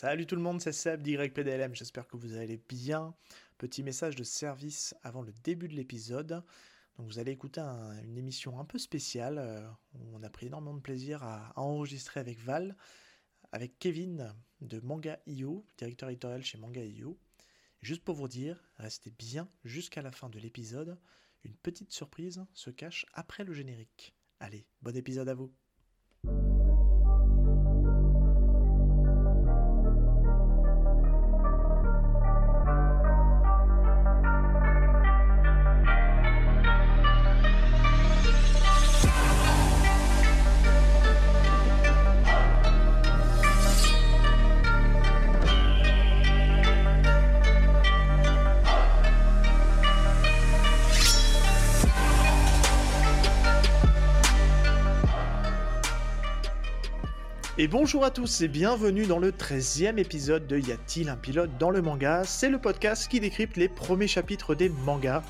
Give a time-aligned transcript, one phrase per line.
[0.00, 3.16] Salut tout le monde, c'est Seb d'YPDLM, j'espère que vous allez bien.
[3.58, 6.44] Petit message de service avant le début de l'épisode.
[6.96, 7.60] Donc vous allez écouter
[8.04, 12.20] une émission un peu spéciale euh, où on a pris énormément de plaisir à, enregistrer
[12.20, 12.76] avec Val,
[13.50, 17.18] avec Kevin de Manga.io, directeur éditorial chez Manga.io.
[17.80, 20.96] Juste pour vous dire, restez bien jusqu'à la fin de l'épisode.
[21.42, 24.14] Une petite surprise se cache après le générique.
[24.38, 25.52] Allez, bon épisode à vous.
[57.68, 61.50] Et bonjour à tous et bienvenue dans le 13e épisode de Y a-t-il un pilote
[61.58, 62.22] dans le manga?
[62.24, 65.22] C'est le podcast qui décrypte les premiers chapitres des mangas.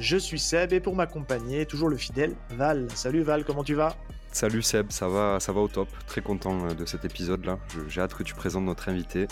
[0.00, 2.88] Je suis Seb et pour m'accompagner, toujours le fidèle Val.
[2.96, 3.94] Salut Val, comment tu vas?
[4.32, 5.86] Salut Seb, ça va, ça va au top.
[6.08, 7.60] Très content euh, de cet épisode-là.
[7.86, 9.28] J'ai hâte que tu présentes notre invité.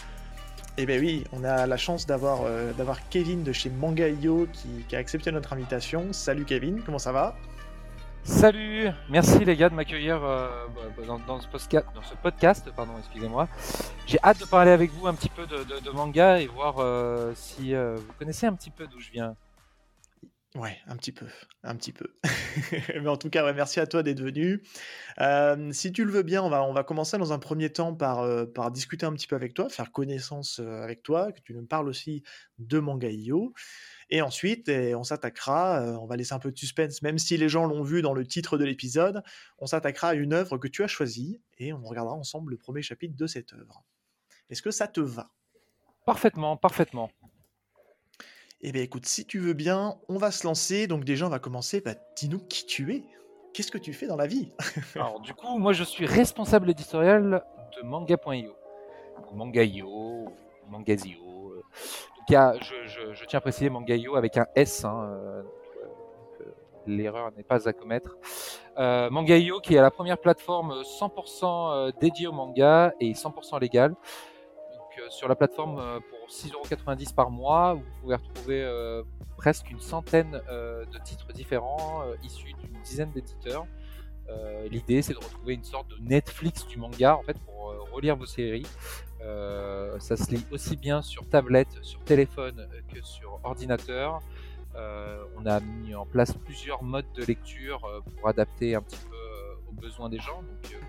[0.76, 2.72] Eh bien oui, on a la chance d'avoir euh,
[3.10, 6.12] Kevin de chez Manga.io qui, qui a accepté notre invitation.
[6.12, 7.34] Salut Kevin, comment ça va?
[8.24, 12.92] Salut, merci les gars de m'accueillir euh, bah, dans, ce podcast, dans ce podcast, pardon,
[12.98, 13.48] excusez-moi.
[14.06, 17.74] J'ai hâte de parler avec vous un petit peu de, manga et voir euh, si
[17.74, 19.34] euh, vous connaissez un petit peu d'où je viens.
[20.54, 21.26] Ouais, un petit peu,
[21.64, 22.06] un petit peu.
[22.94, 24.62] Mais en tout cas, merci à toi d'être venu.
[25.72, 28.24] si tu le veux bien, on va, on va commencer dans un premier temps par,
[28.52, 31.88] par discuter un petit peu avec toi, faire connaissance avec toi, que tu nous parles
[31.88, 32.22] aussi
[32.58, 33.52] de Manga.io.
[34.14, 37.38] Et ensuite, eh, on s'attaquera, euh, on va laisser un peu de suspense, même si
[37.38, 39.22] les gens l'ont vu dans le titre de l'épisode,
[39.58, 42.82] on s'attaquera à une œuvre que tu as choisie et on regardera ensemble le premier
[42.82, 43.82] chapitre de cette œuvre.
[44.50, 45.30] Est-ce que ça te va?
[46.04, 47.10] Parfaitement, parfaitement.
[48.60, 50.86] Eh bien écoute, si tu veux bien, on va se lancer.
[50.86, 51.80] Donc déjà, on va commencer.
[51.80, 53.04] Bah, dis-nous qui tu es.
[53.54, 54.50] Qu'est-ce que tu fais dans la vie?
[54.94, 57.42] Alors du coup, moi je suis responsable éditorial
[57.78, 58.54] de manga.io.
[59.32, 60.28] Manga.io,
[60.68, 61.64] Mangazio,
[62.28, 64.84] je, tiens à préciser Mangayo avec un S.
[64.84, 65.42] Hein, euh,
[66.40, 66.44] euh,
[66.86, 68.16] l'erreur n'est pas à commettre.
[68.78, 73.94] Euh, Mangayo qui est la première plateforme 100% dédiée au manga et 100% légale.
[75.08, 79.02] Sur la plateforme pour 6,90€ par mois, vous pouvez retrouver
[79.36, 83.66] presque une centaine de titres différents issus d'une dizaine d'éditeurs.
[84.70, 88.26] L'idée c'est de retrouver une sorte de Netflix du manga en fait pour relire vos
[88.26, 88.66] séries
[89.24, 94.20] euh, ça se lit aussi bien sur tablette, sur téléphone euh, que sur ordinateur.
[94.74, 99.16] Euh, on a mis en place plusieurs modes de lecture pour adapter un petit peu
[99.68, 100.42] aux besoins des gens.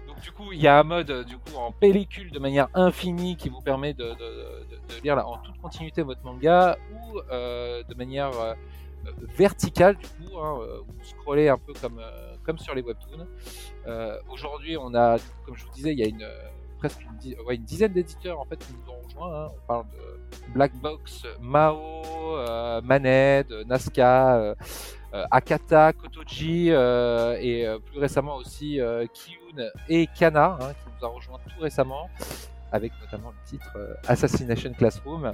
[0.07, 3.35] Donc, du coup, il y a un mode du coup en pellicule de manière infinie
[3.35, 4.15] qui vous permet de,
[5.03, 8.31] lire en toute continuité votre manga ou de manière
[9.37, 12.01] verticale du coup, hein, vous scrollez un peu comme
[12.43, 13.27] comme sur les webtoons.
[14.29, 16.25] Aujourd'hui, on a, comme je vous disais, il y a une
[17.49, 19.45] une, dizaine d'éditeurs en fait qui nous ont rejoints.
[19.45, 19.51] Hein.
[19.55, 22.03] On parle de Blackbox, Mao,
[22.37, 24.55] euh, Maned, Nazca, euh,
[25.13, 28.79] euh, Akata, Kotoji et plus récemment aussi
[29.13, 32.09] Kiyun et Kana hein, qui nous a rejoint tout récemment
[32.71, 35.31] avec notamment le titre Assassination Classroom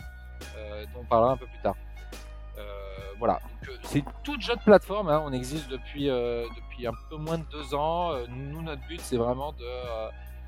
[0.93, 1.75] dont on parlera un peu plus tard.
[3.17, 3.39] voilà,
[3.83, 5.09] c'est une toute jeune plateforme.
[5.09, 5.21] Hein.
[5.25, 8.13] On existe depuis depuis un peu moins de deux ans.
[8.27, 9.65] Nous, notre but, c'est vraiment de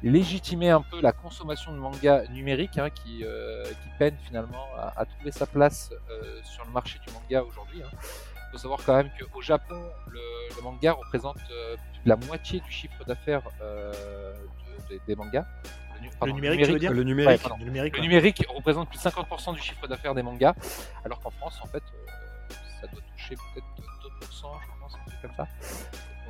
[0.03, 5.05] légitimer un peu la consommation de manga numérique hein, qui, euh, qui, peine finalement à,
[5.05, 7.79] trouver sa place euh, sur le marché du manga aujourd'hui.
[7.79, 7.99] Il hein.
[8.51, 10.19] faut savoir quand même qu'au Japon, le,
[10.63, 11.75] manga représente euh,
[12.05, 13.41] la moitié du chiffre d'affaires
[15.07, 15.45] des mangas.
[16.23, 17.41] Le, numérique, dire le numérique.
[17.59, 20.55] le numérique, le numérique représente plus de 50% du chiffre d'affaires des mangas,
[21.05, 21.83] alors qu'en France, en fait,
[22.79, 23.65] ça doit toucher peut-être
[24.25, 25.47] 2%, je pense, un truc comme ça.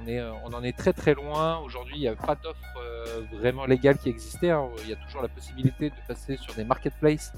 [0.07, 1.59] Euh, on, en est très très loin.
[1.59, 4.51] Aujourd'hui, il n'y a pas d'offre euh, vraiment légale qui existait.
[4.51, 4.67] Hein.
[4.83, 7.33] Il y a toujours la possibilité de passer sur des marketplaces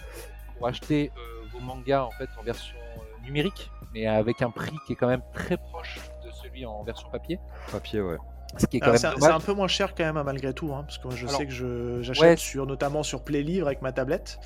[0.57, 2.75] pour acheter euh, vos mangas en fait en version
[3.23, 7.09] numérique, mais avec un prix qui est quand même très proche de celui en version
[7.09, 7.39] papier.
[7.71, 8.17] Papier, ouais.
[8.57, 11.25] C'est un peu moins cher quand même hein, malgré tout, hein, parce que moi je
[11.25, 14.39] sais que j'achète sur notamment sur Play Livre avec ma tablette,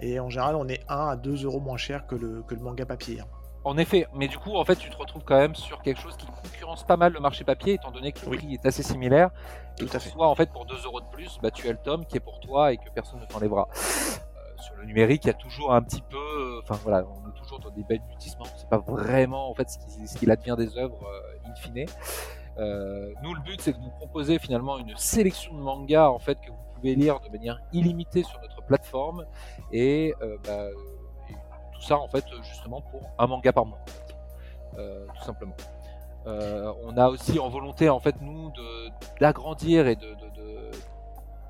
[0.00, 2.60] et en général on est 1 à 2 euros moins cher que le, que le
[2.60, 3.20] manga papier.
[3.64, 6.16] En effet, mais du coup, en fait, tu te retrouves quand même sur quelque chose
[6.16, 9.30] qui concurrence pas mal le marché papier, étant donné que le prix est assez similaire.
[9.76, 10.10] Tout et à fait.
[10.10, 12.20] Soit, en fait, pour 2 euros de plus, bah, tu as le tome qui est
[12.20, 13.68] pour toi et que personne ne t'enlèvera.
[13.72, 17.28] Euh, sur le numérique, il y a toujours un petit peu, euh, enfin voilà, on
[17.28, 18.46] est toujours dans des belles mutissements.
[18.56, 21.86] C'est pas vraiment, en fait, ce qu'il advient des œuvres euh, in fine.
[23.22, 26.50] nous, le but, c'est de vous proposer finalement une sélection de mangas, en fait, que
[26.50, 29.26] vous pouvez lire de manière illimitée sur notre plateforme
[29.72, 30.14] et,
[30.44, 30.97] bah, et
[31.78, 33.78] tout ça en fait justement pour un manga par mois,
[34.76, 35.56] tout simplement.
[36.26, 38.52] on a aussi en volonté en fait nous
[39.20, 39.96] d'agrandir et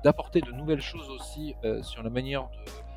[0.03, 2.89] d'apporter de nouvelles choses aussi sur la manière de,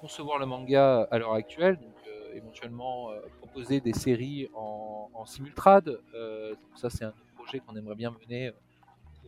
[0.00, 5.24] concevoir le manga à l'heure actuelle, donc euh, éventuellement euh, proposer des séries en, en
[5.24, 6.00] simultrade.
[6.14, 8.52] Euh, ça, c'est un projet qu'on aimerait bien mener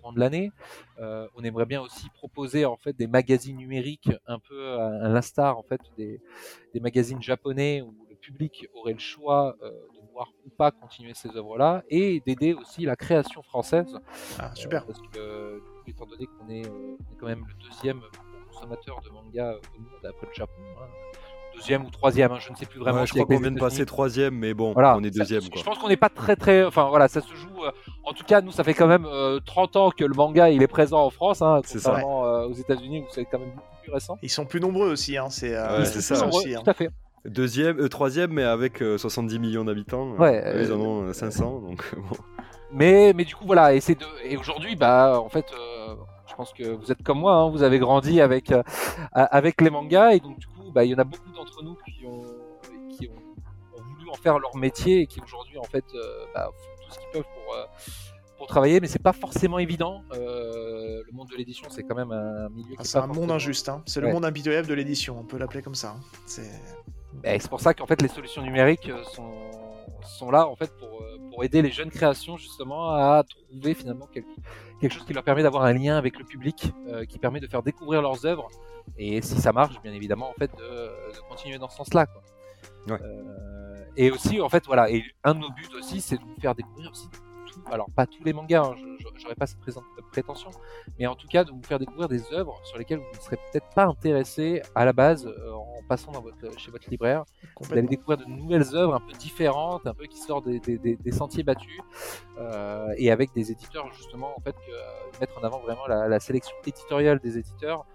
[0.00, 0.50] courant de l'année.
[0.99, 5.62] on aimerait bien aussi proposer en fait des magazines numériques un peu à, l'instar en
[5.62, 6.20] fait des,
[6.75, 11.31] des, magazines japonais où le public aurait le choix de voir ou pas continuer ces
[11.37, 13.99] œuvres-là et d'aider aussi la création française.
[14.38, 14.87] Ah, super.
[14.87, 18.00] parce que étant donné qu'on est, est, quand même le deuxième
[18.50, 20.62] consommateur de manga au monde après le Japon.
[20.79, 20.88] Hein.
[21.60, 23.04] Deuxième ou troisième, hein, je ne sais plus vraiment.
[23.04, 25.42] je crois qu'on vient de passer troisième, mais bon, on est deuxième.
[25.42, 26.64] Je pense qu'on n'est pas très très.
[26.64, 27.64] Enfin voilà, ça se joue.
[27.64, 27.70] Euh,
[28.04, 29.06] en tout cas, nous, ça fait quand même
[29.44, 32.54] 30 euh, ans que le manga il est présent en France, hein, contrairement euh, aux
[32.54, 34.16] États-Unis où c'est quand même beaucoup plus récent.
[34.22, 35.54] Ils sont plus nombreux aussi, hein, c'est
[36.00, 36.26] ça.
[36.26, 36.88] Aussi, tout à fait.
[37.26, 40.12] Deuxième, troisième, mais avec 70 millions d'habitants.
[40.12, 40.42] Ouais.
[40.62, 42.16] ils en ont 500, donc bon.
[42.72, 43.80] Mais, mais du coup, voilà, et,
[44.24, 45.44] et aujourd'hui, bah, en fait,
[46.30, 48.62] je pense que vous êtes comme moi, hein, vous avez grandi avec, euh,
[49.12, 51.76] avec les mangas et donc du coup, bah, il y en a beaucoup d'entre nous
[51.87, 52.25] qui, ont,
[52.90, 56.84] qui ont, voulu en faire leur métier et qui aujourd'hui en fait euh, bah, font
[56.84, 57.64] tout ce qu'ils peuvent pour, euh,
[58.38, 60.02] pour travailler, mais c'est pas forcément évident.
[60.12, 62.75] le monde de l'édition, c'est quand même un milieu.
[62.78, 63.82] Ah, c'est un monde injuste, hein.
[63.87, 65.96] c'est le monde impitoyable de l'édition, on peut l'appeler comme ça.
[65.96, 66.00] Hein.
[66.26, 69.32] C'est pour ça qu'en fait les solutions numériques sont,
[70.19, 74.28] sont là en fait pour, pour aider les jeunes créations justement à trouver finalement quelque,
[74.81, 77.47] quelque chose qui leur permet d'avoir un lien avec le public, euh, qui permet de
[77.47, 78.49] faire découvrir leurs œuvres.
[78.97, 80.91] Et si ça marche, bien évidemment, en fait, de,
[81.29, 82.06] continuer dans ce sens-là.
[82.88, 82.97] Euh,
[83.97, 86.55] et aussi, en fait, voilà, et un de nos buts aussi, c'est de vous faire
[86.55, 87.09] découvrir aussi
[87.70, 88.75] alors pas tous les mangas, hein,
[89.17, 89.61] j'aurais pas cette
[90.11, 90.50] prétention,
[90.99, 93.37] mais en tout cas de vous faire découvrir des œuvres sur lesquelles vous ne serez
[93.37, 97.25] peut-être pas intéressé à la base euh, en passant dans votre, chez votre libraire.
[97.61, 101.43] Vous allez découvrir de nouvelles œuvres un peu différentes, un peu qui sortent des, sentiers
[101.43, 101.81] battus,
[102.38, 106.20] euh, et avec des éditeurs justement en fait que, euh, mettre en avant vraiment la,
[106.20, 107.87] sélection éditoriale des éditeurs.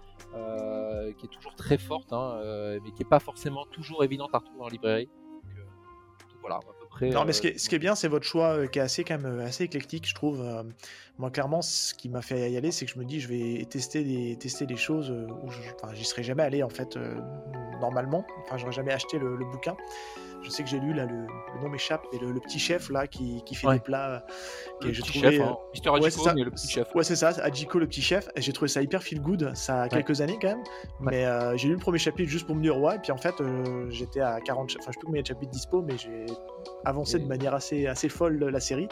[1.18, 2.40] qui est toujours très forte, hein,
[2.82, 5.08] mais qui n'est pas forcément toujours évidente à retrouver en librairie.
[6.28, 6.60] Donc, voilà,
[7.02, 8.82] non, mais ce qui, est, ce qui est bien, c'est votre choix euh, qui est
[8.82, 10.40] assez, quand même, euh, assez éclectique, je trouve.
[10.40, 10.62] Euh.
[11.18, 13.64] moi, clairement, ce qui m'a fait y aller, c'est que je me dis, je vais
[13.66, 15.50] tester des, tester des choses où
[15.94, 16.98] j'y serais jamais allé, en fait,
[17.80, 18.26] normalement.
[18.44, 19.76] Enfin, j'aurais jamais acheté le, bouquin.
[20.42, 21.26] Je sais que j'ai lu, là, le,
[21.62, 24.24] nom m'échappe, mais le, petit chef, là, qui, qui fait des plats.
[24.82, 25.56] Le petit chef, hein.
[25.72, 26.94] Mister ouais, le petit chef.
[26.94, 28.28] Ouais, c'est ça, Adjiko, le petit chef.
[28.36, 30.64] J'ai trouvé ça hyper feel good, ça a quelques années, quand même.
[31.00, 31.26] Mais
[31.56, 33.34] j'ai lu le premier chapitre juste pour me dire, ouais, et puis en fait,
[33.90, 36.26] j'étais à 40, enfin, je sais plus combien de chapitres dispo, mais j'ai
[36.84, 38.88] avancé de manière assez, assez folle la série.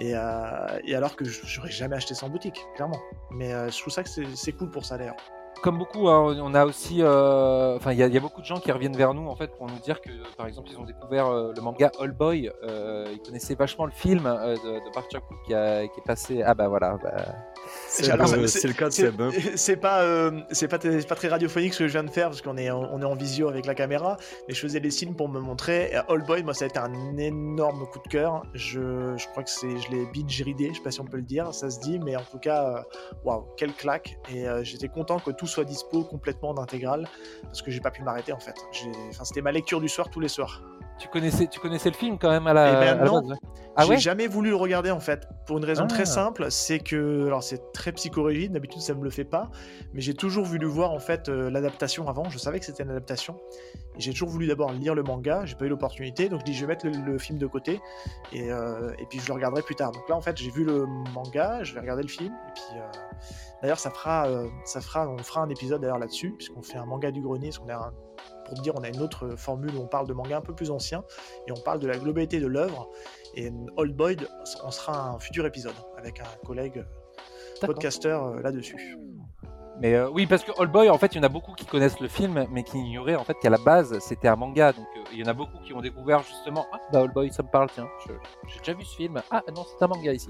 [0.00, 3.00] Et, euh, et alors que j'aurais jamais acheté ça en boutique, clairement.
[3.30, 5.16] Mais euh, je trouve ça que c'est cool pour ça d'ailleurs
[5.62, 8.70] comme beaucoup, hein, on a aussi, euh, enfin, il y, a beaucoup de gens qui
[8.72, 11.60] reviennent vers nous en fait pour nous dire que, par exemple, ils ont découvert le
[11.60, 12.50] manga All Boy.
[12.62, 16.42] ils connaissaient vachement le film de, de Park Chan qui, qui, est passé.
[16.42, 16.98] Ah bah voilà.
[17.02, 17.14] Bah,
[17.88, 18.06] c'est
[18.66, 19.20] le, cas de Seb.
[19.20, 19.30] Hein.
[19.56, 22.42] C'est pas, euh, c'est pas, pas, très radiophonique ce que je viens de faire parce
[22.42, 24.16] qu'on est, on est en visio avec la caméra,
[24.48, 25.94] mais je faisais des signes pour me montrer.
[26.08, 28.42] All Boy, moi, ça a été un énorme coup de cœur.
[28.54, 31.16] Je, je crois que c'est, je l'ai binge ridé, je sais pas si on peut
[31.16, 32.82] le dire, ça se dit, mais en tout cas, euh,
[33.24, 34.18] waouh, quelle claque.
[34.32, 37.08] Et euh, j'étais content que tout soit dispo complètement d'intégral
[37.42, 38.56] parce que j'ai pas pu m'arrêter en fait.
[39.22, 40.62] C'était ma lecture du soir tous les soirs.
[40.98, 42.70] Tu connaissais, tu connaissais le film quand même à la.
[42.70, 43.22] Eh ben non,
[43.76, 45.26] ah j'ai jamais voulu le regarder en fait.
[45.46, 46.06] Pour une raison très ah.
[46.06, 48.52] simple, c'est que alors c'est très psychorigide.
[48.52, 49.50] D'habitude ça me le fait pas,
[49.92, 52.30] mais j'ai toujours voulu voir en fait euh, l'adaptation avant.
[52.30, 53.40] Je savais que c'était une adaptation.
[53.98, 55.44] J'ai toujours voulu d'abord lire le manga.
[55.44, 57.80] J'ai pas eu l'opportunité, donc je dis je vais mettre le, film de côté
[58.32, 59.90] et, euh, et, puis je le regarderai plus tard.
[59.90, 62.78] Donc là en fait j'ai vu le manga, je vais regarder le film et puis.
[62.78, 62.86] Euh,
[63.62, 64.28] d'ailleurs ça fera,
[64.64, 67.58] ça fera, on fera un épisode d'ailleurs là-dessus puisqu'on fait un manga du grenier, parce
[67.58, 67.92] qu'on a un
[68.44, 70.70] pour dire, on a une autre formule où on parle de manga un peu plus
[70.70, 71.04] ancien
[71.46, 72.90] et on parle de la globalité de l'œuvre.
[73.34, 74.16] Et Old Boy,
[74.62, 76.84] on sera un futur épisode avec un collègue
[77.60, 78.96] podcasteur euh, là-dessus.
[79.80, 81.66] Mais euh, oui, parce que Old Boy, en fait, il y en a beaucoup qui
[81.66, 84.72] connaissent le film, mais qui ignoraient en fait qu'à la base, c'était un manga.
[84.72, 87.32] Donc, euh, il y en a beaucoup qui ont découvert justement, ah, bah Old Boy,
[87.32, 89.20] ça me parle, tiens, j'ai déjà vu ce film.
[89.30, 90.28] Ah non, c'est un manga ici.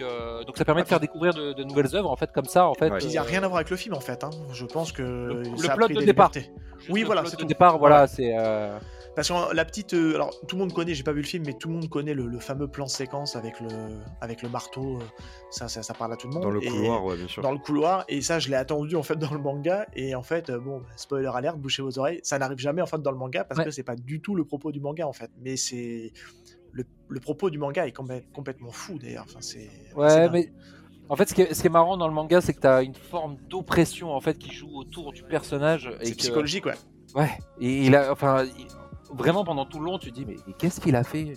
[0.00, 2.74] Donc, donc ça permet de faire découvrir de, nouvelles œuvres, en fait, comme ça, en
[2.74, 2.92] fait.
[3.02, 4.24] Il n'y a rien à voir avec le film, en fait.
[4.24, 4.30] Hein.
[4.52, 6.32] Je pense que le, le plot de départ.
[6.88, 7.44] oui, voilà, c'est tout.
[7.44, 8.34] départ, voilà, c'est.
[9.14, 11.44] Parce que la petite, euh, alors tout le monde connaît, j'ai pas vu le film,
[11.44, 13.68] mais tout le monde connaît le, fameux plan séquence avec le,
[14.20, 14.96] avec le marteau.
[14.96, 15.04] Euh,
[15.50, 16.44] ça, ça, parle à tout le monde.
[16.44, 17.42] Dans le couloir, ouais, bien sûr.
[17.42, 19.86] Dans le couloir, et ça, je l'ai attendu en fait dans le manga.
[19.94, 23.02] Et en fait, euh, bon, spoiler alert, bouchez vos oreilles, ça n'arrive jamais en fait
[23.02, 25.30] dans le manga parce que c'est pas du tout le propos du manga en fait.
[25.40, 26.12] Mais c'est
[26.72, 29.24] le, propos du manga est complètement fou d'ailleurs.
[29.28, 29.68] Enfin, c'est.
[29.96, 30.52] Ouais, mais
[31.08, 32.66] En fait, ce qui, est, ce qui est marrant dans le manga, c'est que tu
[32.66, 35.90] as une forme d'oppression en fait qui joue autour du personnage.
[36.02, 36.74] C'est que- psychologique, ouais.
[37.16, 37.30] Ouais.
[37.60, 38.66] Et il a, enfin, il-
[39.12, 41.34] vraiment pendant tout le long, tu te dis mais, mais qu'est-ce qu'il a fait?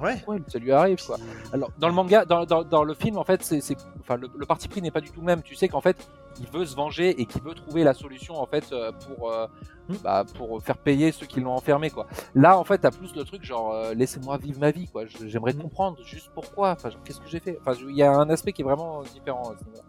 [0.00, 0.16] Ouais.
[0.48, 1.18] Ça lui arrive quoi?
[1.52, 4.28] Alors dans le manga, dans, dans, dans le film, en fait, c'est, c'est- enfin, le,
[4.34, 5.42] le parti pris n'est pas du tout le même.
[5.42, 6.08] Tu sais qu'en fait,
[6.40, 9.46] il veut se venger et qu'il veut trouver la solution en fait euh, pour euh,
[9.86, 9.96] Hmm.
[10.02, 12.06] bah, pour faire payer ceux qui l'ont enfermé quoi.
[12.34, 15.04] Là, en fait, t'as plus le truc genre euh, laissez-moi vivre ma vie quoi.
[15.26, 15.60] J'aimerais Hmm.
[15.60, 16.70] comprendre juste pourquoi.
[16.70, 17.58] Enfin, qu'est-ce que j'ai fait?
[17.60, 19.50] Enfin, il y a un aspect qui est vraiment différent.
[19.50, 19.82] à ce niveau-là.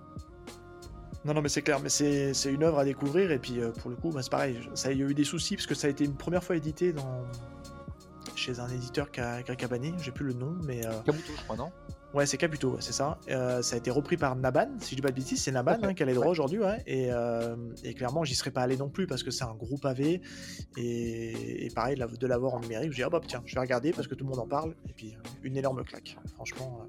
[1.24, 3.72] Non, non, mais c'est clair, mais c'est c'est une œuvre à découvrir, et puis euh,
[3.72, 5.76] pour le coup, bah, c'est pareil, ça, il y a eu des soucis, parce que
[5.76, 7.24] ça a été une première fois édité dans...
[8.36, 10.82] chez un éditeur qu'a qu'a Cabané, j'ai plus le nom, mais...
[11.06, 11.72] Kabuto, je crois, non?
[12.16, 13.20] Ouais, c'est Caputo, c'est ça.
[13.30, 15.76] Euh, ça a été repris par Naban, si je dis pas de bêtises, c'est Naban
[15.84, 16.32] hein, qui a les droits ouais.
[16.32, 16.82] aujourd'hui, ouais.
[16.88, 19.78] Et, euh, et clairement, j'y serais pas allé non plus parce que c'est un gros
[19.78, 20.22] pavé.
[20.78, 23.92] Et, et pareil, de l'avoir en numérique, je dis, ah bah tiens, je vais regarder
[23.92, 24.76] parce que tout le monde en parle.
[24.88, 26.16] Et puis, euh, une énorme claque.
[26.36, 26.88] Franchement.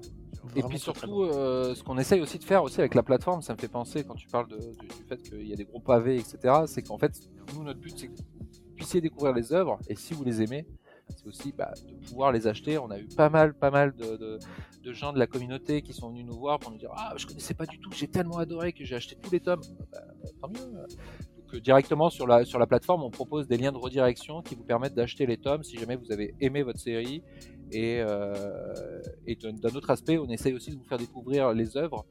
[0.55, 1.29] Et puis surtout, bon.
[1.33, 4.05] euh, ce qu'on essaye aussi de faire aussi avec la plateforme, ça me fait penser
[4.05, 6.61] quand tu parles de- du fait qu'il y a des gros pavés, etc.
[6.67, 7.11] C'est qu'en fait,
[7.53, 10.65] nous, notre but, c'est que vous puissiez découvrir les œuvres et si vous les aimez,
[11.15, 12.77] c'est aussi bah, de pouvoir les acheter.
[12.77, 14.39] On a eu pas mal, pas mal de,
[14.93, 17.53] gens de la communauté qui sont venus nous voir pour nous dire Ah, je connaissais
[17.53, 19.61] pas du tout, j'ai tellement adoré que j'ai acheté tous les tomes.
[19.91, 19.99] Bah,
[20.41, 20.87] tant mieux.
[21.47, 24.55] Donc, euh, directement sur la, sur la plateforme, on propose des liens de redirection qui
[24.55, 27.23] vous permettent d'acheter les tomes si jamais vous avez aimé votre série.
[27.71, 32.05] Et, euh, d'un autre aspect, on essaye aussi de vous faire découvrir les œuvres,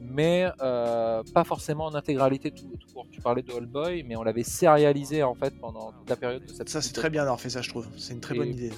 [0.00, 3.06] mais euh, pas forcément en intégralité tout, tout court.
[3.10, 6.44] Tu parlais de All Boy, mais on l'avait sérialisé en fait pendant toute la période
[6.44, 6.68] de cette.
[6.68, 7.86] Ça, c'est très bien d'avoir fait ça, je trouve.
[7.96, 8.70] C'est une très bonne idée.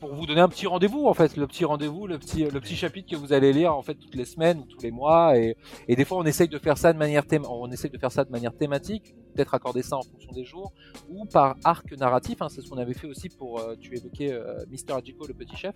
[0.00, 2.76] Pour vous donner un petit rendez-vous en fait, le petit rendez-vous, le petit, le petit
[2.76, 5.56] chapitre que vous allez lire en fait toutes les semaines ou tous les mois, et,
[5.88, 8.12] et des fois on essaye de faire ça de manière thém- on essaye de faire
[8.12, 10.72] ça de manière thématique, peut-être accorder ça en fonction des jours
[11.08, 12.42] ou par arc narratif.
[12.42, 12.48] hein.
[12.48, 13.60] c'est ce qu'on avait fait aussi pour.
[13.60, 15.74] euh, tu évoquais euh, Mister Hajiko, le petit chef.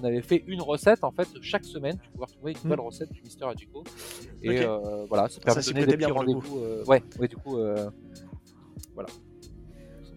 [0.00, 1.96] On avait fait une recette en fait chaque semaine.
[2.02, 3.84] Tu pouvais retrouver une nouvelle recette du Mister Hajiko.
[4.42, 6.58] Et euh, voilà, ça permet de donner des rendez-vous.
[6.88, 7.58] ouais, ouais, du coup.
[7.58, 7.88] euh,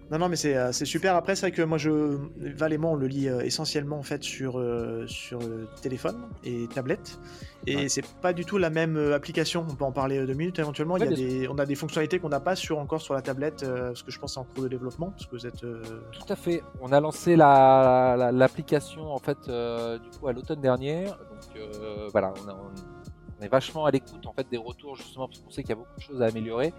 [0.10, 1.16] Non, non, mais c'est euh, c'est super.
[1.16, 2.18] Après, c'est vrai que moi, je,
[2.56, 5.40] Val et moi, on le lit euh, essentiellement en fait sur, euh, sur
[5.82, 7.20] téléphone et tablette.
[7.66, 7.90] Et Ouais.
[7.90, 9.66] c'est pas du tout la même application.
[9.70, 10.94] On peut en parler deux minutes éventuellement.
[10.94, 13.14] Ouais, Il y a des, on a des fonctionnalités qu'on n'a pas sur, encore sur
[13.16, 15.36] la tablette, euh, parce que je pense que c'est en cours de développement, parce que
[15.36, 15.64] vous êtes.
[15.66, 15.82] euh,
[16.14, 16.64] Tout à fait.
[16.80, 21.06] On a lancé la- la- l'application en fait du coup à l'automne dernier.
[21.08, 22.97] Donc euh, voilà, on, a- on-
[23.40, 25.74] on est vachement à l'écoute en fait des retours justement parce qu'on sait qu'il y
[25.74, 26.74] a beaucoup de choses à améliorer.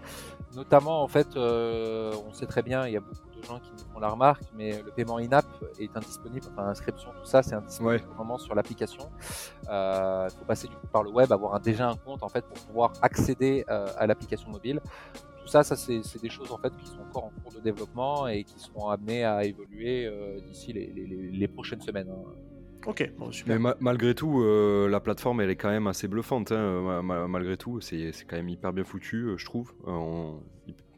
[0.55, 3.71] Notamment en fait, euh, on sait très bien, il y a beaucoup de gens qui
[3.71, 5.45] nous font la remarque, mais le paiement in-app
[5.79, 7.99] est indisponible, enfin inscription, tout ça, c'est indisponible Ouais.
[7.99, 9.09] pour le moment sur l'application.
[9.69, 12.29] Euh, Il faut passer du coup par le web, avoir un- déjà un compte en
[12.29, 14.81] fait pour pouvoir accéder euh, à l'application mobile
[15.41, 17.59] tout ça, ça c'est c'est des choses en fait qui sont encore en cours de
[17.61, 22.09] développement et qui seront amenées à évoluer euh, d'ici les, les- les- les prochaines semaines.
[22.11, 22.29] hein.
[22.85, 23.55] Ok, bon, super.
[23.55, 26.51] Mais ma- malgré tout, euh, la plateforme elle est quand même assez bluffante.
[26.51, 29.73] hein, ma- ma- malgré tout, c'est quand même hyper bien foutu, euh, je trouve.
[29.87, 30.31] Euh,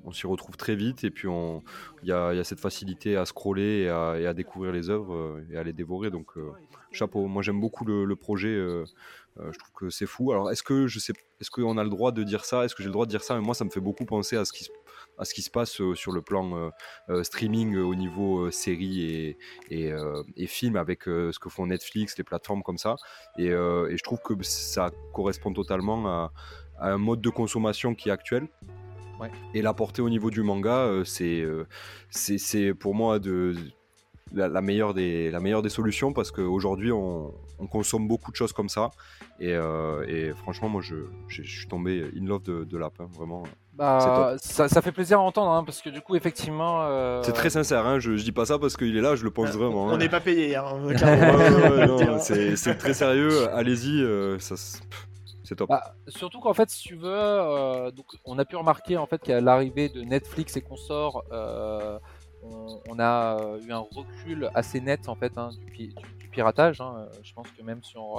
[0.04, 1.28] on s'y retrouve très vite et puis
[2.02, 5.74] il y a, cette facilité à scroller et à, découvrir les œuvres et à les
[5.74, 6.10] dévorer.
[6.10, 6.32] Donc
[6.92, 7.28] chapeau.
[7.28, 8.50] Moi j'aime beaucoup le, projet.
[8.50, 10.32] je trouve que c'est fou.
[10.32, 12.66] Alors est-ce que je sais, est-ce qu'on a le droit de dire ça?
[12.66, 13.36] Est-ce que j'ai le droit de dire ça?
[13.36, 14.72] Mais moi ça me fait beaucoup penser à ce qui se
[15.18, 16.72] à ce qui se passe sur le plan
[17.24, 19.38] streaming au niveau séries et,
[19.70, 19.92] et,
[20.36, 22.96] et films avec ce que font Netflix, les plateformes comme ça.
[23.38, 26.34] Et, et je trouve que ça correspond totalement à,
[26.80, 28.48] à un mode de consommation qui est actuel.
[29.20, 29.30] Ouais.
[29.54, 31.46] Et la portée au niveau du manga, c'est
[32.10, 33.54] c'est c'est pour moi de,
[34.34, 38.36] la, la meilleure des, la meilleure des solutions parce qu'aujourd'hui on, on consomme beaucoup de
[38.36, 38.90] choses comme ça.
[39.40, 40.96] Et, euh, et franchement, moi je,
[41.28, 43.44] je, je suis tombé in love de, de l'app, hein, vraiment.
[43.82, 46.84] Bah, ça, ça fait plaisir à entendre hein, parce que du coup, effectivement.
[46.84, 49.24] euh, C'est très sincère, hein, je, je dis pas ça parce qu'il est là, je
[49.24, 49.86] le pense Euh, vraiment.
[49.86, 49.98] On hein.
[49.98, 50.64] n'est pas payé, hein,
[52.20, 54.56] c'est très sérieux, allez-y, euh, ça,
[55.44, 55.70] c'est top.
[55.70, 59.20] Bah, surtout qu'en fait, si tu veux, euh, donc, on a pu remarquer en fait
[59.20, 61.98] qu'à l'arrivée de Netflix et consorts, euh,
[62.44, 66.28] on, on a eu un recul assez net en fait hein, du, pi- du- du
[66.30, 66.82] piratage.
[66.82, 67.08] hein.
[67.24, 68.16] Je pense que même si, on,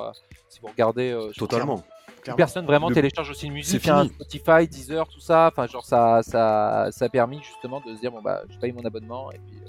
[0.48, 1.82] si vous regardez, euh, sur- Totalement.
[2.22, 2.36] Clairement.
[2.36, 4.06] personne vraiment Le- télécharge aussi une musique, hein.
[4.06, 5.48] Spotify, Deezer, tout ça.
[5.52, 8.72] Enfin, genre ça, ça, ça a permis justement de se dire bon bah, je paye
[8.72, 9.56] mon abonnement et puis.
[9.58, 9.68] euh,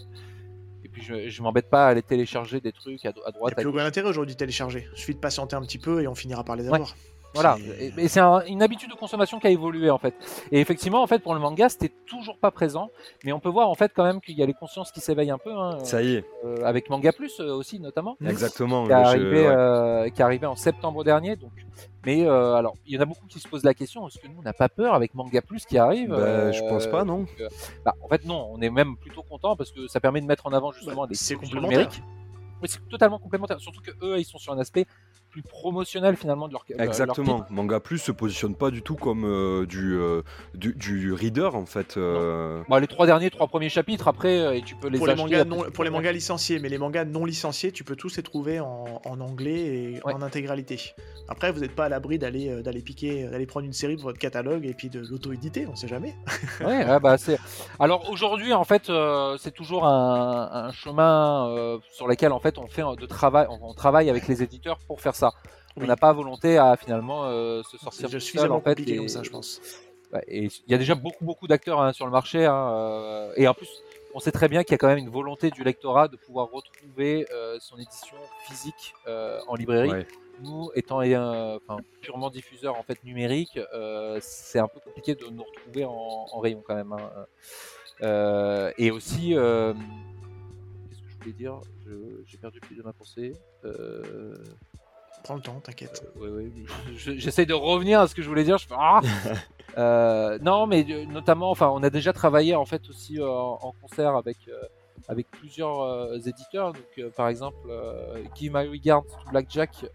[0.85, 3.33] et puis je, je m'embête pas à aller télécharger des trucs à, à Il n'y
[3.33, 3.53] droite.
[3.53, 4.87] a plus à aucun intérêt aujourd'hui de télécharger.
[4.93, 6.79] Il suffit de patienter un petit peu et on finira par les Ouais.
[7.33, 10.13] Voilà, C'est- et, et c'est un- une habitude de consommation qui a évolué en fait.
[10.51, 12.89] Et effectivement, en fait, pour le manga, c'était toujours pas présent,
[13.23, 15.31] mais on peut voir en fait quand même qu'il y a les consciences qui s'éveillent
[15.31, 18.85] un peu, hein, Ça y est, euh, avec Manga Plus euh, aussi notamment, exactement.
[18.85, 19.47] qui est je- arrivé, ouais.
[19.55, 21.35] euh, qui est arrivé en septembre dernier.
[21.35, 21.51] Donc,
[22.05, 24.27] mais euh, alors, il y en a beaucoup qui se posent la question est-ce que
[24.27, 27.03] nous on n'a pas peur avec Manga Plus qui arrive Bah, Euh, je pense pas,
[27.03, 27.47] non donc, euh,
[27.85, 28.49] bah, En fait, non.
[28.51, 31.07] On est même plutôt content parce que ça permet de mettre en avant justement Bah,
[31.07, 31.69] des c'est complémentaire.
[31.79, 32.03] numériques.
[32.61, 33.59] Oui, c'est totalement complémentaire.
[33.59, 34.85] Surtout que eux, ils sont sur un aspect
[35.33, 36.63] plus promotionnel finalement de leur.
[36.77, 37.43] Exactement.
[37.49, 39.99] Manga Plus se positionne pas du tout comme du,
[40.53, 41.97] du, reader en fait.
[41.97, 45.43] Bon, les trois derniers, trois premiers chapitres après, et tu peux les pour les mangas
[45.43, 48.59] non, pour les mangas licenciés, mais les mangas non licenciés, tu peux tous les trouver
[48.59, 50.93] en, en anglais et en intégralité.
[51.27, 54.19] Après, vous n'êtes pas à l'abri d'aller d'aller piquer, d'aller prendre une série de votre
[54.19, 56.15] catalogue et puis de l'auto-éditer, on sait jamais.
[56.61, 57.39] ouais, bah c'est.
[57.79, 58.91] Alors aujourd'hui, en fait,
[59.39, 64.09] c'est toujours un, un chemin sur lequel en fait on fait de travail, on, travaille
[64.09, 65.22] avec les éditeurs pour faire ça.
[65.75, 67.23] On n'a pas volonté à finalement
[67.63, 68.09] se sortir.
[68.09, 69.61] C'est suffisamment en fait, comme ça, je pense.
[70.27, 73.53] Et il y a déjà beaucoup beaucoup d'acteurs hein, sur le marché, hein, et en
[73.55, 73.69] plus,
[74.13, 76.51] on sait très bien qu'il y a quand même une volonté du lectorat de pouvoir
[76.51, 77.25] retrouver
[77.59, 78.93] son édition physique
[79.47, 80.05] en librairie.
[80.41, 83.59] Nous, étant enfin, purement diffuseur en fait numérique,
[84.19, 86.93] c'est un peu compliqué de nous retrouver en, rayon quand même.
[86.93, 88.71] Hein.
[88.77, 89.35] et aussi,
[91.31, 91.61] dire?
[92.25, 93.33] J'ai perdu plus de ma pensée.
[95.23, 95.27] Euh...
[95.27, 96.03] Prends le temps, t'inquiète.
[96.21, 96.49] Euh,
[96.95, 98.57] j'essaie de revenir à ce que je voulais dire.
[98.57, 99.01] Je ah
[99.77, 104.15] euh, non, mais euh, notamment, enfin, on a déjà travaillé en fait aussi en concert
[104.15, 104.37] avec
[105.09, 106.73] avec plusieurs éditeurs.
[106.73, 107.69] Donc, par exemple,
[108.35, 109.85] Give My Regards to Blackjack,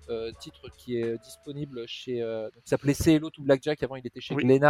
[0.40, 2.22] titre qui est disponible chez.
[2.62, 3.82] qui s'appelait CLO to Blackjack.
[3.82, 4.60] Avant, il était chez oui.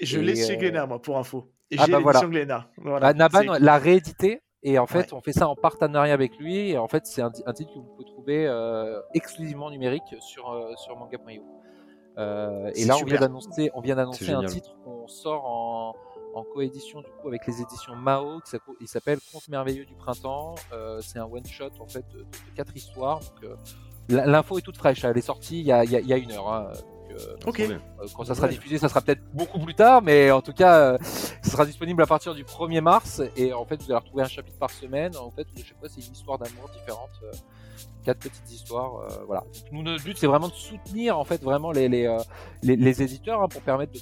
[0.00, 1.50] Et je l'ai chez Glénat, moi, pour info.
[1.70, 2.20] Et ah, j'ai bah, voilà.
[2.22, 2.70] Glénat.
[2.78, 3.12] Voilà.
[3.12, 6.70] Bah, Naban l'a réédité et en fait, on fait ça en partenariat avec lui.
[6.70, 10.74] Et en fait, c'est un, titre que vous pouvez trouver euh, exclusivement numérique sur, euh,
[10.76, 11.42] sur manga.io.
[12.18, 15.94] Euh, et là, on vient d'annoncer, on vient d'annoncer un titre qu'on sort en,
[16.34, 18.40] en coédition du coup avec les éditions Mao.
[18.40, 20.56] Qui il s'appelle Conte merveilleux du printemps.
[21.00, 23.20] c'est un one shot en fait de, quatre histoires.
[24.08, 25.04] l'info est toute fraîche.
[25.04, 26.52] Elle est sortie il y a, il y a une heure.
[26.52, 26.72] Hein.
[27.10, 27.60] Euh, ok.
[27.60, 27.78] Euh,
[28.16, 30.98] quand ça sera diffusé, ça sera peut-être beaucoup plus tard, mais en tout cas, euh,
[31.02, 33.22] ça sera disponible à partir du 1er mars.
[33.36, 35.16] Et en fait, vous allez retrouver un chapitre par semaine.
[35.16, 37.10] En fait, je sais pas, c'est une histoire d'amour différente
[38.04, 39.06] quatre petites histoires.
[39.26, 39.44] voilà.
[39.70, 42.16] nous, notre but, c'est vraiment de soutenir en fait vraiment les, les,
[42.62, 43.98] les, éditeurs hein, pour permettre de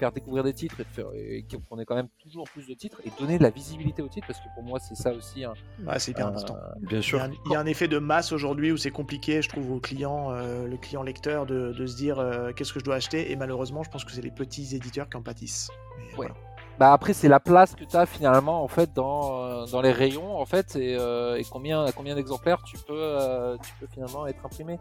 [0.00, 2.74] faire découvrir des titres et, de faire, et qu'on ait quand même toujours plus de
[2.74, 5.44] titres et donner de la visibilité aux titres parce que pour moi c'est ça aussi.
[5.44, 5.52] Hein,
[5.86, 6.56] ouais, c'est hyper important.
[6.80, 7.20] Bien sûr.
[7.46, 10.32] Il y, a un, effet de masse aujourd'hui où c'est compliqué, je trouve, au client,
[10.32, 13.36] euh, le client lecteur, de, de se dire euh, qu'est-ce que je dois acheter et
[13.36, 15.70] malheureusement, je pense que c'est les petits éditeurs qui en pâtissent.
[16.18, 16.28] ouais.
[16.78, 19.92] Bah après c'est la place que tu as finalement en fait dans, euh, dans les
[19.92, 23.18] rayons en fait et, et combien combien d'exemplaires tu peux
[23.62, 24.78] tu peux finalement être imprimé.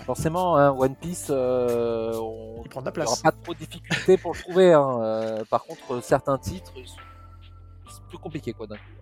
[0.00, 3.20] Forcément, hein, One Piece, euh, on prend de la place.
[3.20, 4.72] pas trop de difficultés pour le trouver.
[4.72, 4.98] Hein.
[5.02, 9.01] Euh, par contre, certains titres, c'est plus compliqué quoi d'un coup.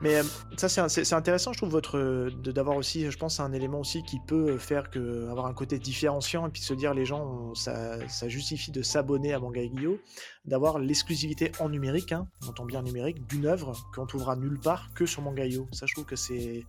[0.00, 0.22] Mais euh,
[0.56, 4.58] ça, c'est intéressant, je trouve, votre d'avoir aussi, je pense, un élément aussi qui peut
[4.58, 8.70] faire que avoir un côté différenciant et puis se dire les gens, ça, ça, justifie
[8.70, 9.98] de s'abonner à Manga Guillot,
[10.44, 14.90] d'avoir l'exclusivité en numérique, hein, on entend bien numérique, d'une œuvre qu'on trouvera nulle part
[14.94, 16.64] que sur Manga Ça, je trouve que c'est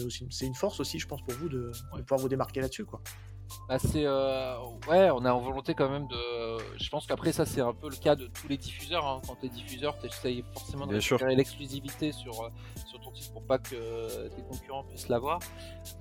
[0.00, 2.84] aussi c'est une force aussi, je pense, pour vous de, de pouvoir vous démarquer là-dessus,
[2.84, 3.00] quoi.
[3.68, 4.56] Bah c'est euh,
[4.88, 6.16] ouais, on a en volonté quand même de.
[6.78, 9.04] Je pense qu'après ça c'est un peu le cas de tous les diffuseurs.
[9.04, 9.20] Hein.
[9.26, 12.48] Quand t'es diffuseur, t'essayes forcément de récupérer l'exclusivité sur euh,
[12.86, 15.40] sur ton titre pour pas que tes concurrents puissent l'avoir.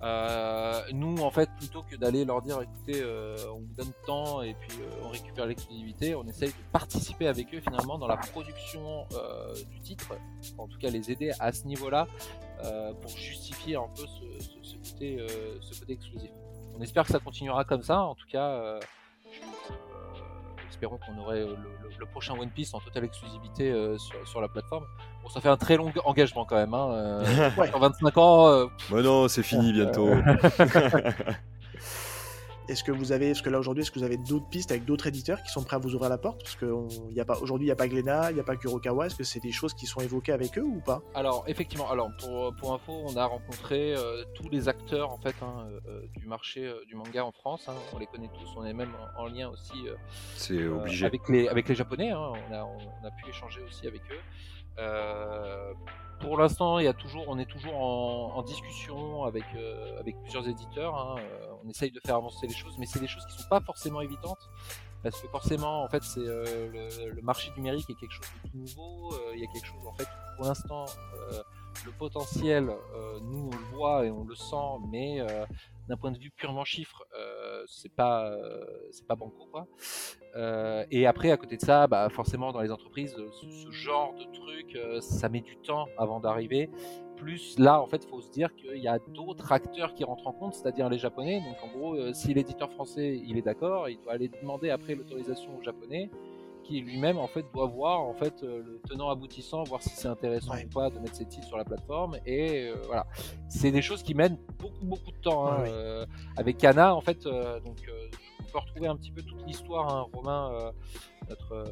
[0.04, 3.04] Euh, nous en fait plutôt que d'aller leur dire écoutez
[3.52, 7.62] on vous donne temps et puis on récupère l'exclusivité, on essaye de participer avec eux
[7.62, 9.08] finalement dans la production
[9.72, 10.14] du titre,
[10.58, 12.08] en tout cas les aider à ce niveau-là
[13.02, 15.26] pour justifier un peu ce, ce côté
[15.62, 16.32] ce côté exclusif
[16.78, 18.02] on espère que ça continuera comme ça.
[18.02, 19.74] En tout cas, euh, euh,
[20.70, 21.56] espérons qu'on aurait euh,
[22.00, 23.74] le, prochain One Piece en totale exclusivité
[24.26, 24.86] sur, la plateforme.
[25.24, 26.74] Bon, ça fait un très long engagement quand même.
[26.74, 27.24] Hein,
[27.80, 28.68] 25 ans.
[28.90, 30.10] Bah non, c'est fini bientôt.
[32.68, 34.86] Est-ce que vous avez, est-ce que là aujourd'hui, est-ce que vous avez d'autres pistes avec
[34.86, 36.42] d'autres éditeurs qui sont prêts à vous ouvrir la porte?
[36.42, 39.06] Parce qu'aujourd'hui, il n'y a pas Glénat, il n'y a pas Kurokawa.
[39.06, 41.02] Est-ce que c'est des choses qui sont évoquées avec eux ou pas?
[41.14, 45.36] Alors, effectivement, alors pour, pour info, on a rencontré euh, tous les acteurs en fait
[45.44, 47.70] hein, euh, du marché euh, du manga en France.
[47.70, 47.76] Hein.
[47.94, 49.86] on les connaît tous, on est même en, lien aussi.
[50.36, 51.06] c'est obligé.
[51.06, 52.34] Avec les, avec les Japonais, hein.
[52.50, 54.22] on, a, on, a, pu échanger aussi avec eux
[56.20, 60.48] pour l'instant, il y a toujours, on est toujours en, discussion avec, euh, avec plusieurs
[60.48, 60.96] éditeurs.
[60.96, 61.16] Hein.
[61.20, 63.62] Euh, on essaye de faire avancer les choses, mais c'est des choses qui sont pas
[63.62, 64.50] forcément évidentes
[65.04, 68.58] parce que forcément, en fait, c'est euh, le, marché numérique est quelque chose de tout
[68.58, 69.14] nouveau.
[69.34, 70.86] il y a quelque chose, en fait, pour l'instant,
[71.86, 72.66] le potentiel,
[73.24, 75.22] nous on le voit et on le sent, mais
[75.88, 79.68] d'un point de vue purement chiffre, euh, c'est pas euh, c'est pas banco quoi.
[80.36, 84.24] Euh, et après à côté de ça, bah forcément dans les entreprises, ce, genre de
[84.34, 86.70] truc, ça met du temps avant d'arriver.
[87.18, 90.28] Plus là, en fait, il faut se dire qu'il y a d'autres acteurs qui rentrent
[90.28, 91.40] en compte, c'est-à-dire les Japonais.
[91.40, 95.58] Donc en gros, si l'éditeur français il est d'accord, il doit aller demander après l'autorisation
[95.58, 96.10] aux Japonais
[96.68, 100.08] qui lui-même en fait doit voir en fait euh, le tenant aboutissant, voir si c'est
[100.08, 102.18] intéressant ou pas de mettre ses titres sur la plateforme.
[102.26, 103.06] Et euh, voilà,
[103.50, 105.48] c'est des choses qui mènent beaucoup beaucoup de temps.
[105.48, 106.06] Hein,
[106.38, 107.78] avec Kana en fait, donc
[108.40, 110.72] on peut retrouver un petit peu toute l'histoire, hein, Romain.
[111.30, 111.66] notre,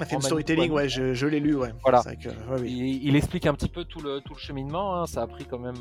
[0.00, 1.72] a fait une storytelling, ouais, je, l'ai lu, ouais.
[1.82, 2.02] Voilà.
[2.64, 4.96] il, explique un petit peu tout le, tout le cheminement.
[4.96, 5.06] Hein.
[5.06, 5.78] Ça a pris quand même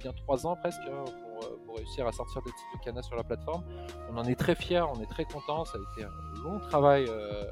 [0.00, 1.04] bien trois ans presque hein,
[1.38, 3.64] pour, pour, réussir à sortir des titres de Kana sur la plateforme.
[4.10, 5.64] On en est très fiers, on est très content.
[5.64, 7.06] Ça a été un long travail.
[7.08, 7.44] Euh,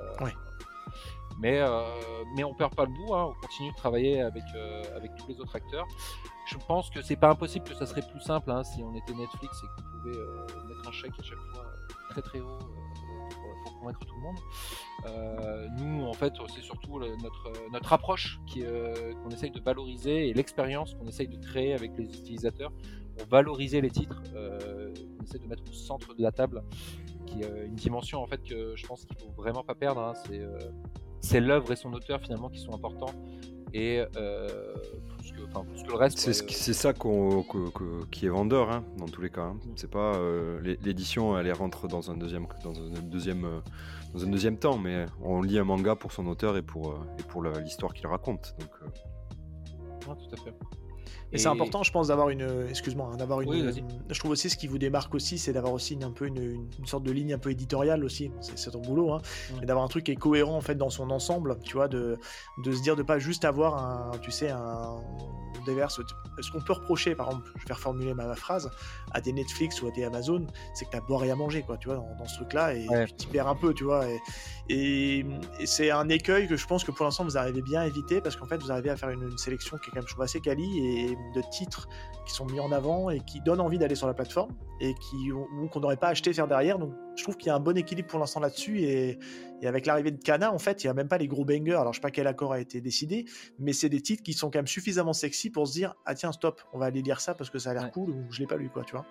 [1.38, 1.82] mais, euh,
[2.34, 5.28] mais on perd pas le bout, hein, on continue de travailler avec, euh, avec tous
[5.28, 5.86] les autres acteurs.
[6.46, 9.12] Je pense que c'est pas impossible que ça serait plus simple hein, si on était
[9.12, 10.18] Netflix et qu'on pouvait
[10.68, 11.66] mettre un chèque à chaque fois
[12.10, 15.78] très très haut pour, convaincre tout le monde.
[15.78, 21.06] nous, en fait, c'est surtout notre, notre approche qu'on essaye de valoriser et l'expérience qu'on
[21.06, 22.72] essaye de créer avec les utilisateurs
[23.16, 26.62] pour valoriser les titres, euh, on essaie de mettre au centre de la table,
[27.26, 30.00] qui est euh, une dimension en fait que je pense qu'il faut vraiment pas perdre.
[30.00, 30.14] Hein.
[30.30, 30.58] Euh,
[31.20, 33.12] c'est l'œuvre et son auteur finalement qui sont importants
[33.72, 34.00] et
[35.18, 36.18] plus, que, plus, que, le reste.
[36.18, 39.42] C'est ça qui est vendeur hein, dans tous les cas.
[39.42, 39.54] Hein.
[39.54, 39.72] Mm.
[39.74, 40.12] C'est pas
[40.62, 43.60] l'édition, elle rentre dans un deuxième dans un deuxième
[44.14, 47.22] dans un deuxième temps, mais on lit un manga pour son auteur et pour et
[47.24, 48.54] pour l'histoire qu'il raconte.
[48.58, 48.70] Donc.
[50.00, 50.54] tout à fait.
[51.36, 52.66] Et, c'est important, je pense, d'avoir une.
[52.68, 53.72] Excuse-moi, hein, d'avoir une.
[54.10, 56.68] je trouve aussi ce qui vous démarque aussi, c'est d'avoir aussi une, un peu une,
[56.84, 58.30] sorte de ligne un peu éditoriale aussi.
[58.40, 59.22] C'est ton boulot, hein.
[59.62, 62.18] Et d'avoir un truc qui est cohérent en fait dans son ensemble, tu vois, de,
[62.64, 64.96] de se dire de pas juste avoir un, tu sais, un
[65.66, 66.00] déverse.
[66.40, 68.70] Ce qu'on peut reprocher, par exemple, je vais reformuler ma, phrase,
[69.12, 71.76] à des Netflix ou à des Amazon, c'est que t'as boire et à manger, quoi,
[71.76, 74.06] tu vois, dans, ce truc-là, et tu t'y perds un peu, tu vois.
[74.68, 75.24] Et,
[75.58, 78.20] et, c'est un écueil que je pense que pour l'instant vous arrivez bien à éviter
[78.20, 80.24] parce qu'en fait vous arrivez à faire une, sélection qui est quand même, je trouve,
[80.24, 81.88] assez quali et de titres
[82.26, 85.30] qui sont mis en avant et qui donnent envie d'aller sur la plateforme et qui
[85.72, 86.78] qu'on n'aurait pas acheté faire derrière.
[86.78, 89.18] Donc je trouve qu'il y a un bon équilibre pour l'instant là-dessus et,
[89.64, 91.78] avec l'arrivée de Kana, en fait, il y a même pas les gros bangers.
[91.78, 93.24] Alors je sais pas quel accord a été décidé,
[93.58, 96.32] mais c'est des titres qui sont quand même suffisamment sexy pour se dire ah tiens
[96.32, 98.46] stop, on va aller lire ça parce que ça a l'air cool ou je l'ai
[98.46, 99.06] pas lu quoi, tu vois.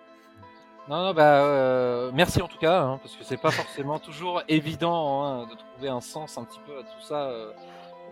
[0.88, 4.42] Non, non, bah, euh, merci en tout cas, hein, parce que c'est pas forcément toujours
[4.46, 7.28] évident hein, de trouver un sens un petit peu à tout ça.
[7.28, 7.52] Euh,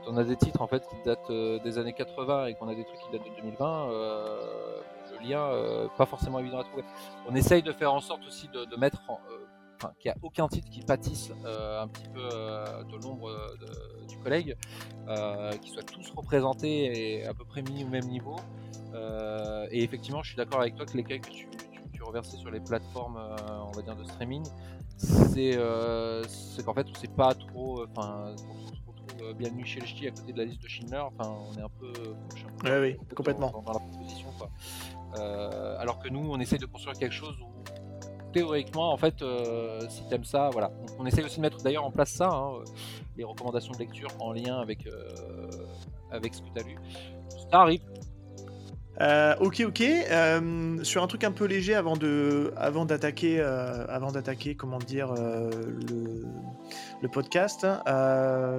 [0.07, 2.75] on a des titres en fait qui datent euh, des années 80 et qu'on a
[2.75, 4.81] des trucs qui datent de 2020, euh,
[5.13, 6.85] le lien euh, pas forcément évident à trouver.
[7.29, 9.03] On essaye de faire en sorte aussi de, mettre
[9.99, 13.31] qu'il n'y a aucun titre qui pâtisse un petit peu de l'ombre
[14.09, 14.57] du collègue,
[15.61, 18.37] qui soient tous représentés et à peu près mis au même niveau.
[19.71, 21.49] et effectivement, je suis d'accord avec toi que l'écueil que tu,
[22.03, 24.45] reversais sur les plateformes, on va dire de streaming,
[24.97, 25.57] c'est
[26.65, 27.87] qu'en fait, on sait pas trop,
[29.23, 30.99] euh, Bienvenue chez le ch'ti à côté de la liste de Schindler.
[30.99, 31.93] Enfin, on est un peu,
[32.81, 33.51] oui, complètement.
[33.51, 34.29] Dans, la proposition.
[35.17, 37.53] Euh, alors que nous, on essaye de construire quelque chose où
[38.33, 40.71] théoriquement, en fait, euh, si t'aimes ça, voilà.
[40.99, 42.65] On, essaye aussi de mettre d'ailleurs en place ça, hein,
[43.17, 44.89] les recommandations de lecture en lien avec,
[46.11, 46.77] avec ce que tu as lu.
[47.51, 47.83] Ça arrive,
[49.01, 49.81] euh, ok, ok.
[49.83, 54.79] Euh, sur un truc un peu léger avant de, avant d'attaquer, euh, avant d'attaquer, comment
[54.79, 56.25] dire, le,
[57.03, 57.67] le, podcast.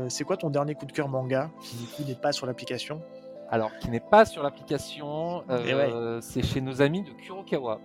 [0.09, 3.01] c'est quoi ton dernier coup de cœur manga qui du coup n'est pas sur l'application?
[3.49, 5.73] Alors, qui n'est pas sur l'application, eh
[6.21, 7.79] c'est chez nos amis de Kurokawa.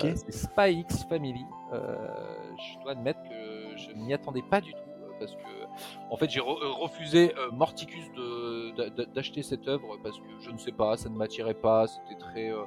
[0.00, 1.44] C'est Spy X Family.
[1.72, 4.91] je dois admettre que je n'y attendais pas du tout
[5.24, 5.62] parce que
[6.10, 8.10] en fait, j'ai euh, refusé euh, Morticus
[9.14, 12.50] d'acheter cette œuvre parce que je ne sais pas, ça ne m'attirait pas, c'était très.
[12.50, 12.64] Euh,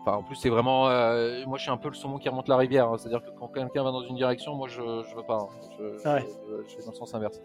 [0.00, 0.84] enfin, en plus, c'est vraiment.
[1.46, 2.88] moi, je suis un peu le saumon qui remonte la rivière.
[2.88, 2.98] Hein.
[2.98, 5.38] C'est-à-dire que quand quelqu'un va dans une direction, moi, je ne veux pas.
[5.38, 5.48] Hein.
[5.78, 7.40] Je, ah je, vais dans le sens inverse.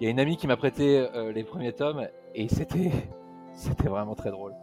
[0.00, 2.92] Il y a une amie qui m'a prêté les premiers tomes et c'était,
[3.54, 4.54] c'était vraiment très drôle.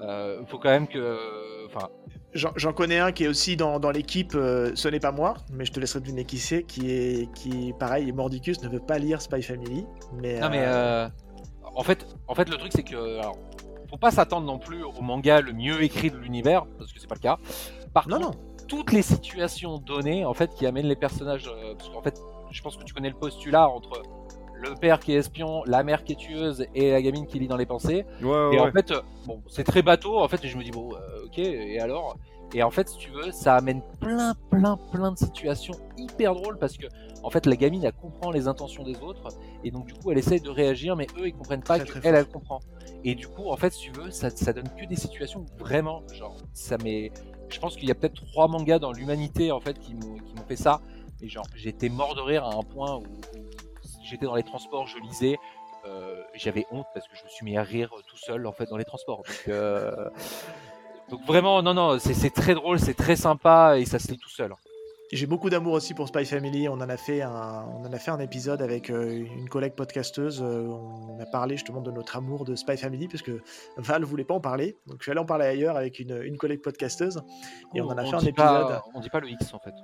[0.00, 1.66] Il faut quand même que.
[1.66, 1.88] Enfin,
[2.34, 5.66] J'en connais un qui est aussi dans, dans l'équipe, euh, ce n'est pas moi, mais
[5.66, 9.20] je te laisserai deviner qui c'est, qui est, qui pareil, Mordicus ne veut pas lire
[9.20, 9.84] Spy Family.
[10.14, 11.08] Mais, non, mais euh,
[11.74, 13.18] en, fait, en fait, le truc c'est que.
[13.18, 13.36] Alors,
[13.90, 17.06] faut pas s'attendre non plus au manga le mieux écrit de l'univers, parce que c'est
[17.06, 17.38] pas le cas.
[17.92, 18.44] Par non, contre, non.
[18.66, 21.46] toutes les situations données, en fait, qui amènent les personnages.
[21.48, 22.18] Euh, parce qu'en fait,
[22.50, 24.02] je pense que tu connais le postulat entre
[24.62, 27.48] le père qui est espion, la mère qui est tueuse et la gamine qui lit
[27.48, 28.04] dans les pensées.
[28.52, 28.92] et en fait,
[29.26, 30.18] bon, c'est très bateau.
[30.18, 31.38] En fait, je me dis bon, euh, ok.
[31.38, 32.16] Et alors?
[32.54, 36.58] Et en fait, si tu veux, ça amène plein, plein, plein de situations hyper drôles
[36.58, 36.86] parce que
[37.22, 39.28] en fait, la gamine elle comprend les intentions des autres
[39.64, 42.26] et donc du coup, elle essaye de réagir, mais eux ils comprennent pas qu'elle elle
[42.26, 42.60] comprend.
[43.04, 46.02] Et du coup, en fait, si tu veux, ça, ça donne que des situations vraiment,
[46.12, 47.10] genre, ça met.
[47.48, 50.56] Je pense qu'il y a peut-être trois mangas dans l'humanité en fait qui m'ont fait
[50.56, 50.80] ça.
[51.22, 53.04] Et genre, j'étais mort de rire à un point où
[54.04, 55.36] j'étais dans les transports, je lisais.
[55.84, 58.66] Euh, j'avais honte parce que je me suis mis à rire tout seul en fait
[58.66, 59.22] dans les transports.
[59.26, 59.90] Donc, euh,
[61.10, 64.28] donc vraiment, non, non, c'est très drôle, c'est très sympa et ça se lit tout
[64.30, 64.54] seul.
[65.12, 66.68] j'ai beaucoup d'amour aussi pour Spy Family.
[66.68, 69.74] On en a fait un, on en a fait un épisode avec euh, une collègue
[69.74, 70.40] podcasteuse.
[70.40, 73.42] on a parlé justement de notre amour de Spy Family parce que
[73.76, 74.76] Val voulait pas en parler.
[74.86, 77.22] Donc je suis allé en parler ailleurs avec une, une collègue podcasteuse.
[77.74, 78.36] Et on en a fait un épisode.
[78.36, 79.74] pas- on dit pas le X en fait.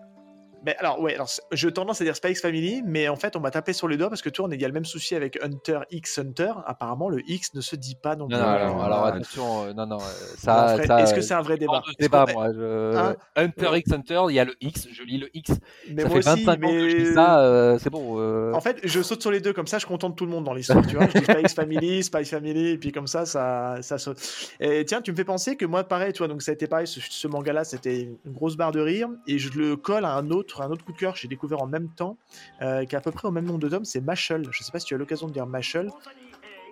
[0.64, 3.40] Mais alors, ouais, alors, j'ai tendance à dire Spy X Family, mais en fait, on
[3.40, 5.38] m'a tapé sur les doigts parce que a- il y a le même souci avec
[5.42, 6.52] Hunter X Hunter.
[6.66, 8.36] Apparemment, le X ne se dit pas non plus.
[8.36, 10.76] Non, non, alors, euh, attention, euh, non, non, euh, ça.
[10.76, 11.82] Est-ce que c'est un vrai débat?
[11.98, 12.52] débat, moi.
[12.52, 13.16] je- Hein?
[13.36, 15.52] Hunter X Hunter, il y a le X, je lis le X.
[15.90, 18.52] Mais ça moi fait aussi, 25 ans que je mais- ça, euh, c'est bon.
[18.54, 20.54] En fait, je saute sur les deux, comme ça je contente tout le monde dans
[20.54, 21.06] l'histoire, tu vois.
[21.06, 24.18] Je dis Spy X Family, Spy Family, et puis comme ça, ça, ça saute.
[24.60, 26.66] Et tiens, tu me fais penser que moi, pareil, tu vois, donc ça a été
[26.66, 30.14] pareil, ce, ce manga-là, c'était une grosse barre de rire, et je le colle à
[30.14, 32.16] un autre, un autre coup de cœur que j'ai découvert en même temps,
[32.62, 34.46] euh, qui est à peu près au même nombre de tomes, c'est Mashal.
[34.50, 35.90] Je sais pas si tu as l'occasion de dire Mashal.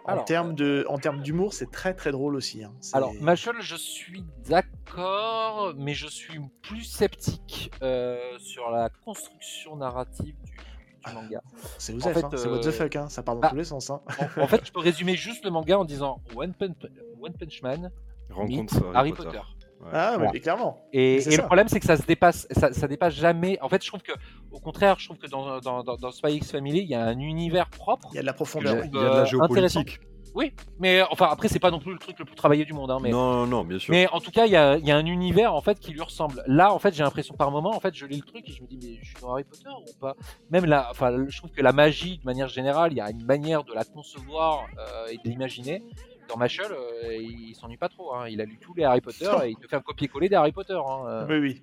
[0.08, 2.62] En termes de, en termes d'humour, c'est très très drôle aussi.
[2.62, 2.72] hein.
[2.92, 10.36] Alors, Machel, je suis d'accord, mais je suis plus sceptique euh, sur la construction narrative
[10.44, 10.56] du, du
[11.02, 11.12] Ah.
[11.12, 11.40] manga.
[11.78, 13.56] c'est en fait, hein, c'est what the euh, fuck, hein, ça part dans bah, tous
[13.56, 13.90] les sens.
[13.90, 14.00] hein.
[14.36, 16.76] En, en fait, je peux résumer juste le manga en disant One Punch,
[17.20, 17.90] One Punch Man,
[18.30, 19.24] Rencontre meet Harry, Harry Potter.
[19.38, 19.40] Potter.
[19.86, 19.92] Ouais.
[19.94, 20.30] Ah, voilà.
[20.32, 20.78] mais clairement.
[20.92, 23.58] Et, le problème, c'est que ça se dépasse, ça, ça dépasse jamais.
[23.62, 24.12] En fait, je trouve que,
[24.50, 27.04] au contraire, je trouve que dans, dans, dans, dans Spy X Family, il y a
[27.04, 28.08] un univers propre.
[28.12, 28.74] Il y a de la Il y profondeur.
[28.76, 30.00] il y a de la Euh, géopolitique.
[30.34, 32.90] Oui, mais enfin, après, c'est pas non plus le truc le plus travaillé du monde.
[32.90, 33.90] Hein, mais, Non, non, bien sûr.
[33.90, 35.92] mais en tout cas, il y a, il y a un univers en fait qui
[35.92, 36.42] lui ressemble.
[36.46, 38.60] Là, en fait, j'ai l'impression par moment, en fait, je lis le truc et je
[38.62, 40.14] me dis, mais je suis dans Harry Potter ou pas?
[40.50, 43.24] Même là, enfin, je trouve que la magie, de manière générale, il y a une
[43.24, 45.82] manière de la concevoir euh, et de l'imaginer.
[46.28, 48.14] Dans Machel, euh, il, s'ennuie pas trop.
[48.14, 48.28] Hein.
[48.28, 50.52] Il a lu tous les Harry Potter et il te fait un copier-coller des Harry
[50.52, 50.74] Potter.
[50.74, 51.06] Hein.
[51.06, 51.26] euh.
[51.28, 51.62] Oui, oui.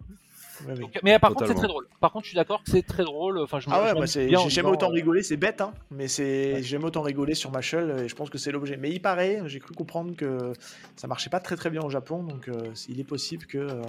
[0.68, 0.80] Oui.
[0.80, 1.88] Donc, mais par contre, c'est très drôle.
[2.00, 3.40] Par contre, je suis d'accord que c'est très drôle.
[3.40, 6.54] Enfin, je Ah ouais, en j'ai jamais autant euh, rigolé, c'est bête, hein, mais c'est
[6.54, 6.56] Ouais.
[6.58, 8.78] j'ai jamais autant rigolé sur Mashal et je pense que c'est l'objet.
[8.78, 10.54] Mais il paraît, j'ai cru comprendre que
[10.96, 13.82] ça marchait pas très très bien au Japon, donc euh, il est possible que, euh,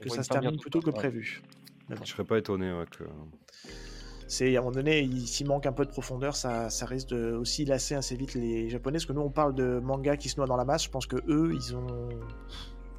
[0.00, 0.86] que ça se termine plutôt que.
[0.86, 0.92] Ouais.
[0.92, 1.42] prévu.
[1.88, 3.04] Mais bon, Je serais pas étonné ouais, que.
[4.26, 7.08] C'est à un moment donné, il- s'il manque un peu de profondeur, ça, ça risque
[7.08, 10.28] de aussi lasser assez vite les Japonais, parce que nous on parle de manga qui
[10.28, 10.84] se noient dans la masse.
[10.84, 12.08] Je pense que eux, ils ont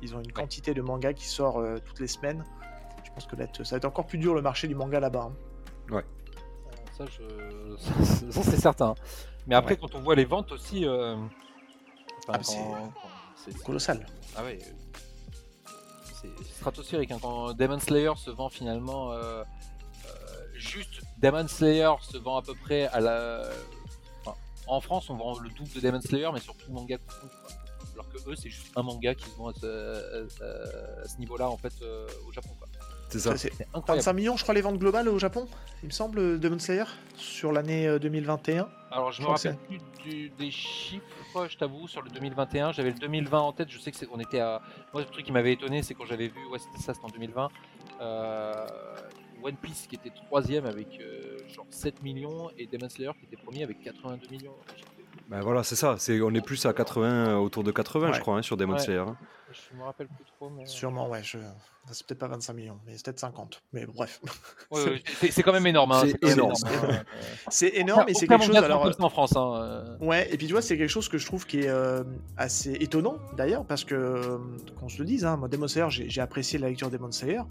[0.02, 2.44] ils ont une quantité de manga qui sort euh, toutes les semaines.
[3.04, 5.32] Je pense que là, ça va être encore plus dur le marché du manga là-bas.
[5.92, 6.02] hein.
[6.98, 7.76] Ça, je...
[7.78, 8.96] ça, ça, c'est certain.
[9.48, 9.78] Mais après, Ouais.
[9.82, 10.86] quand on voit les ventes aussi.
[10.86, 11.16] euh,
[12.28, 12.58] enfin, Ah, c'est-
[13.54, 14.06] quand- Colossal.
[14.36, 14.60] Ah ouais.
[16.22, 17.12] C'est stratosphérique.
[17.12, 19.12] hein, Quand Demon Slayer se vend finalement.
[19.12, 23.42] euh, euh, juste Demon Slayer se vend à peu près à la.
[24.26, 26.98] enfin, en France, on vend le double de Demon Slayer, mais sur tout le manga.
[27.94, 29.66] Alors que eux, c'est juste un manga qui se vend à ce,
[30.44, 32.50] à- à ce niveau-là, en fait, euh, au Japon.
[32.60, 32.68] quoi.
[33.10, 33.38] C'est ça.
[33.38, 34.00] C'est incroyable.
[34.04, 35.48] 25 millions, je crois, les ventes globales au Japon,
[35.84, 36.84] il me semble, Demon Slayer,
[37.16, 38.68] sur l'année euh, 2021.
[38.92, 42.72] Alors, je Je me rappelle plus du- des chiffres, je t'avoue, sur le 2021.
[42.74, 43.70] J'avais le 2020 en tête.
[43.70, 44.62] Je sais que c'est- on était à.
[44.92, 47.10] Moi, le truc qui m'avait étonné, c'est quand j'avais vu, ouais, c'était ça, c'était en
[47.10, 47.48] 2020.
[48.02, 48.66] euh,
[49.46, 53.38] One Piece qui était troisième avec euh, genre 7 millions et Demon Slayer qui était
[53.42, 54.56] premier avec 82 millions.
[55.30, 55.96] Ben voilà, c'est ça.
[55.98, 58.14] C'est, on est plus à 80, euh, autour de 80, Ouais.
[58.14, 58.80] je crois, hein, sur Demon Ouais.
[58.80, 59.00] Slayer.
[59.00, 59.18] hein.
[59.52, 60.50] Je me rappelle plus trop.
[60.50, 60.66] Mais...
[60.66, 61.24] Sûrement, ouais.
[61.24, 61.38] Je...
[61.92, 63.62] C'est peut-être pas 25 millions, mais c'est peut-être 50.
[63.72, 64.20] Mais bref.
[64.72, 65.92] Ouais, c'est c'est quand même énorme.
[65.94, 66.52] hein, C'est énorme.
[66.66, 66.92] euh,
[67.50, 68.56] C'est énorme, et c'est quelque chose.
[68.58, 69.36] Alors, en France.
[69.38, 69.98] Hein, euh.
[70.06, 72.04] Ouais, et puis tu vois, c'est quelque chose que je trouve qui est euh,
[72.38, 74.38] assez étonnant d'ailleurs, parce que, euh,
[74.80, 77.12] qu'on se le dise, hein, moi, Demon Slayer, j'ai j'ai apprécié la lecture de Demon
[77.12, 77.42] Slayer,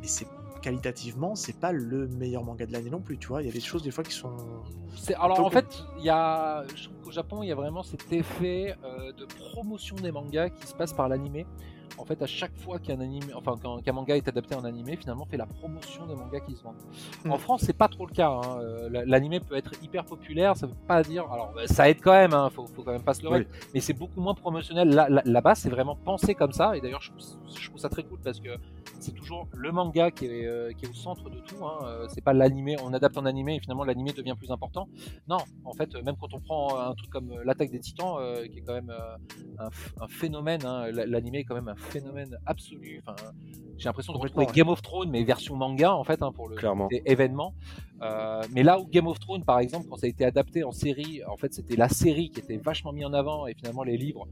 [0.00, 0.26] mais c'est
[0.60, 3.42] qualitativement, c'est pas le meilleur manga de l'année non plus, tu vois.
[3.42, 4.36] Il y a des choses des fois qui sont.
[4.96, 7.82] C'est- Alors en fait, il y a, je trouve qu'au Japon, il y a vraiment
[7.82, 11.46] cet effet euh, de promotion des mangas qui se passe par l'animé.
[11.96, 15.24] En fait, à chaque fois qu'un anime, enfin qu'un manga est adapté en animé, finalement,
[15.26, 16.76] on fait la promotion des mangas qui se vendent.
[17.24, 17.32] Mm.
[17.32, 18.28] En France, c'est pas trop le cas.
[18.30, 18.58] hein.
[18.60, 21.24] Euh, la- L'animé peut être hyper populaire, ça veut pas dire.
[21.32, 22.34] Alors, bah, ça aide quand même.
[22.34, 23.48] Hein, faut, faut quand même pas se leurrer.
[23.74, 24.90] Mais c'est beaucoup moins promotionnel.
[24.90, 26.76] Là- là- Là-bas, c'est vraiment pensé comme ça.
[26.76, 27.10] Et d'ailleurs, je,
[27.58, 28.50] je trouve ça très cool parce que
[29.00, 31.64] c'est toujours le manga qui est, euh, qui est au centre de tout.
[31.64, 31.78] Hein.
[31.84, 32.76] Euh, C'est pas l'animé.
[32.82, 34.88] On adapte en animé et finalement l'animé devient plus important.
[35.28, 38.46] Non, en fait, euh, même quand on prend un truc comme l'attaque des Titans, euh,
[38.48, 39.68] qui est quand même euh,
[40.00, 40.64] un, phénomène.
[40.64, 43.02] hein, L'animé est quand même un phénomène absolu.
[43.06, 43.16] Enfin,
[43.76, 46.56] j'ai l'impression de retrouver Game of Thrones, mais version manga en fait, hein, pour le
[46.56, 46.88] Clairement.
[47.04, 47.54] événement.
[48.52, 51.22] Mais là où Game of Thrones, par exemple, quand ça a été adapté en série,
[51.24, 54.26] en fait, c'était la série qui était vachement mis en avant et finalement les livres.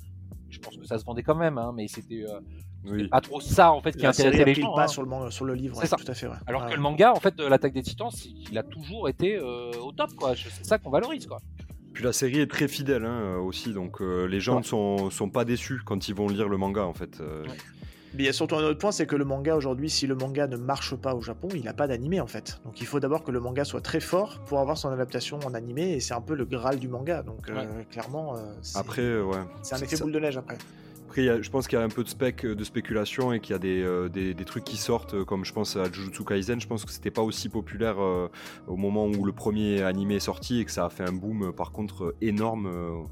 [0.48, 2.40] Je pense que ça se vendait quand même, hein, mais c'était euh,
[2.88, 3.08] Oui.
[3.08, 4.74] pas trop ça en fait qui La série intéressait a les pris le gens.
[4.74, 4.88] pas hein.
[4.88, 5.96] sur, le manga- sur le livre, ouais, ça.
[5.96, 6.34] tout à fait, ouais.
[6.46, 6.76] Alors que ouais.
[6.76, 8.10] le manga, en fait, de l'attaque des Titans,
[8.50, 10.34] il a toujours été euh, au top, quoi.
[10.36, 11.38] C'est ça qu'on valorise, quoi.
[11.92, 14.60] Puis la série est très fidèle hein, aussi, donc euh, les gens Ouais.
[14.60, 17.20] ne sont, sont pas déçus quand ils vont lire le manga en fait.
[17.20, 17.42] euh.
[17.44, 17.48] Ouais.
[18.14, 20.14] Mais il y a surtout un autre point, c'est que le manga aujourd'hui, si le
[20.14, 22.60] manga ne marche pas au Japon, il n'a pas d'animé en fait.
[22.64, 25.52] Donc il faut d'abord que le manga soit très fort pour avoir son adaptation en
[25.54, 27.22] animé, et c'est un peu le graal du manga.
[27.22, 29.36] Donc euh, clairement, euh, c'est Après, ouais.
[29.62, 30.56] c'est un effet boule de neige après.
[31.16, 33.52] Y a- je pense qu'il y a un peu de spec, de spéculation et qu'il
[33.52, 36.24] y a des, euh, des, des trucs qui sortent, euh, comme je pense à Jujutsu
[36.24, 36.60] Kaisen.
[36.60, 38.28] Je pense que c'était pas aussi populaire euh,
[38.66, 41.44] au moment où le premier animé est sorti et que ça a fait un boom,
[41.48, 43.02] euh, par contre, euh, énorme euh,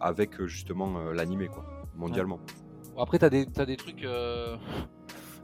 [0.00, 2.40] avec euh, justement euh, l'animé, quoi, mondialement.
[2.98, 4.56] Après, t'as des, des trucs euh,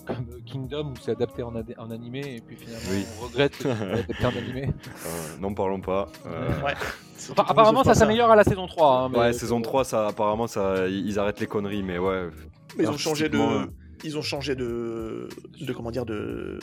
[0.07, 1.55] comme Kingdom où c'est adapté en,
[1.91, 3.05] animé et puis finalement Oui.
[3.21, 4.69] on regrette que c'est adapté en animé.
[5.07, 6.09] Euh, N'en parlons pas.
[6.27, 6.75] Euh, Ouais.
[7.31, 8.99] Enfin, apparemment, ça s'améliore à la saison 3.
[9.05, 12.29] hein, mais- Ouais, saison 3, ça, apparemment, ça, ils arrêtent les conneries, mais ouais.
[12.77, 13.38] Mais ils ont changé de.
[14.05, 15.29] Ils ont changé de.
[15.61, 16.59] De comment dire de.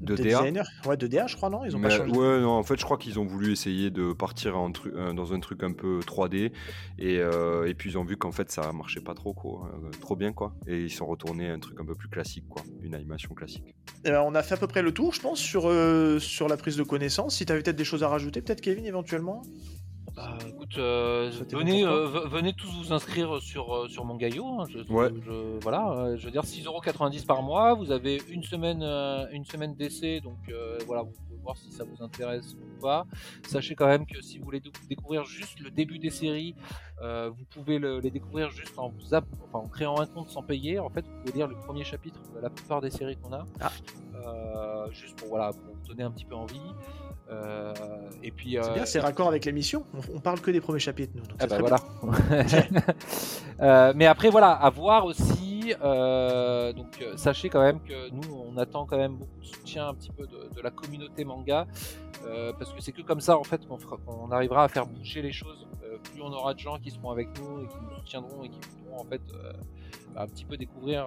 [0.00, 0.40] De des DA?
[0.42, 0.62] designers.
[0.86, 1.64] Ouais, de DA, je crois, non?
[1.64, 2.12] Ils ont Mais pas changé.
[2.12, 5.12] ouais, non, en fait, je crois qu'ils ont voulu essayer de partir en tru- euh,
[5.12, 6.52] dans un truc un peu 3D
[6.98, 9.90] et, euh, et puis ils ont vu qu'en fait ça marchait pas trop, quoi, euh,
[10.00, 10.54] trop bien, quoi.
[10.66, 13.74] Et ils sont retournés à un truc un peu plus classique, quoi, une animation classique.
[14.04, 16.48] Eh ben, on a fait à peu près le tour, je pense, sur, euh, sur
[16.48, 17.36] la prise de connaissance.
[17.36, 19.42] Si tu avais peut-être des choses à rajouter, peut-être Kevin, éventuellement?
[20.14, 24.46] Bah, écoute, euh, venez, euh, ve- venez tous vous inscrire sur, euh, sur mon gaillot.
[24.60, 25.10] hein, je, Ouais.
[25.24, 27.74] je- voilà, euh, je veux dire 6,90€ par mois.
[27.74, 31.72] Vous avez une semaine, euh, une semaine d'essai, donc euh, voilà, vous pouvez voir si
[31.72, 33.06] ça vous intéresse ou pas.
[33.48, 36.54] Sachez quand même que si vous voulez dé- découvrir juste le début des séries,
[37.02, 40.28] euh, vous pouvez le- les découvrir juste en, vous app- enfin, en créant un compte
[40.28, 40.78] sans payer.
[40.78, 43.46] En fait, vous pouvez lire le premier chapitre de la plupart des séries qu'on a,
[43.60, 43.72] Ah.
[44.14, 46.60] Euh, juste pour voilà, pour vous donner un petit peu envie.
[47.30, 47.72] Euh,
[48.22, 49.84] et puis, C'est euh, bien, c'est raccord avec l'émission.
[49.94, 51.22] On, on parle que des premiers chapitres, nous.
[51.26, 51.78] donc ah bah voilà.
[53.60, 55.72] Euh, mais après voilà, à voir aussi.
[56.76, 60.10] donc sachez quand même que nous on attend quand même beaucoup de soutien un petit
[60.10, 61.66] peu de, de la communauté manga
[62.58, 65.22] parce que c'est que comme ça en fait qu'on fera- qu'on arrivera à faire bouger
[65.22, 65.66] les choses.
[66.12, 68.58] Plus on aura de gens qui seront avec nous et qui nous soutiendront et qui
[68.58, 69.22] pourront en fait
[70.16, 71.06] un petit peu découvrir,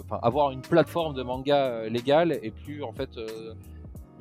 [0.00, 3.10] enfin avoir une plateforme de manga légale et plus en fait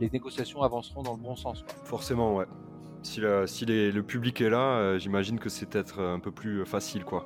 [0.04, 1.64] les négociations avanceront dans le bon sens.
[1.64, 1.74] quoi.
[1.86, 2.46] Forcément, ouais.
[3.02, 6.32] Si, la- si les- le public est là, euh, j'imagine que c'est peut-être un peu
[6.32, 7.26] plus facile, quoi.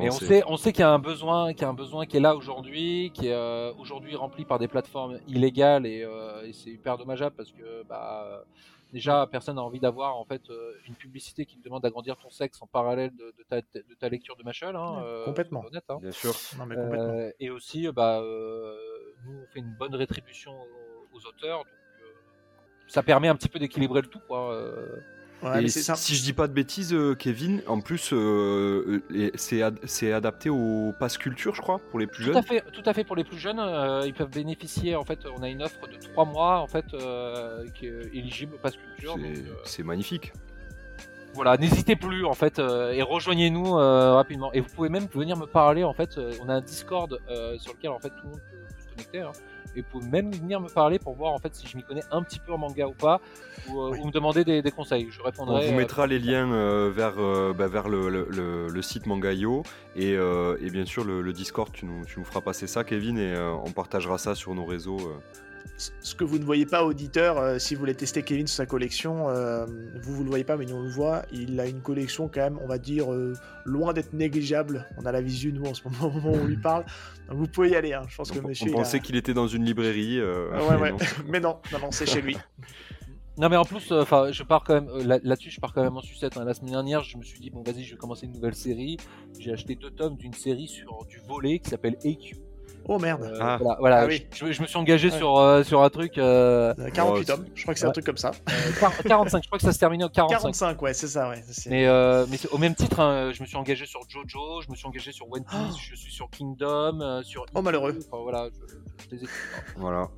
[0.00, 2.06] Et on sait, on sait qu'il y a un besoin, qu'il y a un besoin
[2.06, 6.46] qui est là aujourd'hui, qui est euh, aujourd'hui rempli par des plateformes illégales et, euh,
[6.46, 8.42] et c'est hyper dommageable parce que bah, euh,
[8.94, 12.30] déjà personne n'a envie d'avoir en fait euh, une publicité qui te demande d'agrandir ton
[12.30, 14.74] sexe en parallèle de, de ta, de ta lecture de Machel.
[14.76, 15.60] Hein, Ouais, euh, complètement.
[15.60, 15.98] soyons honnêtes, hein.
[16.00, 16.32] Bien sûr.
[16.58, 17.12] Non, mais complètement.
[17.12, 18.74] Euh, et aussi, euh, bah, euh,
[19.26, 21.81] nous on fait une bonne rétribution aux, aux auteurs, donc euh,
[22.92, 24.52] ça permet un petit peu d'équilibrer le tout, quoi.
[24.54, 24.86] euh.
[25.42, 29.02] Ouais, Et mais c'est si, je dis pas de bêtises, euh, Kevin, en plus, euh,
[29.10, 32.36] euh, c'est ad- c'est adapté au pass culture, je crois, pour les plus Tout jeunes.
[32.36, 34.94] à fait, tout à fait pour les plus jeunes, euh, ils peuvent bénéficier.
[34.94, 38.54] En fait, on a une offre de 3 mois en fait euh, qui est éligible
[38.54, 39.16] au Pass Culture.
[39.16, 40.32] donc, C'est- euh, C'est magnifique.
[41.34, 44.52] voilà, n'hésitez plus en fait euh, et rejoignez-nous euh, rapidement.
[44.52, 46.18] Et vous pouvez même venir me parler en fait.
[46.18, 48.80] euh, on a un Discord euh, sur lequel en fait tout le monde peut, peut
[48.84, 49.20] se connecter.
[49.22, 49.32] hein.
[49.76, 52.22] Et pouvez même venir me parler pour voir en fait si je m'y connais un
[52.22, 53.20] petit peu en manga ou pas,
[53.68, 53.98] ou, euh, Oui.
[54.02, 55.08] ou me demander des, des conseils.
[55.10, 55.66] Je On répondrai.
[55.66, 57.14] vous euh, mettra les liens euh, vers,
[57.54, 59.62] bah, vers le, le- le- le site Mangayo
[59.96, 63.34] et, et bien sûr le, Discord, tu nous, tu nous feras passer ça, Kevin, et
[63.64, 64.98] on partagera ça sur nos réseaux.
[65.76, 68.66] Ce que vous ne voyez pas, auditeur, euh, si vous voulez tester Kevin sur sa
[68.66, 69.66] collection, euh,
[70.02, 71.22] vous, vous le voyez pas, mais nous on le voit.
[71.32, 74.86] Il a une collection quand même, on va dire, euh, loin d'être négligeable.
[74.98, 76.84] On a la visu, nous, en ce moment, au moment où on lui parle.
[77.28, 77.92] Donc vous pouvez y aller.
[77.94, 78.02] hein.
[78.08, 78.70] Je pense que On, monsieur.
[78.70, 80.20] on a- pensait qu'il était dans une librairie.
[80.20, 80.90] euh, Ah ouais, mais ouais.
[80.92, 80.98] non.
[81.28, 82.36] mais non, non, non, c'est chez lui.
[83.38, 85.72] Non mais en plus, euh, enfin, je pars quand même euh, là- là-dessus, je pars
[85.72, 86.36] quand même en sucette.
[86.36, 86.44] hein.
[86.44, 88.98] La semaine dernière, je me suis dit bon, vas-y, je vais commencer une nouvelle série.
[89.38, 92.36] J'ai acheté deux tomes d'une série sur du volet qui s'appelle AQ.
[92.88, 93.22] Oh merde.
[93.22, 93.58] Euh, Ah.
[93.60, 93.98] Voilà, voilà.
[94.00, 94.26] Ah oui.
[94.34, 95.16] je, je me suis engagé Ouais.
[95.16, 97.92] sur euh, sur un truc euh, Euh, 48 Oh, tomes, je crois que c'est un
[97.92, 98.32] truc comme ça.
[98.48, 99.42] euh, quar- 45.
[99.42, 100.36] Je crois que ça se terminait au 45.
[100.42, 101.42] 45, ouais, c'est ça, ouais.
[101.68, 104.74] Mais, euh, mais au même titre, hein, je me suis engagé sur Jojo, je me
[104.76, 105.76] suis engagé sur One Piece, Oh.
[105.90, 107.46] je suis sur Kingdom, euh, sur.
[107.54, 107.98] Oh, malheureux.
[108.10, 109.28] Enfin, voilà, je, je- je les ai-
[109.76, 110.08] Voilà.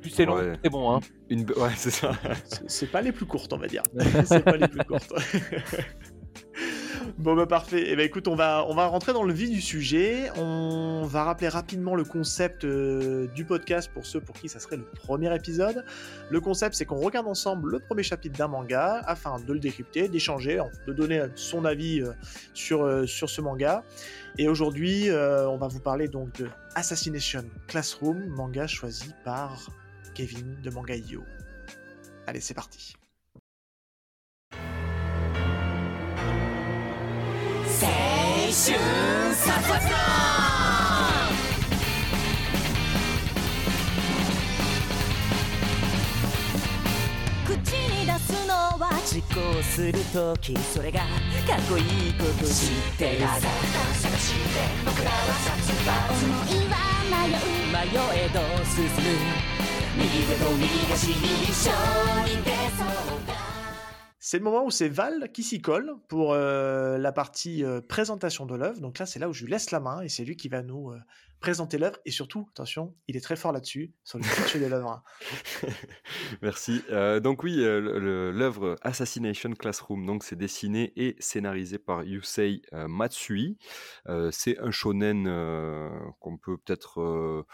[0.00, 0.52] Plus c'est long, Ouais.
[0.62, 0.94] c'est bon.
[0.96, 1.00] Hein.
[1.28, 1.42] Une...
[1.56, 2.12] Ouais, c'est ça.
[2.68, 3.82] C'est pas les plus courtes, on va dire.
[4.24, 5.12] c'est pas les plus courtes.
[7.18, 7.90] bon, bah parfait.
[7.90, 10.30] Et ben écoute, on va, on va rentrer dans le vif du sujet.
[10.36, 14.76] On va rappeler rapidement le concept euh, du podcast pour ceux pour qui ça serait
[14.76, 15.84] le premier épisode.
[16.30, 20.08] Le concept, c'est qu'on regarde ensemble le premier chapitre d'un manga afin de le décrypter,
[20.08, 22.12] d'échanger, de donner son avis euh,
[22.52, 23.84] sur, euh, sur ce manga.
[24.36, 29.68] Et aujourd'hui, on va vous parler donc de Assassination Classroom, manga choisi par
[30.14, 31.24] Kevin de Manga.io.
[32.26, 32.97] Allez, c'est parti.
[37.80, 39.52] 青春サ
[47.46, 53.26] 口に出すのは実行するときそれがかっこいいこと知ってるさ
[56.10, 56.74] 思いは
[57.12, 57.38] 迷う
[57.70, 58.90] 迷えど進む
[59.96, 61.70] 右手と右足に一緒
[62.24, 62.86] に出そう
[63.24, 63.57] だ
[64.20, 68.46] C'est le moment où c'est Val qui s'y colle pour euh, la partie euh, présentation
[68.46, 68.80] de l'œuvre.
[68.80, 70.62] Donc là, c'est là où je lui laisse la main et c'est lui qui va
[70.64, 70.98] nous euh,
[71.38, 71.98] présenter l'œuvre.
[72.04, 75.04] Et surtout, attention, il est très fort là-dessus, sur le pitch de l'œuvre.
[76.42, 76.82] Merci.
[76.90, 83.56] Euh, donc oui, l'œuvre Assassination Classroom, donc c'est dessiné et scénarisé par Yusei Matsui.
[84.32, 85.24] C'est un shonen
[86.18, 87.44] qu'on peut peut-être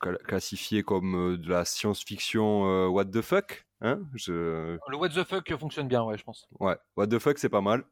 [0.00, 3.67] cla- classifier comme de la science-fiction what the fuck.
[3.80, 6.48] Hein Je, Le what the fuck fonctionne bien, ouais, je pense.
[6.58, 7.84] Ouais, What the fuck, c'est pas mal.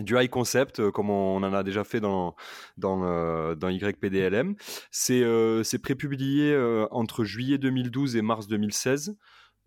[0.00, 2.34] Du high concept, euh, comme on en a déjà fait dans,
[2.76, 4.56] dans, euh, dans YPDLM.
[4.90, 9.16] C'est euh, c'est prépublié euh, entre juillet 2012 et mars 2016.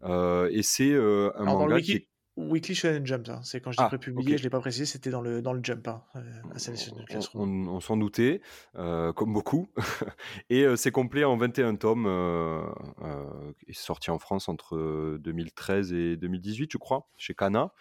[0.04, 2.08] euh, et c'est euh, un Alors, dans le manga wiki, qui est
[2.38, 3.40] Weekly Shonen Jump, hein.
[3.44, 5.60] c'est quand je dis Ah, prépublié, je l'ai pas précisé, c'était dans le, dans le
[5.64, 6.22] Jump, hein, euh,
[7.36, 8.42] on, on- on s'en doutait,
[8.76, 9.70] euh, comme beaucoup.
[10.52, 12.06] et euh, c'est complet en 21 tomes.
[12.06, 12.62] Euh,
[13.02, 17.74] euh, sorti en France entre 2013 et 2018, je crois, chez Kana.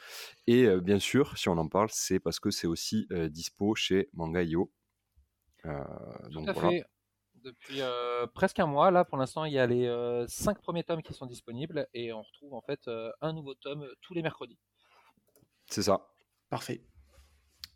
[0.47, 3.75] Et euh, bien sûr, si on en parle, c'est parce que c'est aussi euh, dispo
[3.75, 4.73] chez Manga.io.
[5.67, 5.83] Euh,
[6.25, 6.71] Tout donc à voilà.
[6.71, 6.85] fait.
[7.47, 10.83] Depuis euh, presque un mois, là, pour l'instant, il y a les euh, cinq premiers
[10.83, 14.23] tomes qui sont disponibles et on retrouve en fait euh, un nouveau tome tous les
[14.23, 14.59] mercredis.
[15.69, 16.09] C'est ça.
[16.51, 16.81] Parfait.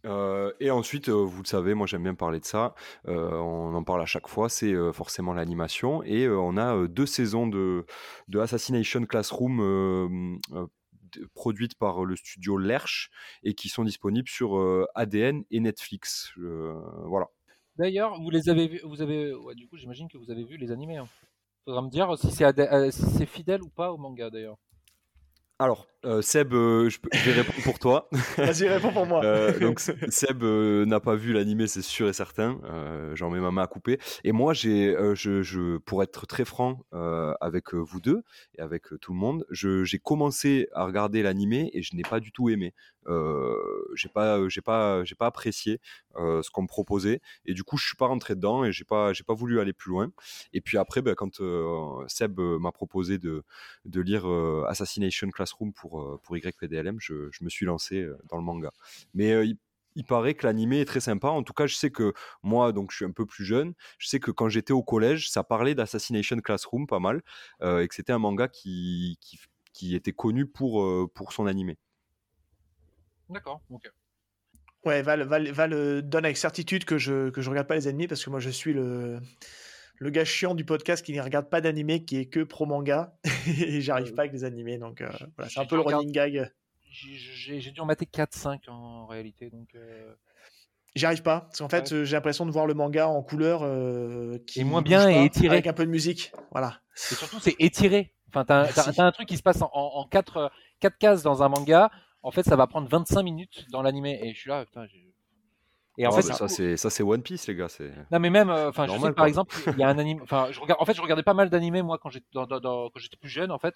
[0.07, 2.75] Euh, et ensuite, euh, vous le savez, moi j'aime bien parler de ça.
[3.07, 4.49] euh, on en parle à chaque fois.
[4.49, 6.03] C'est euh, forcément l'animation.
[6.03, 7.87] Et euh, on a euh, deux saisons de,
[8.27, 10.67] de Assassination Classroom euh, euh,
[11.35, 13.11] produites par le studio Lerche
[13.45, 16.33] et qui sont disponibles sur euh, ADN et Netflix.
[16.39, 16.75] Euh,
[17.07, 17.29] voilà.
[17.81, 20.59] D'ailleurs, vous les avez vus, vous avez, ouais, du coup, j'imagine que vous avez vu
[20.59, 20.99] les animés.
[20.99, 21.09] Hein.
[21.65, 24.59] Faudra me dire si c'est euh, si c'est fidèle ou pas au manga d'ailleurs.
[25.59, 28.09] Alors, euh, Seb, euh, je, peux- je vais répondre pour toi.
[28.39, 29.23] Vas-y, réponds pour moi.
[29.25, 32.59] Euh, donc Seb n'a pas vu l'animé, c'est sûr et certain.
[33.15, 33.99] J'en mets ma main à couper.
[34.25, 36.85] Et moi, j'ai, je, je, pour être très franc
[37.41, 38.23] avec vous deux
[38.57, 42.33] et avec tout le monde, j'ai commencé à regarder l'animé et je n'ai pas du
[42.33, 42.73] tout aimé.
[43.95, 45.81] J'ai pas, j'ai pas, j'ai pas apprécié
[46.17, 49.13] ce qu'on me proposait et du coup, je suis pas rentré dedans et j'ai pas,
[49.13, 50.11] j'ai pas voulu aller plus loin.
[50.53, 51.41] Et puis après, ben, quand
[52.09, 53.43] Seb m'a proposé de,
[53.85, 54.27] de lire
[54.69, 58.71] Assassination Classroom pour, euh, pour YPDLM, je, je me suis lancé euh, dans le manga.
[59.15, 59.57] Mais euh, il,
[59.97, 61.29] il paraît que l'animé est très sympa.
[61.29, 62.13] En tout cas, je sais que
[62.43, 65.31] moi, donc je suis un peu plus jeune, je sais que quand j'étais au collège,
[65.31, 67.23] ça parlait d'Assassination Classroom pas mal,
[67.63, 69.39] euh, et que c'était un manga qui, qui,
[69.73, 71.77] qui était connu pour, euh, pour son animé.
[73.29, 73.61] D'accord.
[73.71, 73.91] Ok.
[74.85, 77.87] Ouais, Val, Val, Val euh, donne avec certitude que je que je regarde pas les
[77.87, 79.21] animés parce que moi je suis le
[80.01, 83.15] le gars chiant du podcast qui ne regarde pas d'animé, qui est que pro manga
[83.47, 86.11] et j'arrive Euh, pas avec les animés donc euh, voilà, c'est un peu le running
[86.11, 86.51] gag.
[86.91, 89.69] J'ai- dû en mater 4-5 en réalité, donc.
[89.77, 90.13] euh,
[90.97, 91.99] J'y arrive pas parce qu'en fait Ouais.
[91.99, 95.25] euh, j'ai l'impression de voir le manga en couleur euh, qui moins bouge bien et
[95.27, 95.53] étiré.
[95.55, 96.33] avec un peu de musique.
[96.51, 96.81] Voilà.
[97.13, 98.13] Et surtout, c'est étiré.
[98.29, 98.97] Enfin, t'as t'as- Merci.
[98.97, 100.49] t'as un truc qui se passe en, en, en quatre, euh,
[100.81, 101.91] quatre cases dans un manga.
[102.25, 104.19] En fait, ça va prendre 25 minutes dans l'animé.
[104.25, 104.85] Et je suis là, putain.
[104.89, 105.10] j'ai-
[106.03, 107.69] Et en fait, bah, ça, c'est, ça, c'est One Piece, les gars.
[107.69, 107.91] C'est...
[108.11, 109.99] non, mais même, euh, enfin, je sais Normal, que par exemple, il y a un
[109.99, 110.21] anime.
[110.23, 110.81] Enfin, je regarde.
[110.81, 113.17] En fait, je regardais pas mal d'animés moi quand j'étais dans, dans- dans- quand j'étais
[113.19, 113.75] plus jeune, en fait.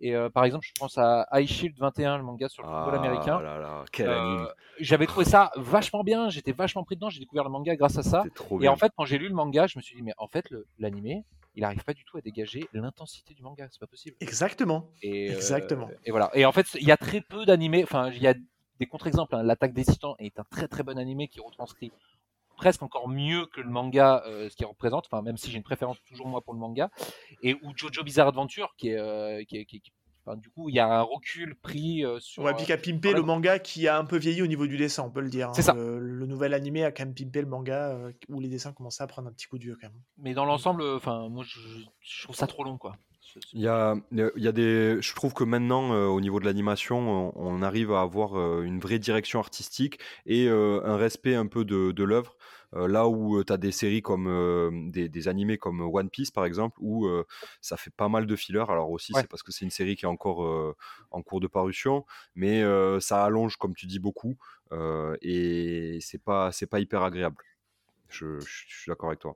[0.00, 2.94] Et euh, par exemple, je pense à High Shield 21, le manga sur le football
[2.94, 3.36] américain.
[3.40, 4.48] Ah là là, quel Euh, anime.
[4.80, 6.28] J'avais trouvé ça vachement bien.
[6.30, 7.10] J'étais vachement pris dedans.
[7.10, 8.22] J'ai découvert le manga grâce à ça.
[8.24, 8.72] C'était trop Et bien.
[8.72, 10.46] en fait, quand j'ai lu le manga, je me suis dit, mais en fait,
[10.78, 13.66] l'animé, il arrive pas du tout à dégager l'intensité du manga.
[13.70, 14.16] C'est pas possible.
[14.20, 14.88] Exactement.
[15.02, 15.90] Et, euh, Exactement.
[16.04, 16.30] et voilà.
[16.34, 17.82] Et en fait, il y a très peu d'animés.
[17.82, 18.34] Enfin, il y a
[18.78, 19.34] des contre-exemples.
[19.34, 19.42] hein.
[19.42, 21.92] L'attaque des titans est un très très bon animé qui retranscrit
[22.56, 25.06] presque encore mieux que le manga euh, ce qu'il représente.
[25.06, 26.90] Enfin, même si j'ai une préférence toujours moi pour le manga.
[27.42, 29.92] Et ou Jojo Bizarre Adventure, qui est, euh, qui est- qui est- qui-
[30.26, 32.42] enfin, du coup, il y a un recul pris euh, sur.
[32.42, 34.76] On va piquer à pimper le manga qui a un peu vieilli au niveau du
[34.76, 35.50] dessin, on peut le dire.
[35.50, 35.52] hein.
[35.54, 35.72] C'est ça.
[35.74, 37.96] Le, le nouvel animé a quand même pimpé le manga
[38.28, 40.02] où les dessins commençaient à prendre un petit coup de vieux quand même.
[40.18, 41.60] Mais dans l'ensemble, enfin, moi, je,
[42.00, 42.96] je trouve ça trop long, quoi.
[43.52, 46.44] Il y a, il y a des, je trouve que maintenant, euh, au niveau de
[46.44, 51.34] l'animation, on, on arrive à avoir euh, une vraie direction artistique et euh, un respect
[51.34, 52.36] un peu de, de l'œuvre.
[52.72, 56.76] Là où tu as des séries comme des, des animés comme One Piece par exemple,
[56.82, 57.08] où
[57.62, 58.66] ça fait pas mal de fillers.
[58.68, 59.22] Alors aussi, Ouais.
[59.22, 60.74] c'est parce que c'est une série qui est encore
[61.10, 62.04] en cours de parution,
[62.34, 62.62] mais
[63.00, 64.36] ça allonge, comme tu dis, beaucoup
[65.22, 67.42] et c'est pas, c'est pas hyper agréable.
[68.10, 69.34] Je, je- je suis d'accord avec toi.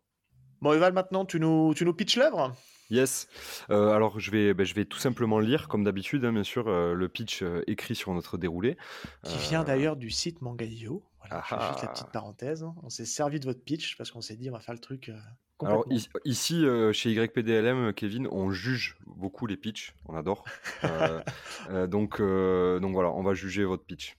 [0.61, 2.55] Bon, Eval, maintenant, tu nous, tu nous pitches l'œuvre?
[2.93, 3.27] Yes.
[3.71, 6.69] Euh, alors je vais, ben, je vais tout simplement lire, comme d'habitude, hein, bien sûr,
[6.69, 8.77] euh, le pitch euh, écrit sur notre déroulé.
[9.25, 11.03] Qui vient d'ailleurs du site Manga.io.
[11.21, 12.63] Voilà, je juste la petite parenthèse.
[12.65, 12.75] hein.
[12.83, 15.09] On s'est servi de votre pitch parce qu'on s'est dit on va faire le truc
[15.09, 15.87] euh, Alors
[16.25, 20.45] ici, euh, chez YPDLM, Kevin, on juge beaucoup les pitchs, on adore.
[20.85, 21.23] Euh,
[21.71, 24.17] euh, donc, euh, donc voilà, on va juger votre pitch.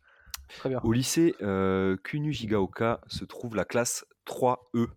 [0.47, 0.79] Très bien.
[0.83, 4.87] Au lycée euh, Kunujigaoka se trouve la classe 3E,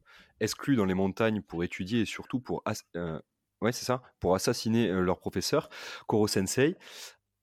[0.41, 2.63] exclue dans les montagnes pour étudier et surtout pour,
[2.95, 3.19] euh,
[3.61, 5.69] ouais, c'est ça, pour assassiner leur professeur,
[6.07, 6.77] Koro Sensei.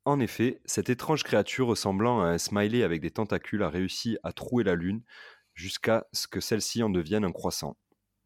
[0.06, 4.34] En effet, cette étrange créature ressemblant à un smiley avec des tentacules a réussi à
[4.34, 5.02] trouer la Lune
[5.54, 7.78] jusqu'à ce que celle-ci en devienne un croissant.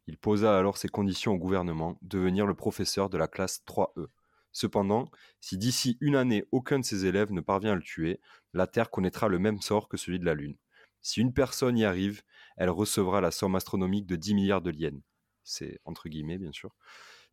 [0.08, 4.06] Il posa alors ses conditions au gouvernement, devenir le professeur de la classe 3E.
[4.52, 5.10] Cependant,
[5.40, 8.20] si d'ici une année aucun de ses élèves ne parvient à le tuer,
[8.54, 10.56] la Terre connaîtra le même sort que celui de la Lune.
[11.00, 12.22] Si une personne y arrive,
[12.56, 15.02] elle recevra la somme astronomique de 10 milliards de yens.
[15.44, 16.74] C'est entre guillemets, bien sûr.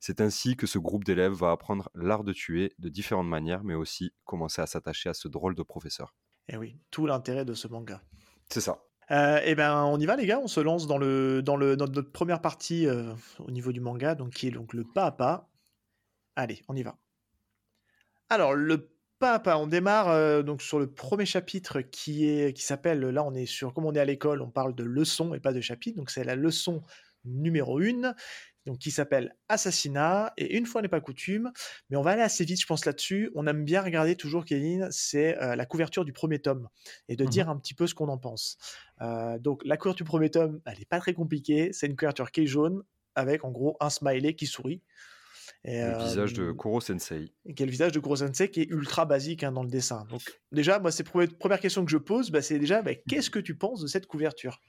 [0.07, 3.73] C'est ainsi que ce groupe d'élèves va apprendre l'art de tuer de différentes manières, mais
[3.73, 6.13] aussi commencer à s'attacher à ce drôle de professeur.
[6.47, 8.03] Et oui, tout l'intérêt de ce manga.
[8.47, 8.83] C'est ça.
[9.09, 11.75] Euh, eh ben, on y va les gars, on se lance dans le dans le
[11.75, 15.05] dans notre première partie euh, au niveau du manga, donc qui est donc le pas
[15.05, 15.49] à pas.
[16.35, 16.99] Allez, on y va.
[18.29, 22.53] Alors le pas à pas, on démarre euh, donc sur le premier chapitre qui est
[22.53, 25.33] qui s'appelle là on est sur comme on est à l'école, on parle de leçon
[25.33, 26.83] et pas de chapitre, donc c'est la leçon
[27.23, 28.13] numéro 1
[28.65, 30.33] donc qui s'appelle Assassinat.
[30.37, 31.51] Et une fois n'est pas coutume,
[31.89, 33.31] mais on va aller assez vite, je pense, là-dessus.
[33.35, 36.67] On aime bien regarder toujours, Kevin, c'est euh, la couverture du premier tome
[37.09, 37.29] et de Mhm.
[37.29, 38.57] dire un petit peu ce qu'on en pense.
[39.01, 41.69] Euh, donc la couverture du premier tome, elle n'est pas très compliquée.
[41.73, 42.83] C'est une couverture qui est jaune
[43.15, 44.81] avec en gros un smiley qui sourit.
[45.63, 47.31] Et, Le visage de euh, Koro Sensei.
[47.55, 50.05] qui est le visage de Gros Sensei qui est ultra basique hein, dans le dessin.
[50.09, 53.29] Donc déjà, moi, c'est la première question que je pose, bah, c'est déjà, bah, qu'est-ce
[53.29, 54.59] que tu penses de cette couverture?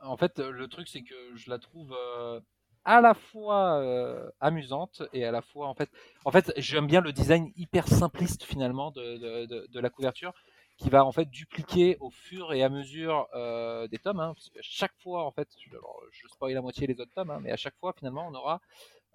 [0.00, 2.40] En fait, euh, le truc, c'est que je la trouve euh,
[2.86, 5.90] à la fois euh, amusante et à la fois, en fait,
[6.24, 10.32] en fait, j'aime bien le design hyper simpliste finalement de, de, la couverture,
[10.78, 14.50] qui va en fait dupliquer au fur et à mesure euh, des tomes, hein, parce
[14.50, 15.76] que chaque fois, en fait, je,
[16.12, 18.60] je spoil la moitié les autres tomes, hein, mais à chaque fois, finalement, on aura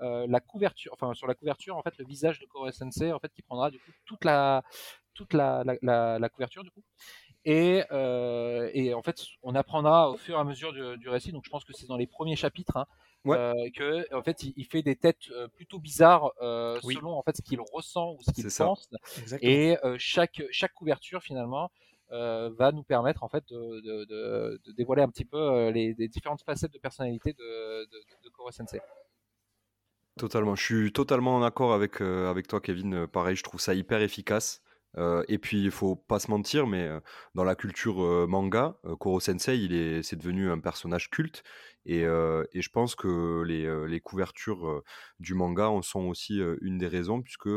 [0.02, 3.20] euh, la couverture, enfin sur la couverture, en fait, le visage de Koro Sensei, en
[3.20, 4.64] fait, qui prendra du coup toute la
[5.14, 6.84] toute la, la, couverture du coup.
[7.46, 7.84] Et,
[8.74, 11.32] et en fait, on apprendra au fur et à mesure du, du récit.
[11.32, 12.88] Donc, je pense que c'est dans les premiers chapitres hein,
[13.24, 13.38] Ouais.
[13.38, 16.96] euh, que, en fait, il, il fait des têtes euh, plutôt bizarres euh, Oui.
[16.96, 18.90] selon en fait ce qu'il ressent ou ce qu'il pense.
[19.42, 21.72] Et euh, chaque chaque couverture finalement
[22.10, 26.08] va nous permettre en fait de, de, de, de dévoiler un petit peu les, les
[26.10, 28.82] différentes facettes de personnalité de, de, Koro Sensei.
[30.18, 30.56] Totalement.
[30.56, 33.08] Je suis totalement en accord avec, avec toi, Kevin.
[33.08, 34.62] Pareil, je trouve ça hyper efficace.
[34.98, 37.00] Euh, et puis, il faut pas se mentir, mais euh,
[37.34, 41.44] dans la culture euh, manga, Koro Sensei, il est, c'est devenu un personnage culte.
[41.86, 44.84] Et, euh, et je pense que les, les couvertures
[45.20, 47.50] du manga en sont aussi une des raisons, puisque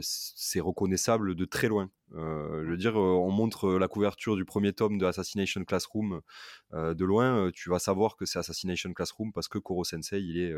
[0.00, 1.90] c'est reconnaissable de très loin.
[2.14, 6.20] Euh, je veux dire, on montre la couverture du premier tome de Assassination Classroom
[6.74, 10.38] euh, de loin, tu vas savoir que c'est Assassination Classroom parce que Koro Sensei, il
[10.38, 10.54] est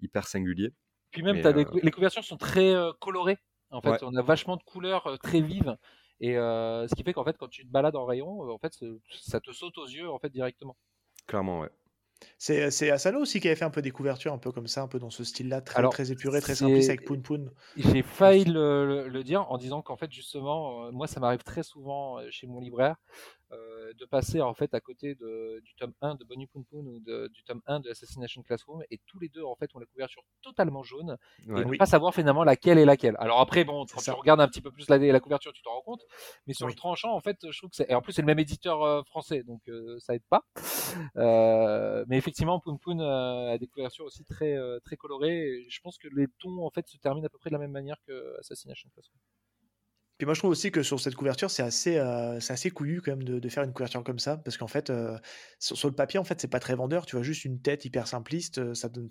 [0.00, 0.72] hyper singulier.
[1.10, 3.38] Puis même, des les couvertures sont très colorées.
[3.70, 3.98] En fait, Ouais.
[4.02, 5.76] on a vachement de couleurs très vives.
[6.20, 8.72] Et ce qui fait qu'en fait, quand tu te balades en rayon, en fait,
[9.10, 10.76] ça te saute aux yeux en fait directement.
[11.26, 11.70] Clairement, ouais.
[12.38, 14.82] C'est, c'est Asano aussi qui avait fait un peu des couvertures un peu comme ça,
[14.82, 17.50] un peu dans ce style-là, très, Alors, très épuré, très simpliste avec Poun Poun.
[17.76, 21.42] J'ai failli le, le- le dire en disant qu'en fait, justement, euh, moi, ça m'arrive
[21.42, 22.96] très souvent euh, chez mon libraire
[23.52, 26.84] euh, de passer en fait à côté de, du tome 1 de Bonnie Poon Poon
[26.86, 29.78] ou de- du tome 1 de Assassination Classroom et tous les deux en fait ont
[29.78, 31.62] la couverture totalement jaune Ouais.
[31.62, 31.78] et ne Oui.
[31.78, 33.16] pas savoir finalement laquelle est laquelle.
[33.18, 35.72] Alors après, bon, quand tu regardes un petit peu plus la, la couverture, tu t'en
[35.72, 36.02] rends compte.
[36.46, 36.72] Mais sur Oui.
[36.72, 37.90] le tranchant, en fait, je trouve que c'est.
[37.90, 40.44] Et en plus, c'est le même éditeur euh, français, donc euh, ça aide pas.
[41.16, 45.38] Euh, mais effectivement, Poon Poon euh, a des couvertures aussi très euh, très colorées.
[45.60, 47.58] Et je pense que les tons en fait se terminent à peu près de la
[47.60, 49.18] même manière que Assassination Classroom.
[50.18, 53.12] Puis moi je trouve aussi que sur cette couverture c'est assez, euh, assez couillu quand
[53.12, 55.16] même de, faire une couverture comme ça, parce qu'en fait euh,
[55.60, 58.08] sur, le papier en fait c'est pas très vendeur, tu vois juste une tête hyper
[58.08, 59.08] simpliste, euh, ça donne,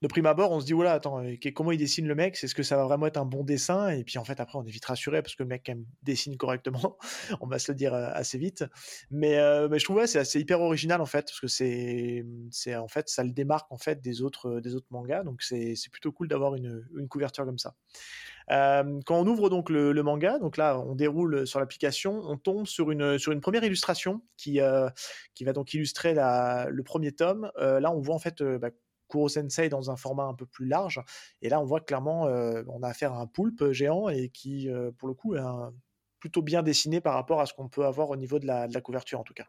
[0.00, 1.22] de prime abord on se dit voilà attends
[1.54, 3.90] comment il dessine le mec, est-ce que ça va vraiment être un bon dessin?
[3.90, 6.38] Et puis en fait après on est vite rassuré parce que le mec quand dessine
[6.38, 6.96] correctement,
[7.42, 8.64] on va se le dire euh, assez vite,
[9.10, 12.24] mais, je trouve ouais, c'est assez hyper original en fait parce que c'est,
[12.74, 15.90] en fait ça le démarque en fait des autres, des autres mangas, donc c'est c'est
[15.90, 17.74] plutôt cool d'avoir une, une couverture comme ça.
[18.50, 22.36] Euh, quand on ouvre donc le, le manga, donc là on déroule sur l'application, on
[22.36, 24.88] tombe sur une, sur une première illustration qui, euh,
[25.34, 27.50] qui va donc illustrer la, le premier tome.
[27.58, 28.70] Euh, là on voit en fait euh, bah,
[29.08, 31.00] Kuro Sensei dans un format un peu plus large,
[31.42, 34.70] et là on voit clairement euh, on a affaire à un poulpe géant et qui
[34.70, 35.72] euh, pour le coup est un-
[36.18, 38.74] plutôt bien dessiné par rapport à ce qu'on peut avoir au niveau de la, de
[38.74, 39.46] la couverture en tout cas.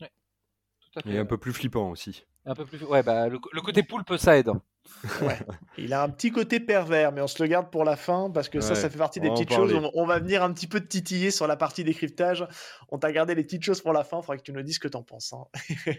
[0.00, 1.12] Tout à fait.
[1.14, 2.26] Et un peu plus flippant aussi.
[2.44, 2.82] Un peu plus.
[2.84, 4.50] Ouais, bah le, le côté poulpe ça aide.
[5.20, 5.38] Ouais.
[5.78, 8.48] Il a un petit côté pervers, mais on se le garde pour la fin parce
[8.48, 9.72] que ça, Ouais, ça fait partie des on petites choses.
[9.94, 12.46] on va venir un petit peu te titiller sur la partie décryptage.
[12.90, 14.18] On t'a gardé les petites choses pour la fin.
[14.18, 15.32] Il faudra que tu nous dises ce que t'en penses.
[15.32, 15.44] hein.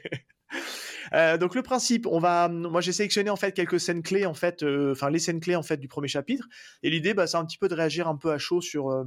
[1.13, 4.33] Euh, donc le principe, on va, moi j'ai sélectionné en fait quelques scènes clés en
[4.33, 6.47] fait, euh, enfin les scènes clés en fait du premier chapitre.
[6.81, 9.03] Et l'idée, bah, c'est un petit peu de réagir un peu à chaud sur euh,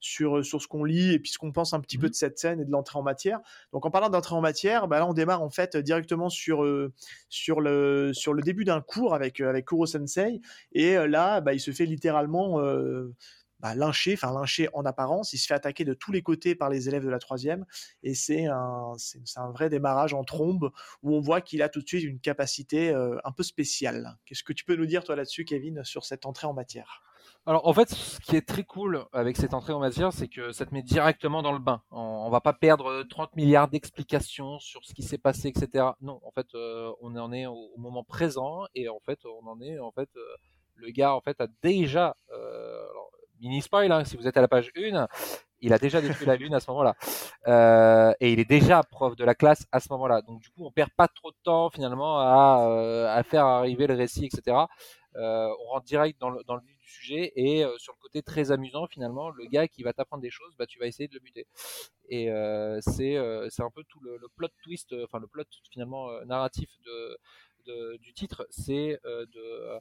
[0.00, 2.38] sur sur ce qu'on lit et puis ce qu'on pense un petit peu de cette
[2.38, 3.40] scène et de l'entrée en matière.
[3.72, 6.66] Donc en parlant d'entrée en matière, bah, là on démarre en fait directement sur
[7.28, 10.40] sur le sur le début d'un cours avec avec Kuro Sensei
[10.72, 12.60] et là bah, il se fait littéralement
[13.60, 15.32] bah, lynché, enfin lynché en apparence.
[15.32, 17.64] Il se fait attaquer de tous les côtés par les élèves de la troisième,
[18.02, 20.70] et c'est un, c'est un vrai démarrage en trombe
[21.02, 24.18] où on voit qu'il a tout de suite une capacité euh, un peu spéciale.
[24.26, 27.02] Qu'est-ce que tu peux nous dire toi là-dessus, Kevin, sur cette entrée en matière?
[27.46, 30.52] Alors en fait, ce qui est très cool avec cette entrée en matière, c'est que
[30.52, 31.82] ça te met directement dans le bain.
[31.90, 35.86] On, on va pas perdre 30 milliards d'explications sur ce qui s'est passé, etc.
[36.02, 39.60] Non, en fait, euh, on en est au, moment présent et en fait, on en
[39.60, 40.36] est en fait, euh,
[40.74, 42.86] le gars en fait a déjà, euh,
[43.40, 45.06] mini spoil, hein, si vous êtes à la page 1,
[45.62, 46.94] il a déjà détruit la lune à ce moment-là
[47.48, 50.22] Euh, et il est déjà prof de la classe à ce moment-là.
[50.22, 53.86] Donc du coup, on perd pas trop de temps finalement à, euh, à faire arriver
[53.86, 54.56] le récit, etc.
[55.16, 56.42] Euh, on rentre direct dans le,
[56.84, 60.52] sujet et sur le côté très amusant finalement, le gars qui va t'apprendre des choses,
[60.58, 61.46] bah tu vas essayer de le buter.
[62.08, 62.26] Et
[62.80, 68.44] c'est un peu tout le, plot twist, enfin le plot finalement narratif de, du titre,
[68.50, 69.80] c'est de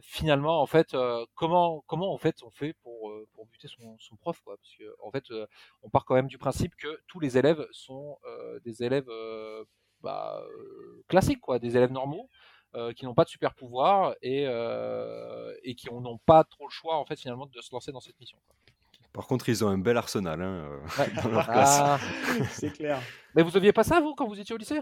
[0.00, 3.96] finalement en fait euh, comment comment en fait on fait pour euh, pour buter son,
[3.98, 4.56] son prof quoi?
[4.56, 5.46] Parce que en fait euh,
[5.82, 9.64] on part quand même du principe que tous les élèves sont euh, des élèves euh,
[10.00, 12.28] bah, euh, classiques quoi des élèves normaux
[12.74, 16.70] euh, qui n'ont pas de super pouvoir et euh, et qui n'ont pas trop le
[16.72, 18.56] choix en fait finalement de se lancer dans cette mission quoi.
[19.12, 21.10] Par contre, ils ont un bel arsenal hein, euh, Ouais.
[21.22, 21.78] dans leur classe.
[21.82, 21.98] Ah.
[22.50, 22.98] C'est clair.
[23.34, 24.80] mais vous aviez pas ça vous quand vous étiez au lycée?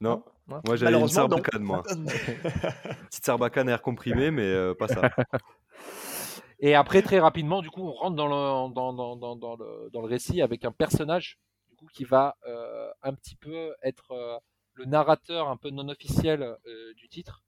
[0.00, 1.82] Non, Non moi j'avais une sarbacane, moi.
[3.10, 5.02] Petite sarbacane air comprimé, mais euh, pas ça.
[6.58, 9.90] Et après, très rapidement, du coup, on rentre dans le, dans, dans, dans, dans le,
[9.92, 11.38] dans le récit avec un personnage
[11.68, 14.38] du coup, qui va euh, un petit peu être euh,
[14.72, 17.44] le narrateur un peu non officiel euh, du titre,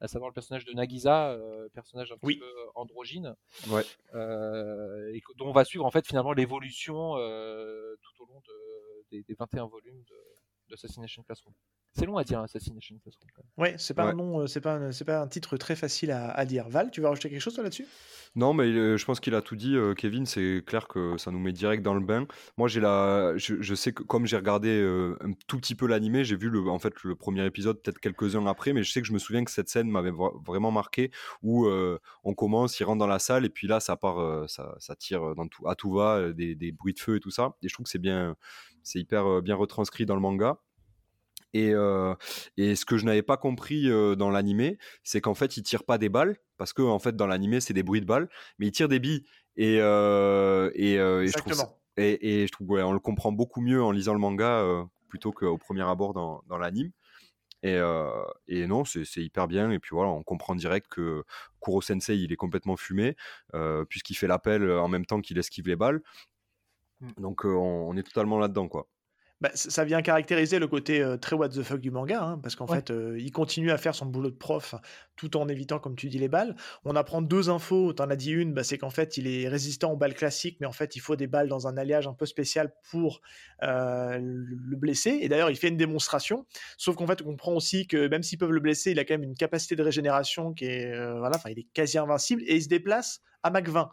[0.00, 2.36] à savoir le personnage de Nagisa, euh, personnage un petit Oui.
[2.36, 3.34] peu androgyne,
[3.68, 3.82] Ouais.
[4.14, 9.06] euh, et dont on va suivre en fait finalement l'évolution euh, tout au long de,
[9.10, 10.16] des, des 21 volumes de,
[10.70, 11.54] d'Assassination Classroom.
[11.94, 13.28] C'est long à dire, Assassination Classroom.
[13.58, 14.12] Ouais, c'est pas Ouais.
[14.12, 16.66] un nom, euh, c'est pas, un- c'est pas un titre très facile à, à dire.
[16.70, 17.86] Val, tu veux rajouter quelque chose toi là-dessus?
[18.34, 20.24] Non, mais euh, je pense qu'il a tout dit, euh, Kevin.
[20.24, 22.26] C'est clair que ça nous met direct dans le bain.
[22.56, 25.86] Moi, j'ai la, je, je sais que comme j'ai regardé euh, un tout petit peu
[25.86, 29.02] l'animé, j'ai vu le, en fait le premier épisode, peut-être quelques-uns après, mais je sais
[29.02, 31.10] que je me souviens que cette scène m'avait vra- vraiment marqué
[31.42, 34.46] où euh, on commence, il rentre dans la salle et puis là, ça part, euh,
[34.46, 37.30] ça, ça tire dans tout, à tout va, des, des bruits de feu et tout
[37.30, 37.54] ça.
[37.62, 38.34] Et je trouve que c'est bien,
[38.82, 40.58] c'est hyper euh, bien retranscrit dans le manga.
[41.54, 42.14] Et, euh,
[42.56, 45.84] et ce que je n'avais pas compris euh, dans l'animé, c'est qu'en fait, il tire
[45.84, 48.28] pas des balles, parce que en fait, dans l'animé, c'est des bruits de balles,
[48.58, 49.24] mais il tire des billes.
[49.56, 53.32] Et, euh, et, et je trouve ça- et, et je trouve ouais, on le comprend
[53.32, 54.64] beaucoup mieux en lisant le manga
[55.08, 56.90] plutôt qu'au premier abord dans, dans l'anime.
[57.62, 57.78] Et,
[58.48, 59.70] et non, c'est hyper bien.
[59.70, 61.22] Et puis voilà, on comprend direct que
[61.60, 63.14] Kuro Sensei, il est complètement fumé,
[63.90, 66.00] puisqu'il fait l'appel en même temps qu'il esquive les balles.
[67.00, 67.10] Mm.
[67.18, 68.88] Donc on, on est totalement là-dedans, quoi.
[69.42, 72.54] Bah, ça vient caractériser le côté euh, très what the fuck du manga, hein, parce
[72.54, 72.76] qu'en Ouais.
[72.76, 74.76] fait, euh, il continue à faire son boulot de prof
[75.16, 76.54] tout en évitant, comme tu dis, les balles.
[76.84, 77.92] On apprend deux infos.
[77.92, 80.66] T'en as dit une, bah, c'est qu'en fait, il est résistant aux balles classiques, mais
[80.68, 83.20] en fait, il faut des balles dans un alliage un peu spécial pour
[83.64, 85.18] euh, le le blesser.
[85.22, 86.46] Et d'ailleurs, il fait une démonstration.
[86.78, 89.14] Sauf qu'en fait, on comprend aussi que même s'ils peuvent le blesser, il a quand
[89.14, 92.62] même une capacité de régénération qui est, voilà, enfin, il est quasi invincible et il
[92.62, 93.90] se déplace à Mach 20.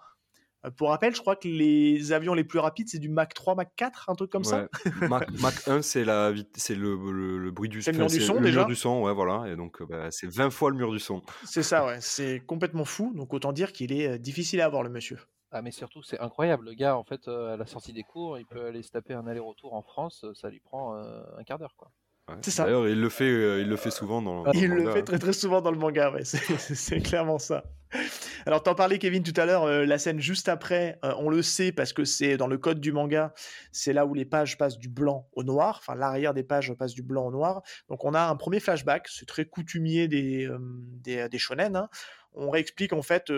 [0.66, 3.56] Euh, Pour rappel, je crois que les avions les plus rapides, c'est du Mach 3,
[3.56, 4.68] Mach 4, un truc comme ça.
[5.02, 5.08] Ouais.
[5.08, 8.16] Mach, Mach 1, c'est la c'est le, le, le bruit du C'est le mur du
[8.16, 9.46] c'est son, le déjà mur du son, ouais, voilà.
[9.52, 11.22] Et donc, euh, bah, c'est 20 fois le mur du son.
[11.46, 11.98] C'est ça, ouais.
[12.02, 13.14] C'est complètement fou.
[13.16, 15.18] Donc autant dire qu'il est euh, difficile à avoir, le monsieur.
[15.52, 18.46] Ah mais surtout c'est incroyable, le gars en fait à la sortie des cours, il
[18.46, 21.74] peut aller se taper un aller-retour en France, ça lui prend euh, un quart d'heure
[21.76, 21.90] quoi.
[22.28, 22.36] Ouais.
[22.44, 22.66] C'est ça.
[22.66, 25.00] D'ailleurs, il le fait, euh, il le fait souvent dans, dans Il le manga, fait
[25.00, 25.04] hein.
[25.06, 26.24] très très souvent dans le manga, ouais.
[26.24, 27.64] C'est clairement ça.
[28.46, 29.64] Alors t'en parlais, Kevin, tout à l'heure.
[29.64, 32.80] euh, la scène juste après, euh, on le sait parce que c'est dans le code
[32.80, 33.34] du manga.
[33.72, 35.78] C'est là où les pages passent du blanc au noir.
[35.80, 37.62] Enfin, l'arrière des pages passe du blanc au noir.
[37.88, 39.08] Donc on a un premier flashback.
[39.08, 40.60] C'est très coutumier des euh,
[41.02, 41.76] des, shonen.
[41.76, 41.90] hein.
[42.34, 43.32] On réexplique en fait,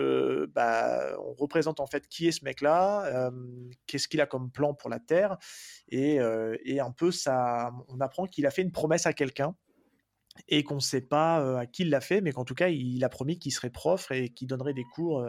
[0.54, 3.30] bah, on représente en fait qui est ce mec-là,
[3.86, 5.38] qu'est-ce qu'il a comme plan pour la Terre,
[5.88, 6.18] et,
[6.64, 9.56] et un peu ça, on apprend qu'il a fait une promesse à quelqu'un
[10.48, 13.04] et qu'on ne sait pas à qui il l'a fait, mais qu'en tout cas il
[13.04, 15.24] a promis qu'il serait prof et qu'il donnerait des cours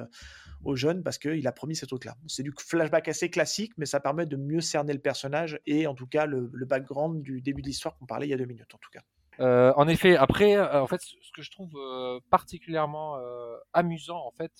[0.64, 2.16] aux jeunes parce qu'il a promis ces trucs-là.
[2.28, 5.96] C'est du flashback assez classique, mais ça permet de mieux cerner le personnage et en
[5.96, 8.74] tout cas le, background du début de l'histoire qu'on parlait il y a deux minutes
[8.74, 9.02] en tout cas.
[9.40, 11.74] En effet, après, en fait, ce que je trouve
[12.30, 13.18] particulièrement
[13.74, 14.52] amusant en fait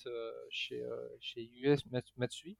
[0.50, 0.82] chez
[1.20, 2.58] chez US Mat- Matsui,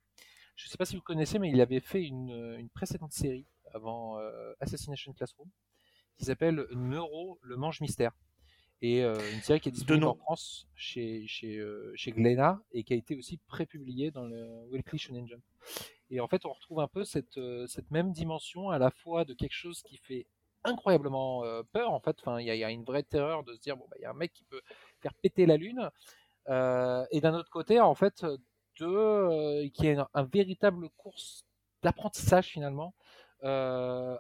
[0.57, 4.18] je sais pas si vous connaissez, mais il avait fait une, précédente série avant
[4.61, 5.49] Assassination Classroom
[6.16, 8.12] qui s'appelle Neuro, le mange mystère.
[8.82, 12.84] Et euh, une série qui est disponible en France chez, chez, euh, chez Glénat et
[12.84, 15.42] qui a été aussi prépubliée dans le Weekly Shonen Jump.
[16.10, 19.24] Et en fait, on retrouve un peu cette, euh, cette même dimension à la fois
[19.24, 20.26] de quelque chose qui fait
[20.64, 21.42] incroyablement
[21.72, 22.16] peur en fait.
[22.20, 23.96] Enfin, il y, a- il y a une vraie terreur de se dire bon, bah,
[23.98, 24.62] il y a un mec qui peut
[25.00, 25.90] faire péter la lune.
[26.48, 28.24] Euh, et d'un autre côté, en fait,
[28.78, 31.44] 2 euh, qui est un, un véritable course
[31.82, 32.94] d'apprentissage finalement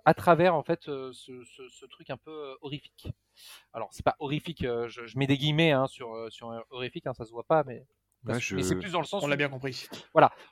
[0.04, 3.08] à travers en fait euh, ce, ce- ce truc un peu euh, horrifique.
[3.72, 7.06] Alors c'est pas horrifique, euh, je, je mets des guillemets hein, sur euh, sur horrifique,
[7.06, 7.86] hein, ça se voit pas, mais,
[8.26, 9.86] Ouais, mais je- c'est plus dans le sens On l'a bien compris.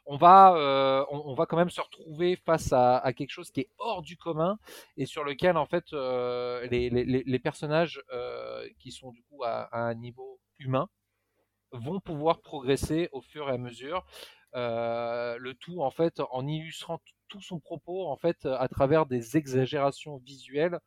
[0.05, 3.51] on va, euh, on, on va quand même se retrouver face à, à quelque chose
[3.51, 4.59] qui est hors du commun
[4.99, 9.23] et sur lequel en fait euh, les, les- les- les personnages euh, qui sont du
[9.23, 10.89] coup à, à un niveau humain
[11.73, 14.05] vont pouvoir progresser au fur et à mesure.
[14.55, 17.01] Euh, le tout en fait en illustrant
[17.33, 20.79] tout son propos en fait à travers des exagérations visuelles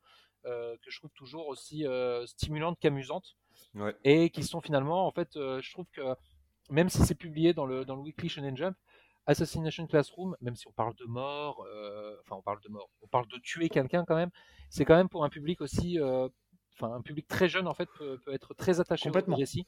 [0.46, 3.36] euh, que je trouve toujours aussi euh, stimulantes qu'amusantes
[3.74, 3.96] Ouais.
[4.04, 6.02] et qui sont finalement en fait euh, je trouve que
[6.70, 8.76] même si c'est publié dans le dans le Weekly Shonen Jump
[9.28, 13.08] Assassination Classroom même si on parle de mort euh, enfin on parle de mort on
[13.08, 14.30] parle de tuer quelqu'un quand même
[14.70, 16.28] c'est quand même pour un public aussi euh,
[16.74, 19.66] enfin un public très jeune en fait peut, peut être très attaché au- récit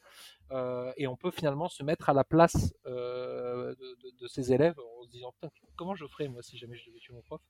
[0.51, 4.51] euh, et on peut finalement se mettre à la place euh, de, de, de ses
[4.53, 4.77] élèves
[5.07, 5.33] se disant
[5.75, 7.41] comment je ferais moi si jamais je devais tuer mon prof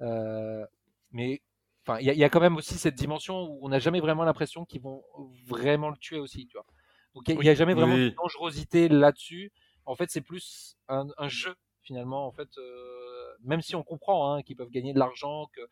[0.00, 0.66] Euh,
[1.12, 1.40] mais
[1.86, 3.78] enfin il y, a- il y a quand même aussi cette dimension où on n'a
[3.78, 5.02] jamais vraiment l'impression qu'ils vont
[5.46, 6.66] vraiment le tuer aussi tu vois.
[7.14, 8.10] Donc il n'y a, jamais vraiment Oui.
[8.10, 9.50] de dangerosité là-dessus.
[9.86, 14.34] En fait c'est plus un, un jeu finalement en fait euh, même si on comprend
[14.34, 15.62] hein, qu'ils peuvent gagner de l'argent que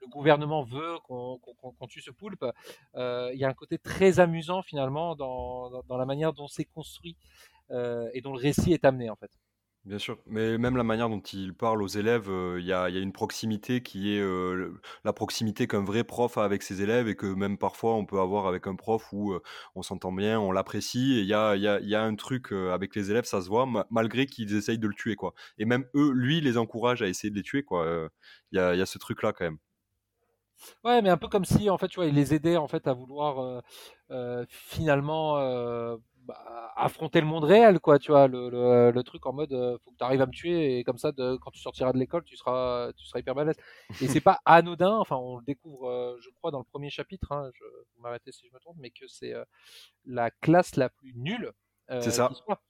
[0.00, 2.44] le gouvernement veut qu'on tue ce poulpe
[2.94, 6.48] euh, il y a un côté très amusant finalement dans, dans, dans la manière dont
[6.48, 7.16] c'est construit
[7.70, 9.30] euh, et dont le récit est amené en fait
[9.86, 12.88] Bien sûr, mais même la manière dont il parle aux élèves, euh, il y a,
[12.88, 14.74] une proximité qui est euh,
[15.04, 18.18] la proximité qu'un vrai prof a avec ses élèves et que même parfois on peut
[18.18, 19.40] avoir avec un prof où euh,
[19.76, 23.40] on s'entend bien, on l'apprécie et il y a, un truc avec les élèves, ça
[23.40, 25.34] se voit, ma- malgré qu'ils essayent de le tuer quoi.
[25.56, 28.10] Et même eux, lui, les encourage à essayer de les tuer quoi.
[28.50, 29.58] Il y, a, ce truc là quand même.
[30.82, 32.88] Ouais, mais un peu comme si en fait, tu vois, il les aidait en fait
[32.88, 33.62] à vouloir
[34.48, 35.36] finalement
[36.26, 37.98] bah, affronter le monde réel, quoi.
[37.98, 40.32] Tu vois, le, le, le truc en mode, euh, faut que tu arrives à me
[40.32, 43.34] tuer et comme ça, de, quand tu sortiras de l'école, tu seras, tu seras hyper
[43.34, 43.56] balèze.
[44.00, 44.96] Et c'est pas anodin.
[44.98, 47.32] Enfin, on le découvre, euh, je crois, dans le premier chapitre.
[47.32, 49.44] Hein, je vous m'arrêtez si je me trompe, mais que c'est euh,
[50.04, 51.52] la classe la plus nulle.
[51.90, 52.28] euh, C'est ça.
[52.28, 52.60] qui soit.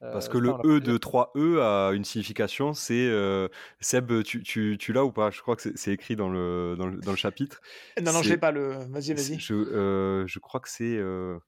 [0.00, 3.48] Parce que le E de 3E a une signification, c'est euh,
[3.80, 5.30] Seb, tu, tu, tu l'as ou pas?
[5.32, 7.60] Je crois que c'est écrit dans le, dans le, dans le chapitre.
[8.00, 8.74] Non, non, je l'ai pas le.
[8.90, 9.40] Vas-y, vas-y.
[9.40, 11.40] Je, euh, je crois que c'est euh,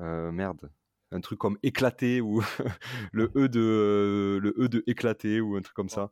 [0.00, 0.70] euh, merde,
[1.14, 2.42] un truc comme éclaté ou
[3.12, 6.10] le E de le E de éclaté ou un truc comme ça.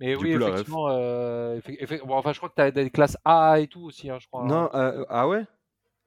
[0.00, 0.48] Mais oui, ref.
[0.52, 3.66] effectivement, euh, effe- effe- bon, enfin, je crois que tu as des classes A et
[3.66, 4.44] tout aussi, hein, je crois.
[4.44, 4.92] Non, hein.
[4.98, 5.46] euh, ah ouais?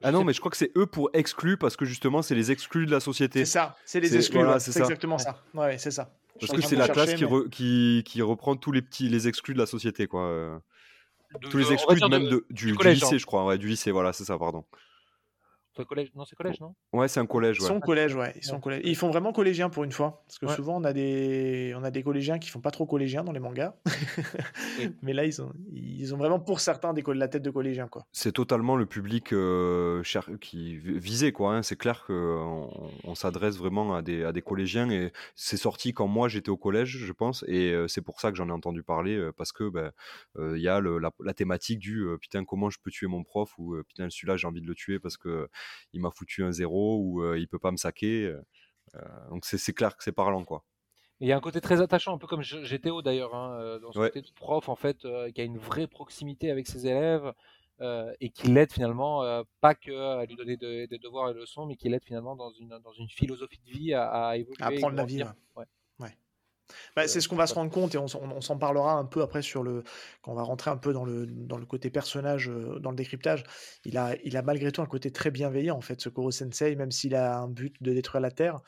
[0.01, 2.35] Je Ah non, mais je crois que c'est E pour exclu parce que justement c'est
[2.35, 3.39] les exclus de la société.
[3.45, 4.37] C'est ça, c'est les exclus.
[4.37, 5.41] voilà, ouais, c'est exactement ça.
[5.53, 6.13] Ouais, c'est ça.
[6.39, 9.09] Parce que c'est de la chercher, classe qui, re- qui, qui reprend tous les petits
[9.09, 10.21] les exclus de la société quoi.
[10.23, 10.57] euh.
[11.41, 13.17] De- Tous les exclus même de- de, du, du collège, lycée hein.
[13.17, 14.63] je crois, ouais, du lycée voilà c'est ça pardon.
[15.85, 16.75] Collège, non, c'est collège, non?
[16.93, 17.67] Ouais c'est un collège Ils ouais.
[17.67, 18.33] sont au collège, ouais.
[18.37, 18.81] Ils sont collège.
[18.83, 20.55] Ils font vraiment collégiens pour une fois, parce que Ouais.
[20.55, 23.39] souvent on a des on a des collégiens qui font pas trop collégiens dans les
[23.39, 23.75] mangas,
[24.79, 24.91] Oui.
[25.01, 28.05] mais là ils ont ils ont vraiment pour certains des la tête de collégien quoi.
[28.11, 31.55] c'est totalement le public euh, cher- qui vi- visé quoi.
[31.55, 31.63] hein.
[31.63, 32.69] C'est clair qu'on
[33.03, 36.57] on, s'adresse vraiment à des, à des collégiens et c'est sorti quand moi j'étais au
[36.57, 39.51] collège, je pense, et euh, c'est pour ça que j'en ai entendu parler euh, parce
[39.51, 39.91] que ben,
[40.37, 43.07] euh, il y a le- la, la thématique du euh, putain comment je peux tuer
[43.07, 43.53] mon prof?
[43.57, 45.49] ou euh, putain celui-là j'ai envie de le tuer parce que
[45.93, 48.25] il m'a foutu un zéro ou euh, il peut pas me saquer.
[48.25, 48.41] euh,
[48.95, 50.63] euh, donc c'est clair que c'est parlant quoi.
[51.21, 53.99] Il y a un côté très attachant, un peu comme GTO d'ailleurs, hein, dans ce
[53.99, 54.07] Ouais.
[54.07, 57.33] côté de prof en fait, euh, qui a une vraie proximité avec ses élèves
[57.81, 61.33] euh, et qui l'aide finalement, euh, pas que à lui donner de- des devoirs et
[61.33, 64.37] des leçons, mais qui l'aide finalement dans une, dans une philosophie de vie à, à
[64.37, 64.55] évoluer.
[64.63, 65.23] À et apprendre la vie.
[65.57, 65.65] ouais.
[66.95, 68.93] Bah, Euh, c'est ce qu'on va se rendre compte et on, s'en- on s'en parlera
[68.93, 69.83] un peu après sur le
[70.21, 72.95] quand on va rentrer un peu dans le dans le côté personnage euh, dans le
[72.95, 73.43] décryptage.
[73.85, 76.75] Il a il a malgré tout un côté très bienveillant en fait ce Koro Sensei
[76.75, 78.59] même s'il a un but de détruire la terre.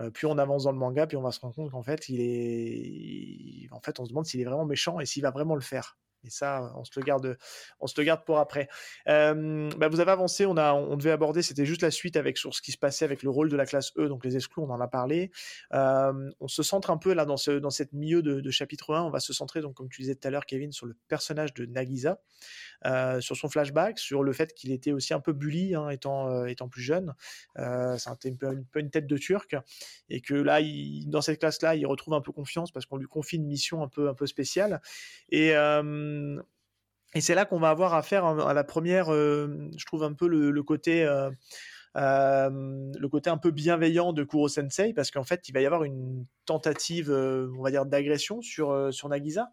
[0.00, 2.08] euh, plus on avance dans le manga, puis on va se rendre compte qu'en fait
[2.08, 5.30] il est il- en fait on se demande s'il est vraiment méchant et s'il va
[5.30, 5.96] vraiment le faire.
[6.24, 7.38] Et ça, on se le garde,
[7.80, 8.68] on se le garde pour après.
[9.06, 12.72] Bah, vous avez avancé, on devait aborder, c'était juste la suite avec sur ce qui
[12.72, 14.88] se passait avec le rôle de la classe E, donc les exclus, on en a
[14.88, 15.30] parlé.
[15.72, 19.02] On se centre un peu là dans ce cette milieu de, chapitre 1.
[19.02, 21.54] On va se centrer donc comme tu disais tout à l'heure, Kevin, sur le personnage
[21.54, 22.20] de Nagisa,
[23.20, 26.46] sur son flashback, sur le fait qu'il était aussi un peu bully hein, étant euh,
[26.46, 27.14] étant plus jeune.
[27.56, 29.56] C'est un peu une, tête de turc
[30.08, 30.60] et que là,
[31.06, 33.88] dans cette classe-là, il retrouve un peu confiance parce qu'on lui confie une mission un
[33.88, 34.80] peu spéciale
[37.16, 40.28] et c'est là qu'on va avoir affaire à la première, euh, je trouve un peu
[40.28, 41.30] le, côté euh,
[41.96, 45.66] euh, le côté un peu bienveillant de Kuro Sensei, parce qu'en fait, il va y
[45.66, 49.50] avoir une tentative, on va dire, d'agression sur, sur Nagisa,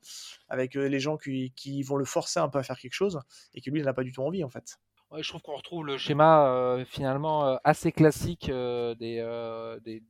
[0.50, 3.22] avec les gens qui, vont le forcer un peu à faire quelque chose,
[3.54, 4.78] et que lui, il n'a pas du tout envie, en fait.
[5.16, 10.04] Je trouve qu'on retrouve le schéma finalement assez classique des, des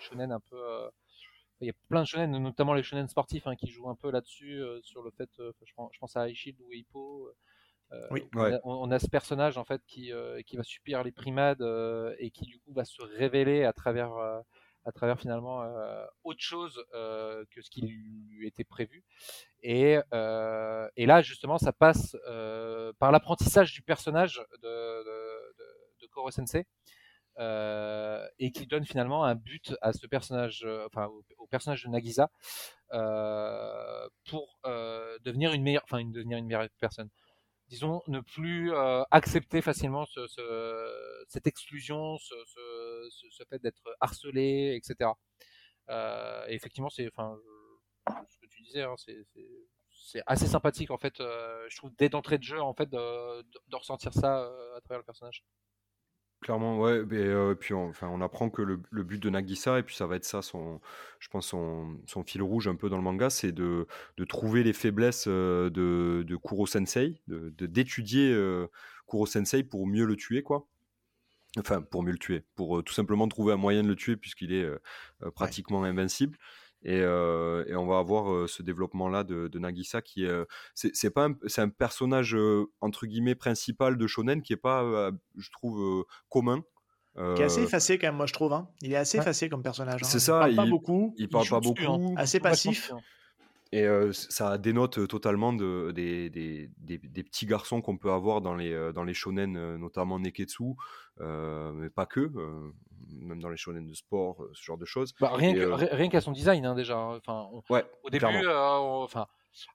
[0.00, 0.90] shonen un peu.
[1.60, 4.10] Il y a plein de shonen, notamment les shonen sportifs, hein, qui jouent un peu
[4.10, 5.28] là-dessus, euh, sur le fait.
[5.40, 7.28] euh, je, pense, je pense à Aishid ou Hippo.
[7.92, 8.22] euh, Oui.
[8.34, 8.54] on, Ouais.
[8.54, 10.12] a, on- on a ce personnage en fait qui,
[10.46, 11.62] qui va subir les primades
[12.18, 14.12] et qui du coup va se révéler à travers,
[14.84, 15.64] à travers finalement
[16.22, 19.02] autre chose que ce qui lui était prévu.
[19.62, 19.98] Et,
[20.96, 22.16] et là justement ça passe
[23.00, 26.66] par l'apprentissage du personnage de, de, de, de Koro Sensei.
[27.40, 31.06] Euh, et qui donne finalement un but à ce personnage, euh, enfin
[31.38, 32.30] au, personnage de Nagisa,
[32.92, 34.60] euh, pour
[35.24, 37.08] devenir une meilleure, enfin devenir une meilleure personne
[37.68, 38.72] disons, ne plus
[39.12, 42.34] accepter facilement ce, ce- cette exclusion, ce,
[43.48, 45.10] fait d'être harcelé, etc.
[46.48, 47.38] Et effectivement, c'est, enfin,
[48.28, 51.14] ce que tu disais, hein, c'est, assez sympathique en fait.
[51.18, 55.44] je trouve dès d'entrée de jeu en fait de, ressentir ça à travers le personnage.
[56.40, 57.00] Clairement, ouais.
[57.10, 59.94] Et euh, puis on, enfin, on apprend que le, le but de Nagisa, et puis
[59.94, 60.80] ça va être ça, son,
[61.18, 63.86] je pense, son, son fil rouge un peu dans le manga, c'est de,
[64.16, 68.66] de trouver les faiblesses euh, de, de Kuro Sensei, de- d'étudier euh,
[69.06, 70.66] Kuro Sensei pour mieux le tuer, quoi.
[71.58, 74.52] Enfin, pour mieux le tuer, pour tout simplement trouver un moyen de le tuer puisqu'il
[74.52, 74.68] est
[75.34, 76.38] pratiquement invincible.
[76.82, 80.46] Et, euh, et on va avoir euh, ce développement-là de, de Nagisa qui est, euh,
[80.74, 84.56] c'est c'est pas, un- c'est un personnage euh, entre guillemets principal de shonen qui est
[84.56, 86.62] pas, euh, je trouve, euh, commun.
[87.36, 88.54] Qui est assez effacé quand même, moi je trouve.
[88.54, 88.68] hein.
[88.80, 89.24] Il est assez Ouais.
[89.24, 90.00] effacé comme personnage.
[90.02, 90.06] hein.
[90.06, 91.14] C'est Il ça, parle pas il- beaucoup.
[91.18, 91.98] il parle pas dessus, hein.
[91.98, 92.14] beaucoup.
[92.16, 92.90] Assez passif.
[92.94, 93.00] hein.
[93.72, 98.40] Et euh, ça dénote totalement de, des, des, des- des petits garçons qu'on peut avoir
[98.40, 100.74] dans les, dans les shonen, notamment Neketsu,
[101.20, 102.72] euh, mais pas que, euh,
[103.12, 105.14] même dans les shonen de sport, ce genre de choses.
[105.20, 106.96] Bah, rien, que- qu'à son design hein, déjà.
[106.98, 107.16] hein.
[107.18, 109.26] Enfin, on- Ouais, au début, euh, on- enfin,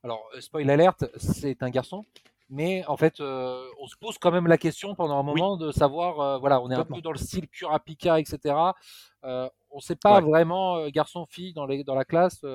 [0.04, 2.04] alors spoil alerte, c'est un garçon,
[2.50, 5.40] mais en fait, euh, on se pose quand même la question pendant un Oui.
[5.40, 8.56] moment de savoir, euh, voilà, on est un peu dans le style Kurapika, etc.
[9.24, 10.22] Euh, on sait pas Ouais.
[10.22, 12.46] vraiment garçon-fille dans, les, dans la classe.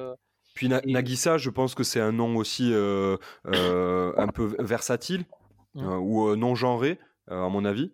[0.55, 4.55] Puis Na- Et- Nagisa, je pense que c'est un nom aussi euh, euh, un peu
[4.59, 5.25] versatile
[5.77, 6.99] euh, ou non genré,
[7.29, 7.93] à mon avis.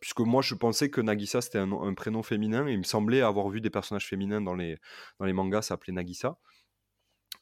[0.00, 2.66] Puisque moi, je pensais que Nagisa, c'était un, nom- un prénom féminin.
[2.66, 4.78] Et il me semblait avoir vu des personnages féminins dans les,
[5.18, 6.38] dans les mangas s'appeler Nagisa.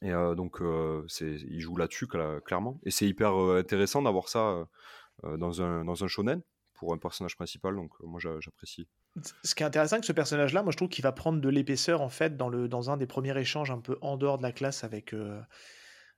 [0.01, 2.79] Et donc, il joue là-dessus, cla- clairement.
[2.83, 4.67] Et c'est hyper intéressant d'avoir ça
[5.23, 6.41] dans, un, dans un shonen
[6.73, 7.75] pour un personnage principal.
[7.75, 8.87] Donc, moi, j'a- j'apprécie.
[9.43, 12.01] Ce qui est intéressant avec ce personnage-là, moi je trouve qu'il va prendre de l'épaisseur
[12.01, 14.51] en fait dans, le, dans un des premiers échanges un peu en dehors de la
[14.51, 15.41] classe avec, euh,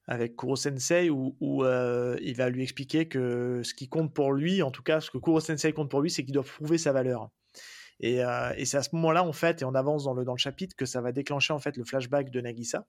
[0.08, 4.62] avec Kuro Sensei où, euh, il va lui expliquer que ce qui compte pour lui,
[4.62, 6.92] en tout cas ce que Kuro Sensei compte pour lui, c'est qu'il doit prouver sa
[6.92, 7.30] valeur.
[8.00, 10.40] Et, euh, c'est à ce moment-là, en fait, et on avance dans le, dans le
[10.40, 12.88] chapitre, que ça va déclencher en fait le flashback de Nagisa.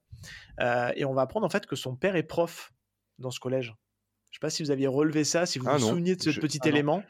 [0.95, 2.73] Et on va apprendre en fait que son père est prof
[3.19, 3.73] dans ce collège.
[4.33, 6.23] Je sais pas si vous aviez relevé ça, si vous Ah vous non, souveniez de
[6.23, 7.03] ce je- petit Ah élément.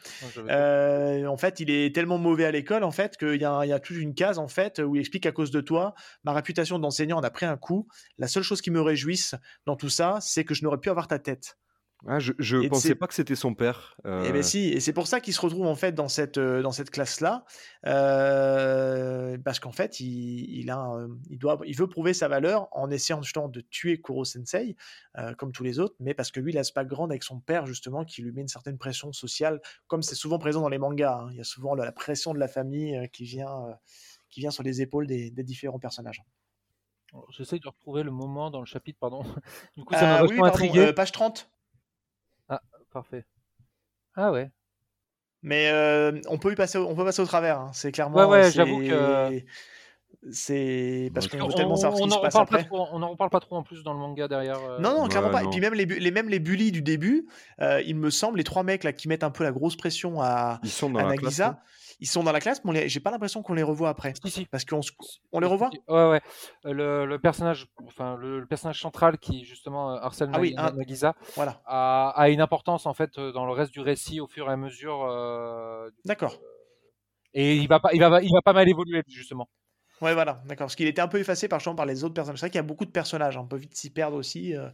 [0.50, 3.82] Euh, en fait, il est tellement mauvais à l'école en fait qu'il y, a y
[3.82, 5.96] toute une case en fait où il explique à cause de toi,
[6.26, 7.88] ma réputation d'enseignant en a pris un coup.
[8.18, 11.08] La seule chose qui me réjouisse dans tout ça, c'est que je n'aurais pu avoir
[11.08, 11.58] ta tête.
[12.06, 13.96] Ah, je Et pensais pas que c'était son père.
[14.04, 16.38] Et euh, ben si, et c'est pour ça qu'il se retrouve en fait dans cette
[16.38, 17.46] euh, dans cette classe là,
[19.44, 20.92] parce qu'en fait il, il a
[21.30, 24.76] il doit il veut prouver sa valeur en essayant justement de tuer Kuro Sensei
[25.18, 27.40] euh, comme tous les autres, mais parce que lui il a ce background avec son
[27.40, 30.78] père justement qui lui met une certaine pression sociale, comme c'est souvent présent dans les
[30.80, 31.20] mangas.
[31.22, 31.30] hein.
[31.32, 33.74] Il y a souvent la, la pression de la famille euh, qui vient euh,
[34.30, 36.22] qui vient sur les épaules des, des différents personnages.
[37.30, 39.22] J'essaie de retrouver le moment dans le chapitre, pardon.
[39.78, 40.80] Du coup, ça Euh, m'a oui, pardon, intrigué.
[40.80, 41.53] euh, page 30.
[42.94, 43.26] Parfait.
[44.16, 44.52] Ah ouais.
[45.42, 47.60] Mais euh, on peut y passer, au- on peut passer au travers.
[47.60, 47.72] hein.
[47.74, 48.18] C'est clairement.
[48.18, 49.42] Ouais, ouais, c'est- j'avoue que-
[50.32, 52.66] C'est parce qu'on On, veut tellement savoir ce qui se en passe reparle pas après.
[52.68, 54.58] trop, on en reparle pas trop en plus dans le manga derrière.
[54.58, 55.44] euh, Non, non, Ouais, clairement pas.
[55.44, 57.28] Et puis même les, bu- les, même les bullies du début,
[57.60, 60.22] euh, il me semble, les trois mecs là qui mettent un peu la grosse pression
[60.22, 61.24] à, Ils sont dans à la classe.
[61.40, 61.56] Nagisa, non
[62.00, 64.14] ils sont dans la classe, mais j'ai pas l'impression qu'on les revoit après.
[64.24, 64.46] Si, si.
[64.46, 64.82] Parce qu'on
[65.32, 65.70] on les revoit?
[65.88, 66.22] Ouais, ouais.
[66.66, 70.54] Euh, Le, le personnage, enfin le, le personnage central qui justement euh, harcèle Ah oui,
[70.58, 70.74] un-
[71.36, 74.50] Voilà, a, a une importance en fait euh, dans le reste du récit au fur
[74.50, 75.04] et à mesure.
[75.10, 76.40] euh, d'accord.
[77.34, 79.48] et il va pas, il va, il va pas mal évoluer justement.
[80.02, 80.66] Ouais, voilà, d'accord.
[80.66, 82.40] Parce qu'il était un peu effacé par, exemple, par les autres personnages.
[82.40, 84.56] C'est vrai qu'il y a beaucoup de personnages, on peut vite s'y perdre aussi.
[84.56, 84.70] euh.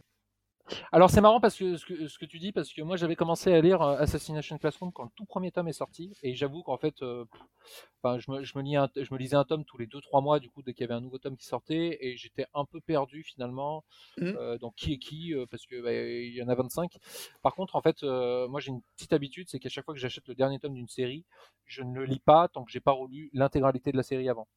[0.92, 3.16] Alors c'est marrant parce que ce, que ce que tu dis parce que moi j'avais
[3.16, 6.62] commencé à lire euh, Assassination Classroom quand le tout premier tome est sorti et j'avoue
[6.62, 7.24] qu'en fait, euh,
[8.02, 10.20] enfin je me, je me lis un- je me lisais un tome tous les 2-3
[10.20, 12.64] mois du coup dès qu'il y avait un nouveau tome qui sortait et j'étais un
[12.64, 13.84] peu perdu finalement
[14.18, 14.36] Mhm.
[14.36, 16.98] euh, dans qui est qui euh, parce que bah, y en a 25.
[17.42, 20.28] Par contre en fait moi j'ai une petite habitude c'est qu'à chaque fois que j'achète
[20.28, 21.24] le dernier tome d'une série
[21.66, 24.48] je ne le lis pas tant que j'ai pas relu l'intégralité de la série avant.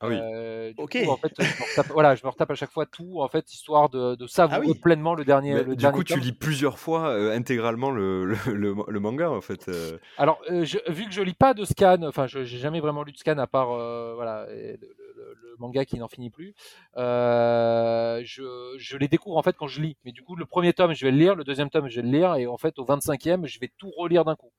[0.00, 0.16] Ah oui.
[0.20, 0.98] Euh, Ok.
[1.04, 3.28] coup, en fait, je me retape, voilà, je me retape à chaque fois tout, en
[3.28, 4.78] fait, histoire de, de savourer Ah oui.
[4.78, 5.54] pleinement le dernier.
[5.54, 9.00] Mais le du dernier coup, tu lis plusieurs fois euh, intégralement le, le, le- le
[9.00, 9.68] manga, en fait.
[9.68, 9.96] euh.
[10.18, 13.02] Alors, euh, je- vu que je lis pas de scan, enfin, je j'ai jamais vraiment
[13.02, 16.52] lu de scan à part, euh, voilà, et le, le- manga qui n'en finit plus.
[16.96, 18.42] Euh, je,
[18.76, 19.96] je les découvre en fait quand je lis.
[20.04, 22.02] Mais du coup, le premier tome, je vais le lire, le deuxième tome, je vais
[22.06, 24.50] le lire, et en fait, au 25e, je vais tout relire d'un coup.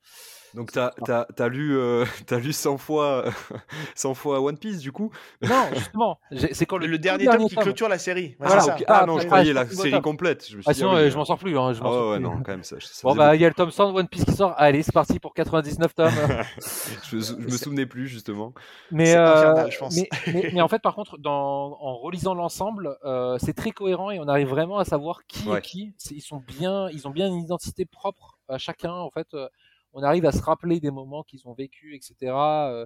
[0.55, 3.25] Donc t'as as, as lu euh, t'as lu 100 fois
[3.95, 5.11] 100 fois One Piece du coup?
[5.41, 6.19] Non, justement,
[6.53, 8.35] c'est quand le, Le, tout dernier tome qui clôture la série.
[8.39, 8.75] Voilà, c'est ça.
[8.75, 8.83] ok.
[8.87, 10.47] Ah Ah, non, je ah, croyais la série complète.
[10.49, 11.57] Je me suis Ah dit, sinon, oui, euh, je m'en sors plus.
[11.57, 12.23] Hein, je m'en Ah sors ouais, plus.
[12.23, 12.77] non, quand même ça.
[12.79, 14.53] ça Bon bah il y a le tome 100 de One Piece qui sort.
[14.57, 16.09] Allez, c'est parti pour 99 tomes.
[17.11, 18.53] je, je me souvenais plus justement.
[18.91, 19.95] Mais, euh, infernal, je pense.
[19.95, 24.11] mais, mais, mais en fait, par contre, dans, en relisant l'ensemble, euh, c'est très cohérent
[24.11, 25.59] et on arrive vraiment à savoir qui Ouais.
[25.59, 25.93] est qui.
[26.11, 28.91] Ils sont bien, ils ont bien une identité propre à chacun.
[28.93, 29.47] En fait, euh,
[29.95, 32.69] on arrive à se rappeler des moments qu'ils ont vécu, etc.
[32.71, 32.85] euh,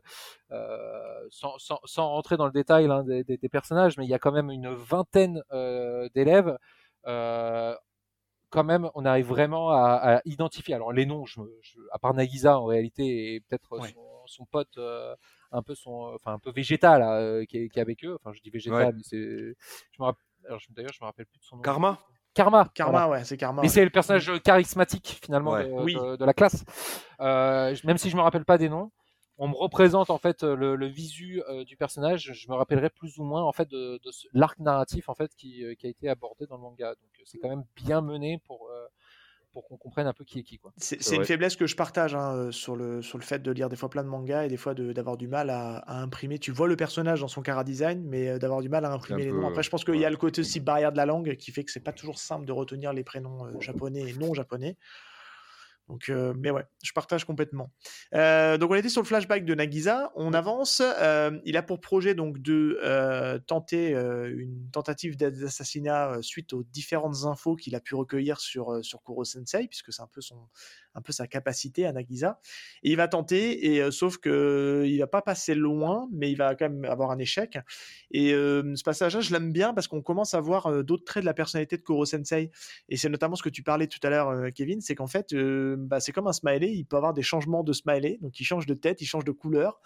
[0.52, 4.10] euh, sans, sans, sans rentrer dans le détail hein, des, des- des personnages, mais il
[4.10, 6.58] y a quand même une vingtaine euh, d'élèves.
[7.08, 7.76] Euh,
[8.52, 10.74] quand même, on arrive vraiment à, à identifier.
[10.74, 13.90] Alors les noms, je, je- à part Nagisa en réalité et peut-être Ouais.
[13.94, 15.16] son, son pote, euh,
[15.52, 18.16] un peu son, enfin un peu végétal euh, qui, est, qui est avec eux.
[18.16, 18.94] Enfin, je dis végétal, Ouais.
[18.94, 20.24] mais c'est, je me rappelle.
[20.48, 21.62] Alors, je- d'ailleurs, je me rappelle plus de son nom.
[21.62, 22.00] Karma?
[22.44, 22.70] Karma.
[22.74, 23.10] Karma, voilà.
[23.10, 23.62] ouais, c'est Karma.
[23.62, 23.74] Mais ouais.
[23.74, 25.68] c'est le personnage charismatique finalement Ouais.
[25.68, 25.96] de, Oui.
[25.96, 26.64] de- de la classe.
[27.20, 28.92] Euh, même si je me rappelle pas des noms,
[29.38, 32.32] on me représente en fait le, le visu euh, du personnage.
[32.34, 34.00] Je me rappellerai plus ou moins en fait de,
[34.34, 36.90] l'arc narratif en fait qui, euh, qui a été abordé dans le manga.
[36.90, 38.88] Donc c'est quand même bien mené pour euh,
[39.52, 40.72] pour qu'on comprenne un peu qui est qui quoi.
[40.78, 43.40] C'est C'est c'est une faiblesse que je partage hein, euh, sur, le, sur le fait
[43.42, 45.78] de lire des fois plein de mangas et des fois de- d'avoir du mal à,
[45.78, 46.38] à imprimer.
[46.40, 49.24] Tu vois le personnage dans son cara design, mais euh, d'avoir du mal à imprimer
[49.24, 49.48] les peu, noms.
[49.48, 50.00] Après, je pense qu'il ouais.
[50.02, 52.20] y a le côté aussi barrière de la langue qui fait que c'est pas toujours
[52.20, 54.78] simple de retenir les prénoms euh, japonais et non japonais.
[55.90, 57.72] Donc, euh, mais ouais, je partage complètement.
[58.14, 60.12] Euh, donc, on était sur le flashback de Nagisa.
[60.16, 60.84] On avance.
[60.86, 67.24] euh, il a pour projet donc de euh, tenter une tentative d'assassinat suite aux différentes
[67.26, 70.48] infos qu'il a pu recueillir sur sur Kuro Sensei, puisque c'est un peu son
[70.96, 72.40] un peu sa capacité à Nagisa.
[72.84, 76.56] Et il va tenter, et sauf que il va pas passer loin, mais il va
[76.56, 77.58] quand même avoir un échec.
[78.12, 81.34] Et ce passage-là, je l'aime bien parce qu'on commence à voir d'autres traits de la
[81.34, 82.52] personnalité de Kuro Sensei.
[82.90, 85.34] Et c'est notamment ce que tu parlais tout à l'heure, Kevin, c'est qu'en fait,
[85.88, 88.66] bah, c'est comme un smiley, il peut avoir des changements de smiley, donc il change
[88.66, 89.82] de tête, il change de couleur.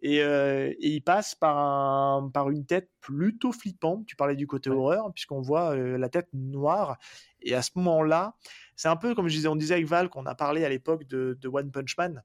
[0.00, 4.06] Et, euh, et il passe par, un, par une tête plutôt flippante.
[4.06, 4.76] Tu parlais du côté Ouais.
[4.76, 6.98] horreur, puisqu'on voit euh, la tête noire.
[7.42, 8.34] Et à ce moment-là,
[8.78, 11.04] c'est un peu comme je disais, on disait avec Val qu'on a parlé à l'époque
[11.08, 12.22] de, de One Punch Man,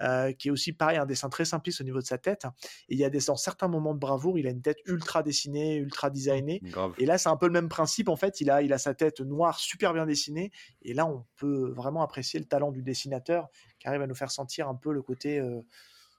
[0.00, 2.44] euh, qui est aussi pareil, un dessin très simpliste au niveau de sa tête.
[2.88, 5.24] Et il y a des, dans certains moments de bravoure, il a une tête ultra
[5.24, 6.60] dessinée, ultra designée.
[6.62, 6.94] Grave.
[6.98, 8.08] Et là, c'est un peu le même principe.
[8.08, 10.52] En fait, il a, il a sa tête noire super bien dessinée.
[10.82, 13.48] Et là, on peut vraiment apprécier le talent du dessinateur
[13.80, 15.60] qui arrive à nous faire sentir un peu le côté euh,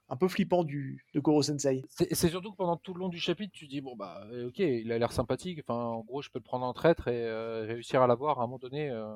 [0.08, 1.82] un peu flippant du, de Koro Sensei.
[1.88, 4.58] C'est surtout que pendant tout le long du chapitre, tu dis bon bah euh, ok,
[4.58, 5.60] il a l'air sympathique.
[5.62, 8.44] Enfin, en gros, je peux le prendre en traître et euh, réussir à l'avoir à
[8.44, 8.90] un moment donné.
[8.90, 9.14] euh,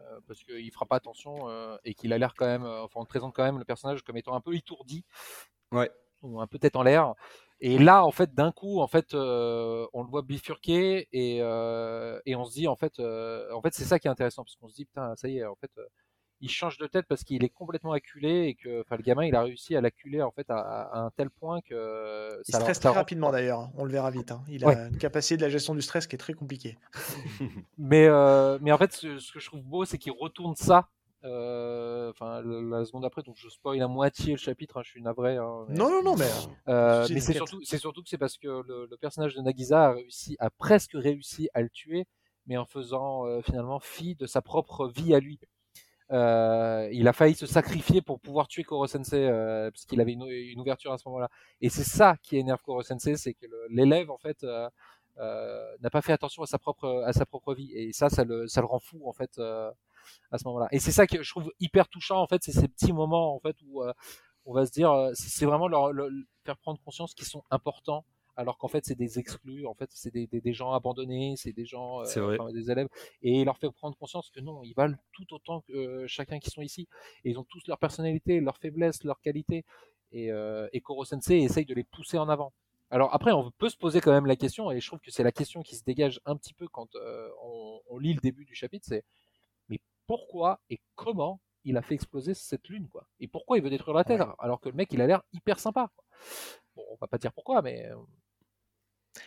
[0.00, 3.00] euh, parce qu'il fera pas attention euh, et qu'il a l'air quand même, euh, enfin
[3.00, 5.04] on te présente quand même le personnage comme étant un peu étourdi
[5.72, 5.90] Ouais.
[6.22, 7.14] ou un peu tête en l'air.
[7.60, 12.20] Et là, en fait, d'un coup, en fait, euh, on le voit bifurquer et, euh,
[12.24, 14.54] et on se dit, en fait, euh, en fait, c'est ça qui est intéressant parce
[14.56, 15.84] qu'on se dit, putain, ça y est, en fait, euh,
[16.40, 19.34] il change de tête parce qu'il est complètement acculé et que, enfin, le gamin, il
[19.34, 22.76] a réussi à l'acculer en fait à, à un tel point que Il ça, stresse
[22.76, 23.72] ça très rend- rapidement d'ailleurs, hein.
[23.76, 24.30] on le verra vite.
[24.30, 24.42] hein.
[24.48, 24.88] Il a Ouais.
[24.88, 26.78] une capacité de la gestion du stress qui est très compliquée.
[27.78, 30.88] Mais, euh, mais en fait, ce, ce que je trouve beau, c'est qu'il retourne ça.
[31.24, 34.76] euh, Enfin, la, la seconde après, donc je spoil à moitié le chapitre.
[34.78, 35.36] hein, je suis navré.
[35.36, 36.26] hein, mais- Non, non, non, mais
[36.68, 39.86] Euh, mais c'est surtout, c'est surtout que c'est parce que le, le personnage de Nagisa
[39.86, 42.06] a réussi, a presque réussi à le tuer,
[42.46, 45.38] mais en faisant euh, finalement fi de sa propre vie à lui.
[46.10, 50.12] Euh, il a failli se sacrifier pour pouvoir tuer Koro Sensei euh, parce qu'il avait
[50.14, 51.28] une, une ouverture à ce moment-là.
[51.60, 54.68] Et c'est ça qui énerve Koro Sensei, c'est que l'élève en fait euh,
[55.18, 57.70] euh, n'a pas fait attention à sa propre à sa propre vie.
[57.74, 59.70] Et ça, ça le, ça le rend fou en fait euh,
[60.32, 60.68] à ce moment-là.
[60.72, 63.40] Et c'est ça que je trouve hyper touchant en fait, c'est ces petits moments en
[63.40, 63.92] fait où euh,
[64.46, 66.08] on va se dire, c'est c'est vraiment leur, leur-
[66.44, 68.04] faire prendre conscience qu'ils sont importants,
[68.38, 71.52] alors qu'en fait c'est des exclus, en fait c'est des, des, des gens abandonnés, c'est
[71.52, 72.88] des gens, euh, enfin, des élèves,
[73.20, 76.50] et leur faire prendre conscience que non, ils valent tout autant que euh, chacun qui
[76.50, 76.88] sont ici,
[77.24, 79.64] et ils ont tous leur personnalité, leurs faiblesses, leurs qualités,
[80.12, 82.52] et, euh, et Koro Sensei essaye de les pousser en avant.
[82.90, 85.24] Alors après, on peut se poser quand même la question, et je trouve que c'est
[85.24, 88.46] la question qui se dégage un petit peu quand euh, on, on lit le début
[88.46, 89.04] du chapitre, c'est
[89.68, 93.06] mais pourquoi et comment il a fait exploser cette lune, quoi?
[93.20, 95.58] Et pourquoi il veut détruire la Terre, alors que le mec, il a l'air hyper
[95.58, 95.90] sympa.
[95.94, 96.04] quoi.
[96.76, 97.90] Bon, on va pas dire pourquoi, mais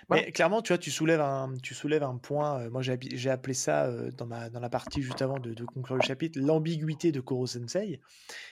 [0.10, 2.62] Mais clairement, tu vois, tu soulèves un, tu soulèves un point.
[2.62, 5.98] euh, moi, j'ai appelé ça euh, dans, ma, dans la partie juste avant de, conclure
[5.98, 8.00] le chapitre, l'ambiguïté de Koro Sensei.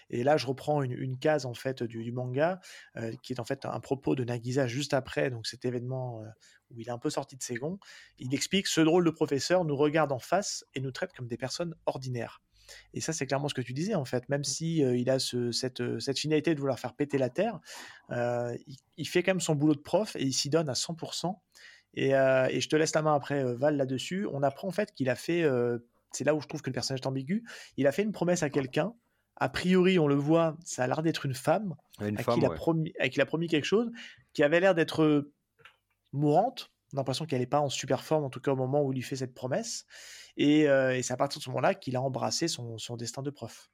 [0.09, 2.59] Et là, je reprends une, une case en fait du, manga,
[2.97, 6.23] euh, qui est en fait un propos de Nagisa juste après, donc cet événement
[6.71, 7.79] où il est un peu sorti de ses gonds.
[8.17, 11.37] Il explique ce drôle de professeur nous regarde en face et nous traite comme des
[11.37, 12.41] personnes ordinaires.
[12.93, 14.27] Et ça, c'est clairement ce que tu disais, en fait.
[14.29, 17.59] Même si euh, il a ce- cette, cette finalité de vouloir faire péter la Terre,
[18.11, 20.73] euh, il, il fait quand même son boulot de prof et il s'y donne à
[20.73, 21.35] 100%.
[21.95, 24.27] Et, et je te laisse la main après, Val, là-dessus.
[24.31, 25.43] On apprend en fait qu'il a fait,
[26.11, 27.43] c'est là où je trouve que le personnage est ambigu,
[27.77, 28.93] il a fait une promesse à quelqu'un.
[29.37, 32.41] A priori, on le voit, ça a l'air d'être une femme Une à, femme, qui
[32.41, 32.55] il a ouais.
[32.55, 33.89] promis, à qui il a promis quelque chose,
[34.33, 35.31] qui avait l'air d'être
[36.13, 36.71] mourante.
[36.93, 38.91] On a l'impression qu'elle n'est pas en super forme, en tout cas au moment où
[38.91, 39.85] il lui fait cette promesse.
[40.37, 43.21] Et, euh, et c'est à partir de ce moment-là qu'il a embrassé son, son destin
[43.21, 43.69] de prof.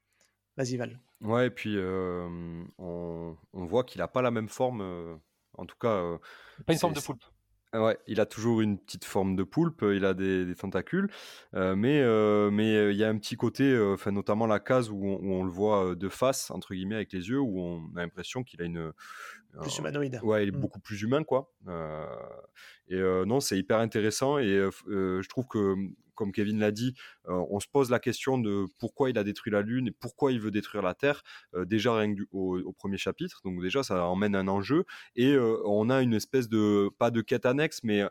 [0.58, 1.00] Vas-y, Val.
[1.22, 4.82] Ouais, et puis euh, on, on voit qu'il a pas la même forme.
[4.82, 5.16] euh,
[5.58, 6.18] en tout cas, euh,
[6.66, 7.24] Pas une forme de poulpe.
[7.78, 11.10] Ah Ouais, il a toujours une petite forme de poulpe, il a des, des tentacules,
[11.56, 14.90] euh, mais euh, mais euh, il y a un petit côté, euh, notamment la case
[14.90, 17.82] où on, où on le voit de face entre guillemets avec les yeux, où on
[17.98, 18.94] a l'impression qu'il a une,
[19.62, 20.22] Plus humanoïde.
[20.24, 20.60] ouais, il est Mm.
[20.62, 21.52] beaucoup plus humain quoi.
[22.88, 25.76] Et non, c'est hyper intéressant et je trouve que
[26.16, 26.94] comme Kevin l'a dit,
[27.28, 30.32] euh, on se pose la question de pourquoi il a détruit la Lune et pourquoi
[30.32, 31.24] il veut détruire la Terre.
[31.54, 34.86] euh, déjà rien que au, premier chapitre, donc déjà ça emmène un enjeu
[35.16, 38.04] et euh, on a une espèce de pas de quête annexe mais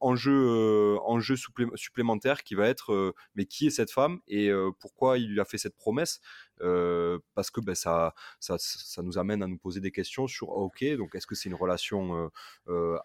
[0.00, 5.32] enjeu enjeu supplé- supplémentaire qui va être mais qui est cette femme et pourquoi il
[5.32, 6.20] lui a fait cette promesse
[6.58, 10.84] parce que ben, ça, ça nous amène à nous poser des questions sur ah, ok
[10.96, 12.30] donc est-ce que c'est une relation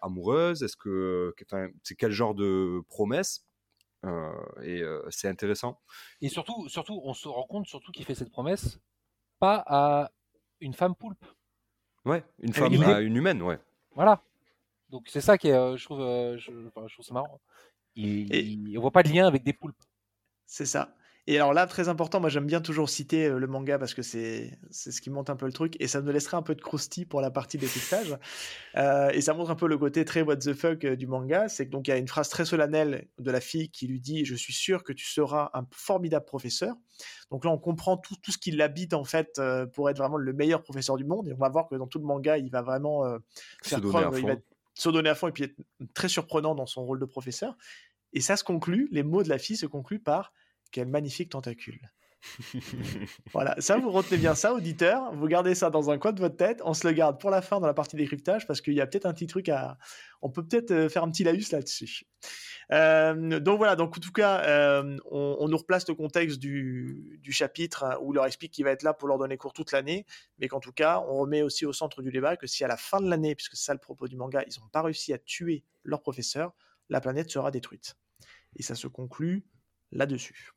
[0.02, 0.62] amoureuse?
[0.62, 1.34] Est-ce que
[1.82, 3.44] c'est quel genre de promesse?
[4.04, 5.80] Et euh, c'est intéressant
[6.20, 8.80] Et surtout, surtout, on se rend compte surtout qu'il fait cette promesse
[9.38, 10.10] pas à
[10.60, 11.24] une femme poulpe.
[12.04, 13.58] ouais une femme à une humaine ouais
[13.94, 14.22] Voilà.
[14.90, 17.40] Donc c'est ça qui est, euh, je trouve, euh, je, enfin, je trouve ça marrant.
[17.94, 19.82] Il, Et- il- on voit pas de lien avec des poulpes.
[20.46, 20.94] C'est ça.
[21.28, 24.02] Et alors là, très important, moi j'aime bien toujours citer euh, le manga parce que
[24.02, 26.60] c'est ce qui monte un peu le truc et ça me laissera un peu de
[26.60, 28.18] croustille pour la partie détectage.
[28.74, 31.46] Euh, et ça montre un peu le côté très what the fuck euh, du manga.
[31.50, 34.00] C'est que donc il y a une phrase très solennelle de la fille qui lui
[34.00, 36.74] dit Je suis sûr que tu seras un formidable professeur.
[37.30, 40.16] Donc là, on comprend tout, tout ce qui l'habite en fait euh, pour être vraiment
[40.16, 41.28] le meilleur professeur du monde.
[41.28, 43.18] Et on va voir que dans tout le manga, il va vraiment euh,
[43.62, 44.36] faire preuve, il va
[44.74, 45.56] se donner à fond et puis être
[45.94, 47.56] très surprenant dans son rôle de professeur.
[48.12, 50.32] Et ça se conclut, les mots de la fille se concluent par
[50.72, 51.80] quel magnifique tentacule.
[53.32, 55.12] Voilà, ça vous retenez bien ça, auditeur.
[55.14, 56.60] Vous gardez ça dans un coin de votre tête.
[56.64, 58.86] On se le garde pour la fin dans la partie décryptage parce qu'il y a
[58.86, 59.78] peut-être un petit truc à.
[60.20, 62.04] On peut peut-être euh, faire un petit laïus là-dessus.
[62.70, 67.32] Euh, donc voilà, donc en tout cas, euh, on, nous replace le contexte du, du
[67.32, 70.06] chapitre où il leur explique qu'il va être là pour leur donner cours toute l'année,
[70.38, 72.76] mais qu'en tout cas, on remet aussi au centre du débat que si à la
[72.76, 75.18] fin de l'année, puisque c'est ça le propos du manga, ils n'ont pas réussi à
[75.18, 76.52] tuer leur professeur,
[76.88, 77.96] la planète sera détruite.
[78.56, 79.44] Et ça se conclut
[79.90, 80.52] là-dessus.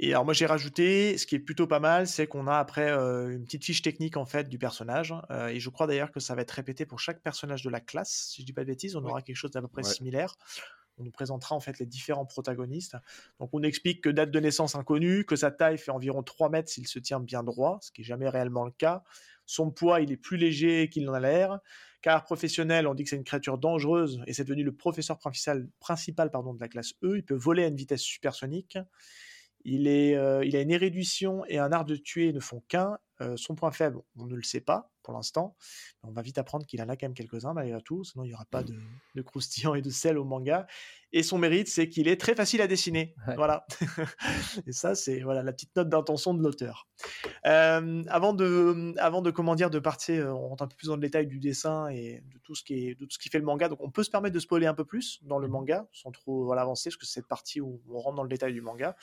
[0.00, 2.88] Et alors moi j'ai rajouté, ce qui est plutôt pas mal, c'est qu'on a après
[2.88, 5.12] euh, une petite fiche technique en fait du personnage.
[5.30, 7.80] Euh, et je crois d'ailleurs que ça va être répété pour chaque personnage de la
[7.80, 8.28] classe.
[8.30, 9.92] Si je dis pas de bêtises, on aura quelque chose d'à peu près Ouais.
[9.92, 10.36] similaire.
[10.98, 12.96] On nous présentera en fait les différents protagonistes.
[13.40, 16.68] Donc on explique que date de naissance inconnue, que sa taille fait environ 3 mètres
[16.70, 19.02] s'il se tient bien droit, ce qui est jamais réellement le cas.
[19.46, 21.58] Son poids, il est plus léger qu'il n'en a l'air.
[22.02, 25.68] Car professionnel, on dit que c'est une créature dangereuse et c'est devenu le professeur principal,
[25.80, 27.16] principal pardon, de la classe E.
[27.16, 28.78] Il peut voler à une vitesse supersonique.
[29.64, 32.98] Il, est, euh, il a une érudition et un art de tuer ne font qu'un.
[33.20, 35.56] Euh, son point faible, on ne le sait pas pour l'instant.
[36.02, 38.34] On va vite apprendre qu'il en a quand même quelques-uns malgré tout, sinon il n'y
[38.34, 38.78] aura pas de,
[39.14, 40.66] de croustillant et de sel au manga.
[41.14, 43.14] Et son mérite, c'est qu'il est très facile à dessiner.
[43.26, 43.34] Ouais.
[43.36, 43.64] Voilà.
[44.66, 46.86] et ça, c'est voilà la petite note d'intention de l'auteur.
[47.46, 50.88] Euh, avant de, avant de comment dire, de partir, euh, on rentre un peu plus
[50.88, 53.30] dans le détail du dessin et de tout ce qui est, de tout ce qui
[53.30, 53.70] fait le manga.
[53.70, 56.44] Donc, on peut se permettre de spoiler un peu plus dans le manga, sans trop
[56.44, 58.94] voilà, avancer, parce que c'est cette partie où on rentre dans le détail du manga.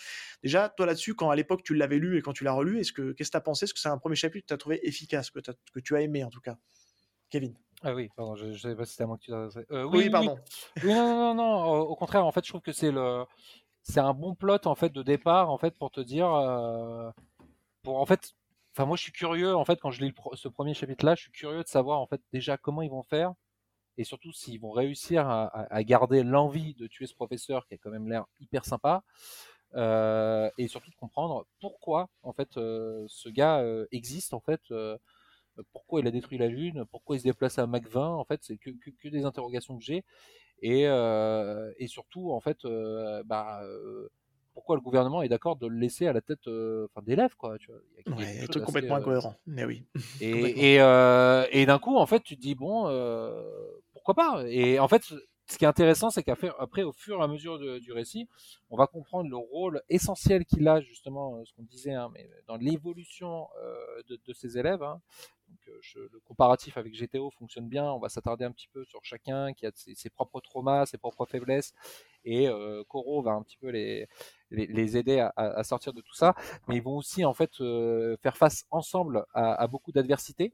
[0.43, 2.93] Déjà, toi là-dessus, quand à l'époque tu l'avais lu et quand tu l'as relu, est-ce
[2.93, 3.64] que qu'est-ce que tu as pensé?
[3.66, 5.95] Est-ce que c'est un premier chapitre que tu as trouvé efficace, que, t'as- que tu
[5.96, 6.58] as aimé en tout cas
[7.30, 7.56] Kevin.
[7.82, 9.66] Ah oui, pardon, je ne savais pas si c'était à moi que tu t'adressais.
[9.72, 10.38] Euh, Oui, pardon.
[10.84, 13.26] Oui, non, non, non, non, Au, contraire, en fait, je trouve que c'est le,
[13.84, 17.12] c'est un bon plot en fait de départ en fait pour te dire, euh,
[17.84, 18.34] pour en fait,
[18.74, 21.24] enfin moi je suis curieux en fait quand je lis le ce premier chapitre-là, je
[21.24, 23.34] suis curieux de savoir en fait déjà comment ils vont faire
[23.97, 27.92] et surtout s'ils vont réussir à, garder l'envie de tuer ce professeur qui a quand
[27.92, 29.04] même l'air hyper sympa.
[29.76, 34.62] euh, et surtout de comprendre pourquoi en fait ce gars existe en fait
[35.72, 38.42] pourquoi il a détruit la lune pourquoi il se déplace à Mach 20 en fait
[38.44, 40.04] c'est que, que, que des interrogations que j'ai
[40.62, 44.10] et, euh, et surtout en fait euh, bah, euh,
[44.54, 47.72] pourquoi le gouvernement est d'accord de le laisser à la tête enfin d'élèves quoi tu
[47.72, 49.36] vois Il y a Ouais, un truc complètement incohérent.
[49.48, 49.84] Mais oui.
[50.22, 52.84] Et, et, et d'un coup, en fait, tu te dis, bon,
[53.94, 54.44] pourquoi pas?
[54.48, 57.60] Et en fait, ce qui est intéressant, c'est qu'après, après, au fur et à mesure
[57.60, 58.28] de- du récit,
[58.70, 62.56] on va comprendre le rôle essentiel qu'il a, justement, ce qu'on disait, hein, mais dans
[62.56, 63.76] l'évolution euh,
[64.08, 64.82] de, de ses élèves.
[64.84, 65.02] hein.
[65.47, 67.92] Donc, euh, le comparatif avec GTO fonctionne bien.
[67.92, 71.26] On va s'attarder un petit peu sur chacun qui a ses, propres traumas, ses propres
[71.26, 71.74] faiblesses,
[72.24, 74.08] et euh, Koro va un petit peu les,
[74.50, 76.36] les, aider à, sortir de tout ça.
[76.67, 80.54] Mais ils vont aussi en fait euh, faire face ensemble à, beaucoup d'adversités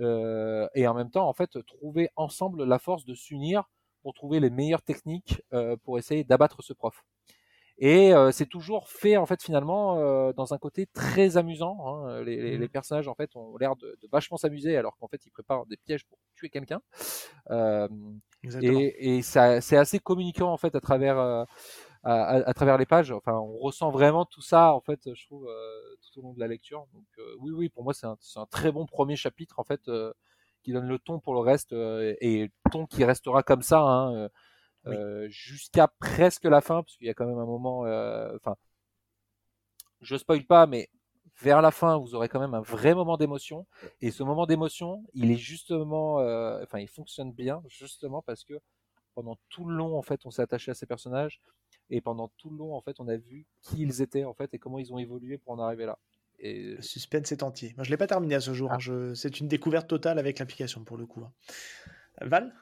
[0.00, 3.68] euh, et en même temps en fait trouver ensemble la force de s'unir
[4.02, 5.42] pour trouver les meilleures techniques
[5.84, 7.04] pour essayer d'abattre ce prof.
[7.84, 11.78] Et euh, c'est toujours fait en fait finalement euh, dans un côté très amusant.
[11.86, 12.22] hein.
[12.22, 12.60] Les, les- Mhm.
[12.60, 15.66] les personnages en fait ont l'air de, de vachement s'amuser alors qu'en fait ils préparent
[15.66, 16.80] des pièges pour tuer quelqu'un.
[17.50, 17.88] Euh,
[18.60, 21.44] et, et ça, c'est assez communicant en fait à travers euh,
[22.04, 23.12] à, à- à travers les pages.
[23.12, 26.40] Enfin, on ressent vraiment tout ça en fait, je trouve euh, tout au long de
[26.40, 26.86] la lecture.
[26.94, 29.64] Donc euh, oui, oui, pour moi c'est un, c'est un très bon premier chapitre en
[29.64, 30.12] fait euh,
[30.62, 33.80] qui donne le ton pour le reste euh, et le ton qui restera comme ça
[33.80, 34.28] hein, euh,
[34.86, 34.94] Oui.
[34.94, 37.86] euh, jusqu'à presque la fin parce qu'il y a quand même un moment.
[37.86, 38.56] euh, Enfin,
[40.00, 40.88] je spoil pas, mais
[41.40, 43.66] vers la fin, vous aurez quand même un vrai moment d'émotion.
[44.00, 48.54] Et ce moment d'émotion, il est justement, euh, enfin, il fonctionne bien justement parce que
[49.14, 51.40] pendant tout le long, en fait, on s'est attaché à ces personnages
[51.90, 54.52] et pendant tout le long, en fait, on a vu qui ils étaient en fait
[54.54, 55.98] et comment ils ont évolué pour en arriver là.
[56.40, 57.74] Et Le suspense est entier.
[57.76, 58.70] Moi, je l'ai pas terminé à ce jour.
[58.70, 58.76] Ah.
[58.76, 58.78] hein.
[58.80, 61.22] Je- C'est une découverte totale avec l'application pour le coup.
[61.22, 61.32] hein.
[62.22, 62.52] Val?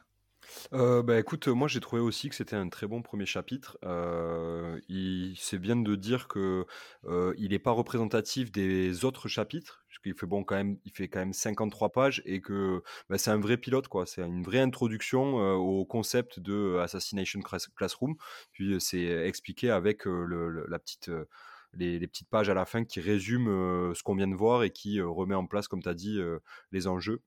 [0.72, 3.78] Euh, bah écoute, moi j'ai trouvé aussi que c'était un très bon premier chapitre.
[3.84, 6.66] Euh, il c'est bien de dire que
[7.04, 11.08] euh, il n'est pas représentatif des autres chapitres, puisqu'il fait bon quand même, il fait
[11.08, 14.06] quand même 53 pages et que bah, c'est un vrai pilote quoi.
[14.06, 18.16] C'est une vraie introduction euh, au concept de Assassination Class- Classroom.
[18.52, 21.10] Puis c'est expliqué avec la petite
[21.74, 25.00] les, petites pages à la fin qui résument ce qu'on vient de voir et qui
[25.00, 26.20] remet en place, comme tu as dit,
[26.72, 27.22] les enjeux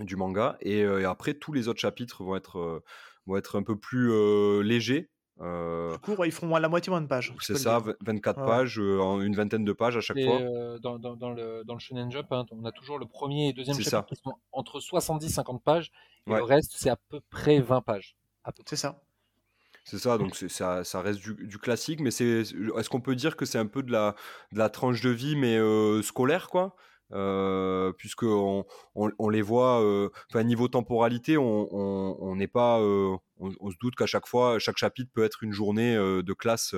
[0.00, 0.56] du manga.
[0.60, 2.82] Et, euh, et après, tous les autres chapitres vont être, euh,
[3.26, 5.10] vont être un peu plus euh, légers.
[5.40, 7.34] Euh, Du coup, ouais, ils font moins- la moitié moins de pages.
[7.40, 7.88] c'est ça, dire.
[7.88, 8.48] v- 24 Ouais, ouais.
[8.50, 10.40] pages, euh, une vingtaine de pages à chaque Et, fois.
[10.40, 13.48] euh, dans, dans, dans le, dans le Shonen Jump, hein, on a toujours le premier
[13.48, 14.06] et deuxième chapitre ça.
[14.08, 15.90] qui sont entre 70 et 50 pages,
[16.26, 16.38] et Ouais.
[16.38, 18.16] le reste, c'est à peu près 20 pages.
[18.44, 18.52] À.
[18.66, 19.02] C'est ça.
[19.86, 23.14] C'est ça, donc c'est- ça, ça reste du, du classique, mais c'est, est-ce qu'on peut
[23.16, 24.14] dire que c'est un peu de la,
[24.52, 26.74] de la tranche de vie, mais euh, scolaire, quoi?
[27.14, 28.64] Euh, puisque on,
[29.28, 34.26] les voit, euh, enfin niveau temporalité, on n'est pas, euh, on, se doute qu'à chaque
[34.26, 36.74] fois, chaque chapitre peut être une journée euh, de classe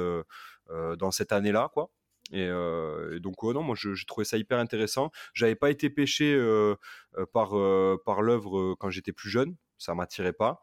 [0.99, 1.91] dans cette année-là, quoi.
[2.33, 2.49] Et,
[3.21, 5.11] donc non, moi j'ai trouvé ça hyper intéressant.
[5.33, 6.37] J'avais pas été pêché
[7.33, 7.55] par
[8.05, 10.61] par l'œuvre quand j'étais plus jeune, ça m'attirait pas.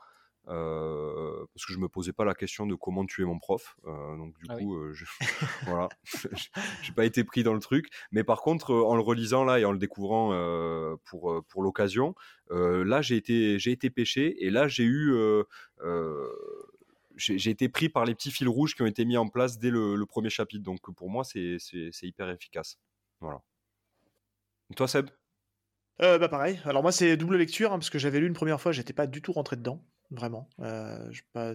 [0.49, 4.18] Euh, parce que je me posais pas la question de comment tuer mon prof, Euh,
[4.18, 4.64] donc du Ah oui.
[4.64, 5.06] coup, euh, je,
[5.65, 5.90] voilà,
[6.84, 7.90] j'ai pas été pris dans le truc.
[8.11, 12.15] Mais par contre, en le relisant là et en le découvrant euh, pour, pour l'occasion,
[12.52, 15.14] euh, là j'ai été, j'ai été pêché et là j'ai eu.
[15.14, 15.44] euh,
[15.82, 16.28] euh,
[17.15, 19.70] j'ai été pris par les petits fils rouges qui ont été mis en place dès
[19.70, 20.64] le, le premier chapitre.
[20.64, 22.80] Donc pour moi, c'est c'est- c'est hyper efficace.
[23.22, 23.41] Voilà.
[24.70, 25.10] Et toi, Seb?
[26.02, 26.60] Euh, bah pareil.
[26.65, 29.07] Alors moi c'est double lecture hein, parce que j'avais lu une première fois, j'étais pas
[29.07, 30.47] du tout rentré dedans, vraiment.
[30.59, 31.09] Euh,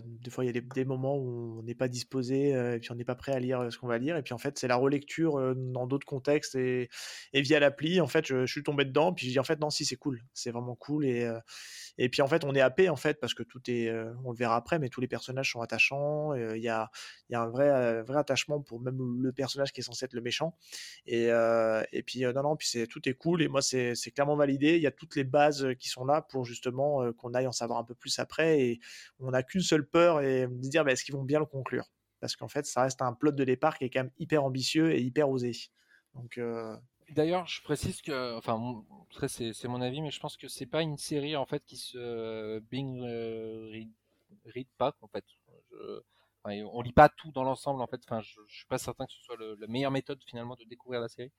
[0.04, 2.90] des fois il y a des, moments où on n'est pas disposé euh, et puis
[2.92, 4.58] on n'est pas prêt à lire euh, ce qu'on va lire et puis en fait
[4.58, 6.88] c'est la relecture dans d'autres contextes et,
[7.34, 9.84] via l'appli en fait je, suis tombé dedans puis je dis en fait non si
[9.84, 11.30] c'est cool, c'est vraiment cool et
[11.98, 13.92] et puis en fait on est happé en fait parce que tout est,
[14.24, 16.90] on le verra après mais tous les personnages sont attachants, il y a
[17.30, 20.20] y a un vrai vrai attachement pour même le personnage qui est censé être le
[20.20, 20.56] méchant
[21.06, 21.28] et,
[21.92, 23.42] et puis, non, non, puis c'est, tout est cool.
[23.42, 24.76] Et moi, c'est, clairement validé.
[24.76, 27.78] Il y a toutes les bases qui sont là pour justement qu'on aille en savoir
[27.78, 28.47] un peu plus après.
[28.56, 28.80] Et
[29.18, 31.86] on n'a qu'une seule peur et de dire, bah, est-ce qu'ils vont bien le conclure?
[32.20, 34.92] Parce qu'en fait, ça reste un plot de départ qui est quand même hyper ambitieux
[34.92, 35.52] et hyper osé.
[36.14, 36.76] Donc, euh,
[37.10, 38.84] D'ailleurs, je précise que, enfin,
[39.28, 42.58] c'est mon avis, mais je pense que c'est pas une série en fait qui se
[42.70, 43.82] bing euh,
[44.44, 45.24] read, pas en fait.
[46.48, 48.00] Enfin, on lit pas tout dans l'ensemble en fait.
[48.06, 50.64] Enfin, je, je suis pas certain que ce soit le- la meilleure méthode finalement de
[50.64, 51.32] découvrir la série.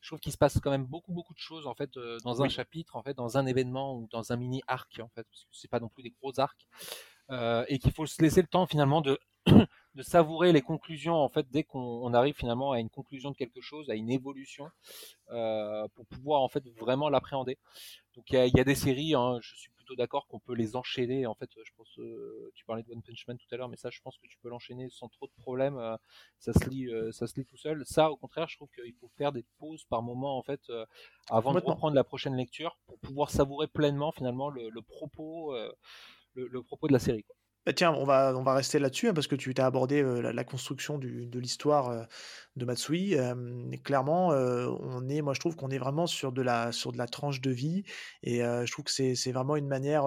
[0.00, 2.42] Je trouve qu'il se passe quand même beaucoup beaucoup de choses en fait euh, dans
[2.42, 2.50] un Oui.
[2.50, 5.50] chapitre, en fait, dans un événement ou dans un mini arc en fait, parce que
[5.52, 6.66] c'est pas non plus des gros arcs,
[7.30, 9.18] euh, et qu'il faut se laisser le temps finalement de
[9.96, 13.36] de savourer les conclusions en fait dès qu'on on arrive finalement à une conclusion de
[13.36, 14.68] quelque chose, à une évolution
[15.30, 17.58] euh, pour pouvoir en fait vraiment l'appréhender.
[18.14, 20.40] Donc il y a, il y a des séries, hein, je suis plutôt d'accord qu'on
[20.40, 21.26] peut les enchaîner.
[21.26, 23.76] En fait, je pense, euh, tu parlais de One Punch Man tout à l'heure, mais
[23.76, 25.76] ça, je pense que tu peux l'enchaîner sans trop de problèmes.
[25.78, 25.96] euh,
[26.38, 27.84] ça se lit, ça se lit tout seul.
[27.86, 30.60] Ça, au contraire, je trouve qu'il faut faire des pauses par moment en fait
[31.30, 35.54] avant de reprendre la prochaine lecture pour pouvoir savourer pleinement finalement le, le propos,
[36.34, 37.24] le, le propos de la série.
[37.24, 37.36] quoi.
[37.66, 40.44] Bah, tiens, on va, on va rester là-dessus hein, parce que tu t'as abordé la,
[40.44, 42.06] construction de l'histoire
[42.54, 43.16] de Matsui.
[43.84, 47.06] Clairement, on est, moi, je trouve qu'on est vraiment sur de la, sur de la
[47.06, 47.82] tranche de vie.
[48.22, 50.06] Et je trouve que c'est, c'est vraiment une manière.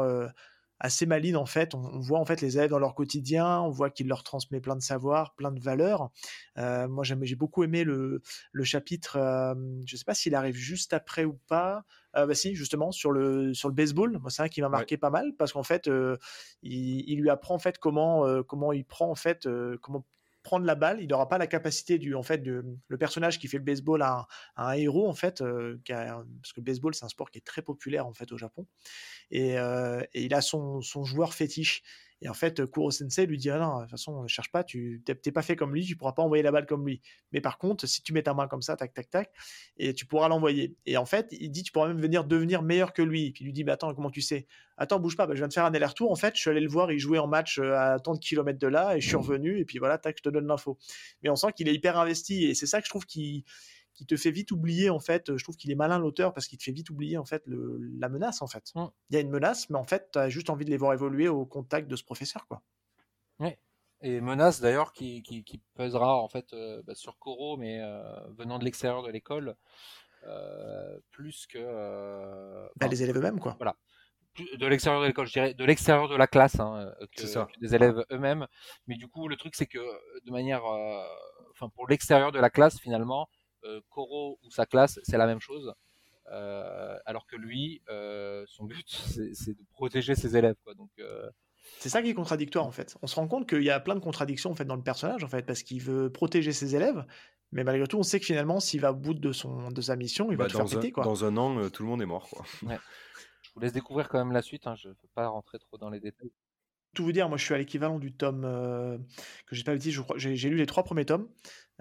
[0.80, 1.76] Assez maligne en fait.
[1.76, 4.62] On, on voit en fait les élèves dans leur quotidien, on voit qu'il leur transmet
[4.62, 6.10] plein de savoirs, plein de valeurs.
[6.58, 9.18] Euh, moi, j'ai beaucoup aimé le, le chapitre.
[9.18, 11.84] euh, je sais pas s'il arrive juste après ou pas.
[12.16, 14.18] Euh, bah si, justement sur le sur le baseball.
[14.20, 16.18] Moi, c'est un qui m'a marqué pas mal parce qu'en fait, euh,
[16.64, 19.48] il, il lui apprend en fait comment comment il prend en fait
[19.82, 20.06] comment
[20.50, 20.98] prendre la balle.
[21.00, 24.02] Il n'aura pas la capacité du en fait de, le personnage qui fait le baseball
[24.02, 24.26] à
[24.58, 27.62] un, héros en fait euh, parce que le baseball c'est un sport qui est très
[27.62, 28.66] populaire en fait au Japon
[29.30, 31.84] et, euh, et il a son, son joueur fétiche.
[32.22, 34.64] Et en fait, Kuro Sensei lui dit ah non, de toute façon, ne cherche pas,
[34.64, 37.02] tu t'es t'es pas fait comme lui, tu pourras pas envoyer la balle comme lui.
[37.32, 39.32] Mais par contre, si tu mets ta main comme ça, tac, tac, tac,
[39.78, 40.76] et tu pourras l'envoyer.
[40.86, 43.32] Et en fait, il dit tu pourras même venir devenir meilleur que lui.
[43.32, 44.48] Puis il lui dit mais attends, comment tu sais?
[44.78, 46.12] Attends, bouge pas, bah, je viens de faire un aller-retour.
[46.12, 48.20] En fait, je suis allé le voir, il jouait en match euh, à tant de
[48.20, 50.78] kilomètres de là, et je suis revenu, et puis voilà, tac, je te donne l'info.
[51.22, 53.44] Mais on sent qu'il est hyper investi, et c'est ça que je trouve qui
[54.00, 56.58] qui te fait vite oublier en fait, je trouve qu'il est malin l'auteur parce qu'il
[56.58, 58.72] te fait vite oublier en fait le, la menace en fait.
[58.76, 58.86] Mm.
[59.10, 60.94] Il y a une menace, mais en fait, tu as juste envie de les voir
[60.94, 62.62] évoluer au contact de ce professeur quoi.
[64.02, 68.02] Et menace d'ailleurs qui, qui, qui pèsera en fait euh, bah, sur Koro, mais euh,
[68.38, 69.58] venant de l'extérieur de l'école,
[70.26, 73.58] euh, plus que euh, Bah, enfin, les élèves eux-mêmes quoi.
[74.34, 77.28] plus- de l'extérieur de l'école, je dirais de l'extérieur de la classe, hein, euh, que,
[77.28, 77.50] ça.
[77.54, 78.48] que des élèves eux-mêmes.
[78.88, 79.80] Mais du coup, le truc c'est que
[80.26, 81.04] de manière, euh,
[81.52, 83.39] enfin pour l'extérieur de la classe finalement, euh,
[83.90, 85.74] Koro ou sa classe, c'est la même chose.
[86.32, 88.86] Euh, alors que lui, euh, son but,
[89.34, 90.56] c'est de protéger ses élèves.
[90.64, 90.76] Quoi.
[90.76, 91.28] Donc, euh,
[91.80, 92.98] C'est ça qui est contradictoire en fait.
[93.02, 95.24] On se rend compte qu'il y a plein de contradictions en fait dans le personnage
[95.24, 97.04] en fait parce qu'il veut protéger ses élèves,
[97.52, 99.96] mais malgré tout, on sait que finalement, s'il va au bout de son de sa
[99.96, 101.04] mission, il Bah, va te faire dans, un, péter quoi.
[101.04, 102.30] dans un an, euh, tout le monde est mort.
[102.30, 102.46] Quoi.
[102.62, 104.68] je vous laisse découvrir quand même la suite.
[104.68, 106.32] Hein, je ne veux pas rentrer trop dans les détails.
[106.94, 109.00] tout vous dire, moi je suis à l'équivalent du tome euh,
[109.48, 111.28] que j'ai pas dit, j'ai lu les trois premiers tomes,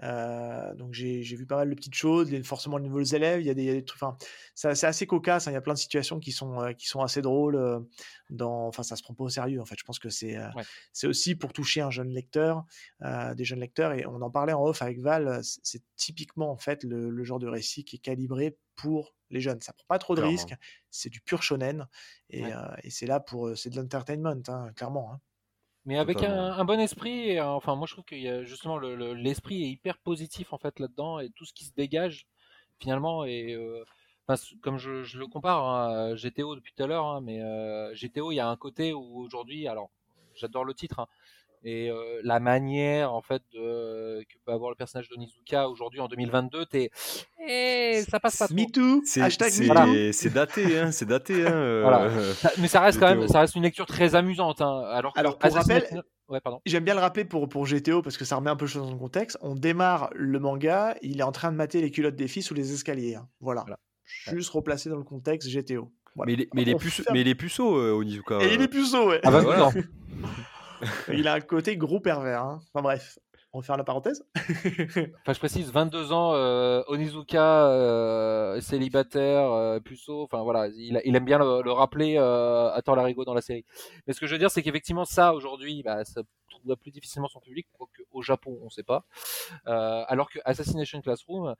[0.01, 3.47] Euh, donc j'ai vu pas mal de petites choses, les, forcément les nouveaux élèves, il
[3.47, 4.17] y a des, il y a des trucs, enfin
[4.55, 7.01] c'est assez cocasse, hein, il y a plein de situations qui sont euh, qui sont
[7.01, 7.79] assez drôles, euh,
[8.29, 10.47] dans, enfin ça se prend pas au sérieux en fait, je pense que c'est euh,
[10.55, 10.63] Ouais.
[10.93, 12.63] c'est aussi pour toucher un jeune lecteur,
[13.35, 16.83] des jeunes lecteurs et on en parlait en off avec Val, c'est typiquement en fait
[16.83, 20.15] le, le genre de récit qui est calibré pour les jeunes, ça prend pas trop
[20.15, 20.55] de risques,
[20.89, 21.87] c'est du pur shonen
[22.29, 22.53] et, Ouais.
[22.83, 25.13] et c'est là pour c'est de l'entertainment hein, clairement.
[25.13, 25.19] hein.
[25.85, 28.95] Mais avec un, bon esprit, et, enfin moi je trouve qu'il y a justement le-
[28.95, 32.27] le- l'esprit est hyper positif en fait là-dedans et tout ce qui se dégage
[32.79, 33.83] finalement et euh,
[34.27, 37.41] enfin, comme je, je le compare hein, à GTO depuis tout à l'heure, hein, mais
[37.41, 39.89] euh, GTO il y a un côté où aujourd'hui, alors
[40.35, 41.07] j'adore le titre hein,
[41.63, 46.07] et euh, la manière en fait de, que peut avoir le personnage d'Onizuka aujourd'hui en
[46.07, 46.89] 2022, t'es
[47.47, 48.55] eh, ça passe pas trop.
[48.55, 49.01] Me too.
[49.05, 49.19] C'est
[49.65, 49.85] Voilà.
[50.33, 51.47] daté, hein, c'est daté.
[51.47, 52.33] Hein, euh, Voilà.
[52.35, 53.31] Ça- mais ça reste quand même, GTO.
[53.33, 54.61] ça reste une lecture très amusante.
[54.61, 56.59] Hein, alors que Alors, pour Assassin's rappel- ouais pardon.
[56.65, 58.85] J'aime bien le rappeler pour, pour GTO parce que ça remet un peu les choses
[58.85, 59.37] dans le contexte.
[59.41, 62.53] On démarre le manga, il est en train de mater les culottes des filles sous
[62.53, 63.15] les escaliers.
[63.15, 63.27] hein.
[63.41, 63.61] Voilà.
[63.61, 63.79] Voilà.
[64.31, 65.91] Juste replacé dans le contexte GTO.
[66.15, 66.27] Voilà.
[66.27, 67.13] Mais il est, mais il est On plus, ferme.
[67.13, 68.39] mais il est puceau, euh, Onizuka.
[68.41, 69.19] Et il est puceau, ouais.
[69.23, 69.69] Ah bah, voilà.
[71.11, 72.43] il a un côté gros pervers.
[72.43, 72.61] hein.
[72.73, 73.19] Enfin bref,
[73.51, 74.23] on va faire la parenthèse.
[75.21, 81.25] Enfin, je précise, 22 ans, euh, Onizuka, euh, célibataire, euh, puceau, enfin voilà, il, aime
[81.25, 83.65] bien le, le rappeler euh, à tort l'arigot dans la série.
[84.05, 87.27] Mais ce que je veux dire, c'est qu'effectivement, ça, aujourd'hui, bah, ça trouve plus difficilement
[87.27, 89.05] son public, quoique au Japon, on sait pas.
[89.67, 91.55] Euh, alors que Assassination Classroom,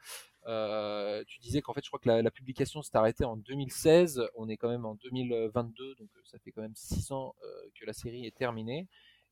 [0.47, 4.21] euh, tu disais qu'en fait, je crois que la, la publication s'est arrêtée en 2016,
[4.35, 7.33] on est quand même en 2022, donc ça fait quand même 6 ans
[7.79, 8.87] que la série est terminée.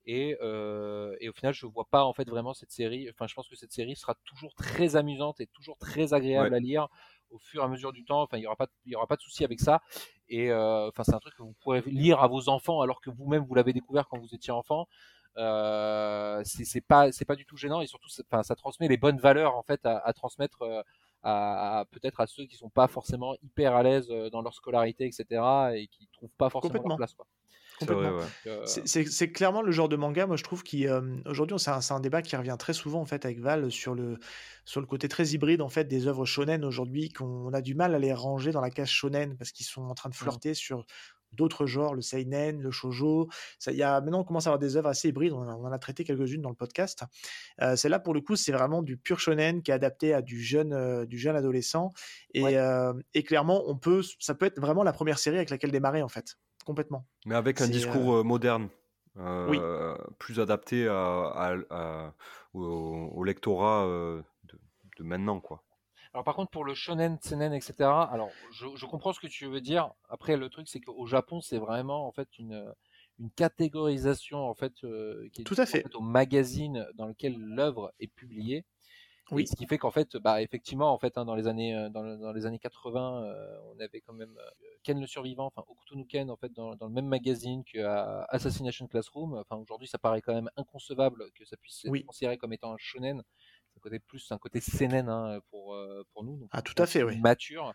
[0.09, 3.09] Et, euh, et au final, je vois pas en fait vraiment cette série.
[3.09, 6.55] Enfin, je pense que cette série sera toujours très amusante et toujours très agréable Ouais.
[6.57, 6.87] à lire
[7.29, 8.21] au fur et à mesure du temps.
[8.21, 9.81] Enfin, il y aura pas, il y aura pas de souci avec ça.
[10.29, 13.09] Et euh, enfin, c'est un truc que vous pourrez lire à vos enfants alors que
[13.09, 14.87] vous-même vous l'avez découvert quand vous étiez enfant.
[15.35, 19.19] Euh, c'est pas, c'est pas du tout gênant et surtout, enfin, ça transmet les bonnes
[19.19, 20.61] valeurs en fait à, à transmettre.
[20.63, 20.81] euh,
[21.23, 25.05] à, à- peut-être à ceux qui sont pas forcément hyper à l'aise dans leur scolarité,
[25.07, 25.41] etc.,
[25.75, 27.13] et qui trouvent pas forcément leur place.
[27.15, 27.25] Quoi.
[27.79, 28.19] Complètement.
[28.47, 31.99] euh, C'est- clairement le genre de manga, moi je trouve, qui euh, aujourd'hui c'est un,
[31.99, 34.17] débat qui revient très souvent en fait avec Val sur le
[34.65, 37.93] sur le côté très hybride en fait des œuvres shonen aujourd'hui qu'on a du mal
[37.95, 40.85] à les ranger dans la case shonen parce qu'ils sont en train de flirter sur
[41.33, 43.27] d'autres genres, le seinen, le shojo.
[43.59, 45.33] Ça, il y a maintenant on commence à avoir des œuvres assez hybrides.
[45.33, 47.03] On, en a- on en a traité quelques-unes dans le podcast.
[47.61, 50.41] Euh, Celle-là pour le coup c'est vraiment du pur shonen qui est adapté à du
[50.41, 51.91] jeune euh, du jeune adolescent
[52.33, 52.55] et, Ouais.
[52.55, 56.01] euh, et clairement on peut ça peut être vraiment la première série avec laquelle démarrer
[56.01, 56.37] en fait
[56.67, 57.05] complètement.
[57.25, 58.69] Mais avec un discours euh, moderne,
[59.17, 59.59] euh, Oui.
[60.19, 62.13] plus adapté à, à- à-
[62.53, 62.61] au,
[63.15, 64.59] au lectorat euh, de,
[64.99, 65.63] de maintenant, quoi.
[66.13, 67.73] Alors par contre pour le shonen, seinen, etc.
[68.11, 69.91] Alors je, je comprends ce que tu veux dire.
[70.09, 72.73] Après le truc c'est qu'au Japon c'est vraiment en fait une
[73.19, 75.95] une catégorisation en fait euh, qui est Tout à en fait.
[75.95, 78.65] au magazine dans lequel l'œuvre est publiée.
[79.35, 79.45] Et Oui.
[79.45, 82.01] ce qui fait qu'en fait, bah, effectivement, en fait, hein, dans les années, euh, dans,
[82.01, 84.49] le- dans les années 80, euh, on avait quand même euh,
[84.83, 88.23] Ken le survivant, enfin Okuto Ken, en fait, dans, dans le même magazine que euh,
[88.29, 89.35] Assassination Classroom.
[89.35, 92.05] Enfin, aujourd'hui, ça paraît quand même inconcevable que ça puisse être Oui.
[92.05, 93.21] considéré comme étant un shonen.
[93.69, 95.77] C'est un côté plus un côté seinen hein, pour
[96.13, 96.37] pour nous.
[96.37, 97.15] Donc, Ah, tout à fait, oui.
[97.21, 97.73] Mature.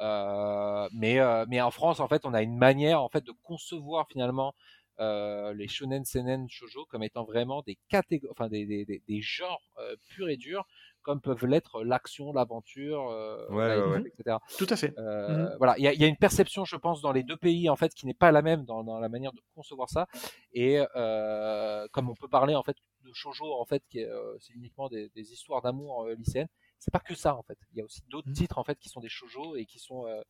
[0.00, 1.18] Euh, mais
[1.48, 4.54] mais en France, en fait, on a une manière, en fait, de concevoir finalement
[5.00, 9.20] euh, les shonen, seinen, shojo comme étant vraiment des catégories, enfin des, des, des, des
[9.20, 10.64] genres euh, purs et durs,
[11.06, 14.12] comme peuvent l'être l'action, l'aventure, euh, Ouais, la ouais, SF, ouais.
[14.18, 14.36] etc.
[14.58, 14.92] Tout à fait.
[14.98, 17.36] Euh, Voilà, il y a, il y a une perception, je pense, dans les deux
[17.36, 20.08] pays en fait, qui n'est pas la même dans, dans la manière de concevoir ça.
[20.52, 24.36] Et euh, comme on peut parler en fait de shojo, en fait, qui est, euh,
[24.40, 26.48] c'est uniquement des, des histoires d'amour euh, lycéennes,
[26.80, 27.56] c'est pas que ça en fait.
[27.72, 28.34] Il y a aussi d'autres Mhm.
[28.34, 30.20] titres en fait qui sont des shojo et qui sont euh,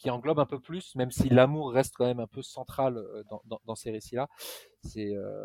[0.00, 3.22] qui englobent un peu plus, même si l'amour reste quand même un peu central euh,
[3.66, 4.28] dans, ces récits-là.
[4.82, 5.44] C'est euh,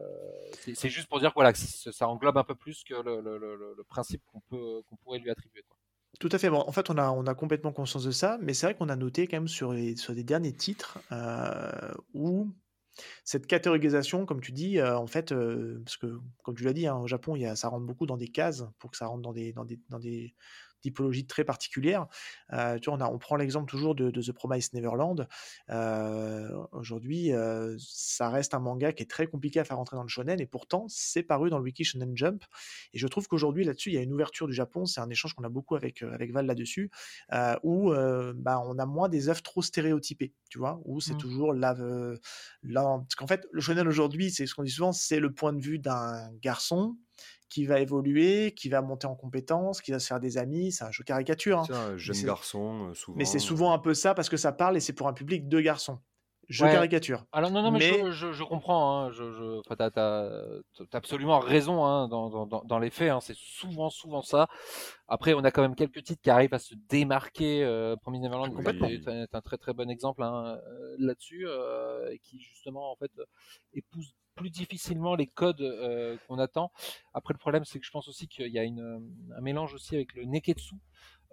[0.65, 5.19] juste pour dire voilà, que ça englobe un peu plus que le, principe qu'on pourrait
[5.19, 5.63] lui attribuer.
[6.21, 6.49] Tout à fait.
[6.49, 9.27] Bon, en fait, on a, complètement conscience de ça, mais c'est vrai qu'on a noté
[9.27, 12.49] quand même sur, les, derniers titres euh, où
[13.25, 15.33] cette catégorisation, comme tu dis, en fait,
[15.83, 18.15] parce que, comme tu l'as dit, hein, au Japon, y a, ça rentre beaucoup dans
[18.15, 20.33] des cases pour que ça rentre dans des, dans des, dans des
[20.85, 22.05] typologies très particulières.
[22.53, 25.27] Euh, tu vois, on, a, on prend l'exemple toujours de, de The Promised Neverland.
[25.69, 30.03] Euh, Aujourd'hui, euh, ça reste un manga qui est très compliqué à faire rentrer dans
[30.03, 32.43] le shonen, et pourtant, c'est paru dans le Wiki Shonen Jump.
[32.93, 34.85] Et je trouve qu'aujourd'hui, là-dessus, il y a une ouverture du Japon.
[34.85, 36.91] C'est un échange qu'on a beaucoup avec, avec Val là-dessus,
[37.63, 37.91] où
[38.35, 41.17] bah, on a moins des œuvres trop stéréotypées, tu vois, où c'est Mm.
[41.17, 45.31] toujours la- Parce qu'en fait, le shonen aujourd'hui, c'est ce qu'on dit souvent, c'est le
[45.33, 46.97] point de vue d'un garçon
[47.49, 50.71] qui va évoluer, qui va monter en compétences, qui va se faire des amis.
[50.71, 51.63] C'est un jeu caricature, hein.
[51.67, 53.17] C'est un jeune c'est- garçon, euh, souvent.
[53.17, 55.13] mais c'est euh, souvent un peu ça parce que ça parle et c'est pour un
[55.13, 55.99] public de garçons.
[56.47, 56.71] Jeu Ouais.
[56.71, 57.25] caricature.
[57.31, 59.05] Alors non, non, mais, Mais- je, je, je comprends.
[59.05, 60.29] Hein, je, je, enfin, t'as, t'as,
[60.91, 63.09] t'as absolument raison hein, dans, dans, les faits.
[63.09, 64.47] Hein, c'est souvent, souvent ça.
[65.07, 67.63] Après, on a quand même quelques titres qui arrivent à se démarquer.
[67.63, 68.87] Euh, Promise Neverland, Complètement.
[68.87, 72.91] est un, est un très très bon exemple hein, euh, là-dessus, euh, et qui justement
[72.91, 73.11] en fait
[73.73, 76.71] épouse plus difficilement les codes euh, qu'on attend.
[77.13, 79.01] Après, le problème, c'est que je pense aussi qu'il y a une,
[79.35, 80.75] un mélange aussi avec le neketsu.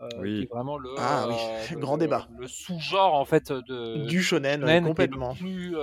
[0.01, 0.39] euh, Oui.
[0.39, 1.35] qui est vraiment le, Ah oui,
[1.75, 2.27] euh, grand débat.
[2.37, 5.35] le sous-genre en fait de Du shonen, complètement.
[5.35, 5.77] plus,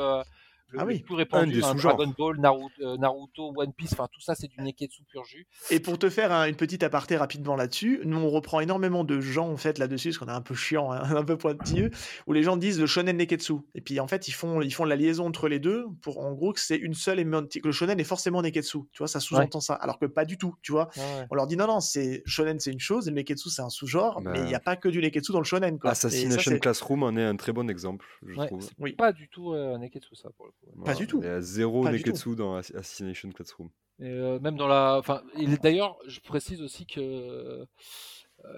[0.72, 1.00] le, Ah le oui.
[1.00, 1.58] plus répandu.
[1.58, 1.76] Un des hein.
[1.76, 5.48] Dragon Ball, Naruto, euh, Naruto, One Piece, enfin tout ça c'est du neketsu pur jus.
[5.72, 9.20] Et pour te faire un- une petite aparté rapidement là-dessus, nous on reprend énormément de
[9.20, 11.90] gens en fait là-dessus, parce qu'on est un peu chiant, hein, un peu pointilleux,
[12.28, 13.54] où les gens disent le shonen neketsu.
[13.76, 16.34] Et puis en fait ils font, ils font la liaison entre les deux pour en
[16.34, 18.80] gros que c'est une seule et même- que le shonen est forcément neketsu.
[18.92, 20.56] Tu vois, ça sous-entend ça, alors que pas du tout.
[20.62, 20.90] Tu vois,
[21.32, 23.70] on leur dit non non, c'est shonen c'est une chose et le neketsu c'est un
[23.70, 25.92] sous-genre, mais il n'y a pas que du neketsu dans le shonen quoi.
[25.92, 28.70] Et ça, Assassination Classroom en est un très bon exemple, je Ouais, trouve.
[28.80, 28.94] Oui.
[28.94, 30.52] pas du tout euh, neketsu ça pour le
[30.86, 31.20] Pas du tout.
[31.22, 33.70] Il y a zéro Pas Neketsu dans Ass- Assassination Classroom.
[34.00, 35.22] Et, euh, même dans la, enfin,
[35.62, 37.66] d'ailleurs, je précise aussi que euh,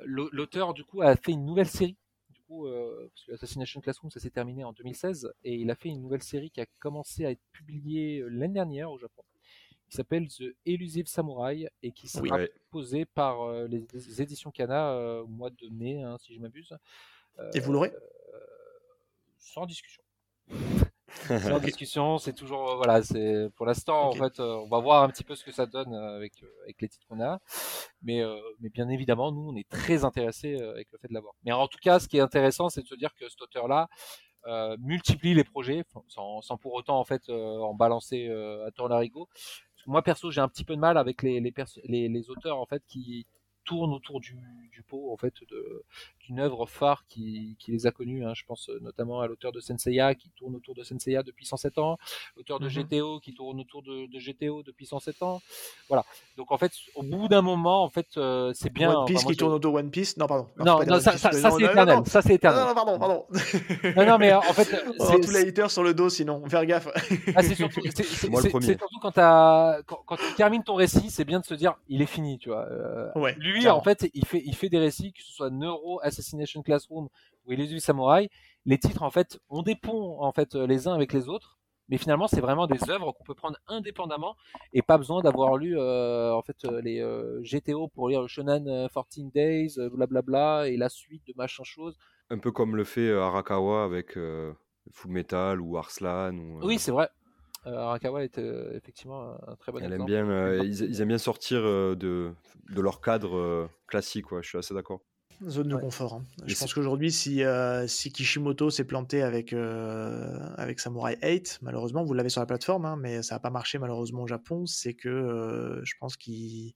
[0.06, 1.98] l'au- l'auteur du coup a fait une nouvelle série.
[2.30, 5.76] Du coup, euh, parce que Assassination Classroom ça s'est terminé en 2016 et il a
[5.76, 9.23] fait une nouvelle série qui a commencé à être publiée l'année dernière au Japon,
[9.90, 12.48] qui s'appelle The Elusive Samurai et qui sera Oui.
[12.69, 16.40] Posée par euh, les, les éditions Kana euh, au mois de mai, hein, si je
[16.40, 16.72] m'abuse.
[17.40, 17.91] Euh, Et vous l'aurez
[19.38, 20.03] sans discussion.
[21.27, 25.03] Sans discussion, c'est toujours euh, voilà, c'est pour l'instant en fait, euh, on va voir
[25.03, 26.33] un petit peu ce que ça donne euh, avec
[26.63, 27.39] avec les titres qu'on a,
[28.01, 28.21] mais
[28.59, 31.33] mais bien évidemment nous on est très intéressés avec le fait de l'avoir.
[31.43, 33.88] Mais en tout cas, ce qui est intéressant, c'est de se dire que cet auteur-là
[34.47, 38.71] euh, multiplie les projets sans, sans pour autant en fait euh, en balancer euh, à
[38.71, 39.27] tour l'arigot.
[39.31, 42.57] Parce que moi perso, j'ai un petit peu de mal avec les les les auteurs
[42.59, 43.27] en fait qui
[43.63, 44.35] tournent autour du,
[44.71, 45.33] du pot en fait
[46.25, 48.25] d'une œuvre phare qui, qui les a connus.
[48.25, 48.33] Hein.
[48.35, 51.77] Je pense euh, notamment à l'auteur de Senseiya qui tourne autour de Senseiya depuis 107
[51.77, 51.97] ans,
[52.38, 52.83] l'auteur de Mhm.
[52.83, 55.41] GTO qui tourne autour de, de GTO depuis 107 ans.
[55.89, 56.05] Voilà.
[56.38, 58.91] Donc en fait, au bout d'un moment, en fait, euh, c'est bien.
[58.93, 60.17] One Piece enfin, moi, qui tourne autour de One Piece?
[60.17, 60.47] Non pardon.
[60.57, 61.27] Non, non, ça, c'est
[61.63, 61.97] éternel.
[61.97, 62.05] non.
[62.05, 62.65] Ça c'est Non, éternel.
[62.67, 63.25] non, pardon, pardon.
[63.95, 66.47] Non, non, mais en fait, On aura c'est- tous les haters sur le dos sinon.
[66.49, 66.88] Faire gaffe.
[67.35, 67.81] Ah, c'est surtout,
[69.01, 69.11] quand,
[69.85, 72.49] quand, quand tu termines ton récit, c'est bien de se dire, il est fini, tu
[72.49, 72.65] vois.
[72.69, 73.79] Euh, Ouais, lui, clairement.
[73.79, 77.07] en fait, il fait, il fait des récits, que ce soit Neuro, Assassination Classroom
[77.45, 78.29] ou Elusive Samurai.
[78.65, 81.57] Les titres, en fait, ont des ponts, en fait, euh, les uns avec les autres.
[81.89, 84.38] Mais finalement, c'est vraiment des œuvres qu'on peut prendre indépendamment
[84.71, 88.27] et pas besoin d'avoir lu, euh, en fait, euh, les euh, GTO pour lire le
[88.29, 91.97] Shonen euh, 14 Days, blablabla, et la suite de machin chose.
[92.29, 94.53] Un peu comme le fait Arakawa avec euh,
[94.93, 96.33] Full Metal ou Arslan.
[96.38, 97.09] Ou, Oui, c'est vrai.
[97.67, 100.11] Euh, Arakawa est euh, effectivement un très bon elle aime exemple.
[100.11, 102.31] bien, euh, ils, ils aiment bien sortir euh, de,
[102.69, 105.01] de leur cadre euh, classique, ouais, je suis assez d'accord.
[105.47, 105.81] Zone de Ouais.
[105.81, 106.13] confort.
[106.15, 106.25] hein.
[106.45, 112.03] Je pense qu'aujourd'hui, si, euh, si Kishimoto s'est planté avec, euh, avec Samurai 8, malheureusement,
[112.03, 114.93] vous l'avez sur la plateforme, hein, mais ça n'a pas marché malheureusement au Japon, c'est
[114.93, 116.73] que euh, je pense qu'il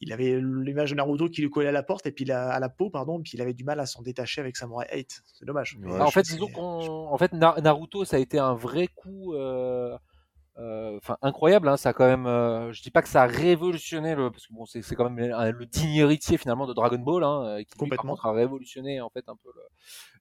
[0.00, 2.58] il avait l'image de Naruto qui lui collait à la porte et puis la- à
[2.60, 5.22] la peau, pardon, puis il avait du mal à s'en détacher avec Samurai 8.
[5.26, 5.76] C'est dommage.
[5.82, 7.16] Ouais, Bah, en fait, disons en
[7.60, 9.96] Naruto, ça a été un vrai coup, euh,
[10.58, 11.68] euh, incroyable.
[11.68, 14.46] Hein, ça a quand même, euh, je dis pas que ça a révolutionné le, parce
[14.46, 17.78] que bon, c'est quand même un- le digne héritier finalement de Dragon Ball, hein, qui
[17.78, 18.12] lui, par Complètement.
[18.12, 19.62] contre a révolutionné en fait un peu le,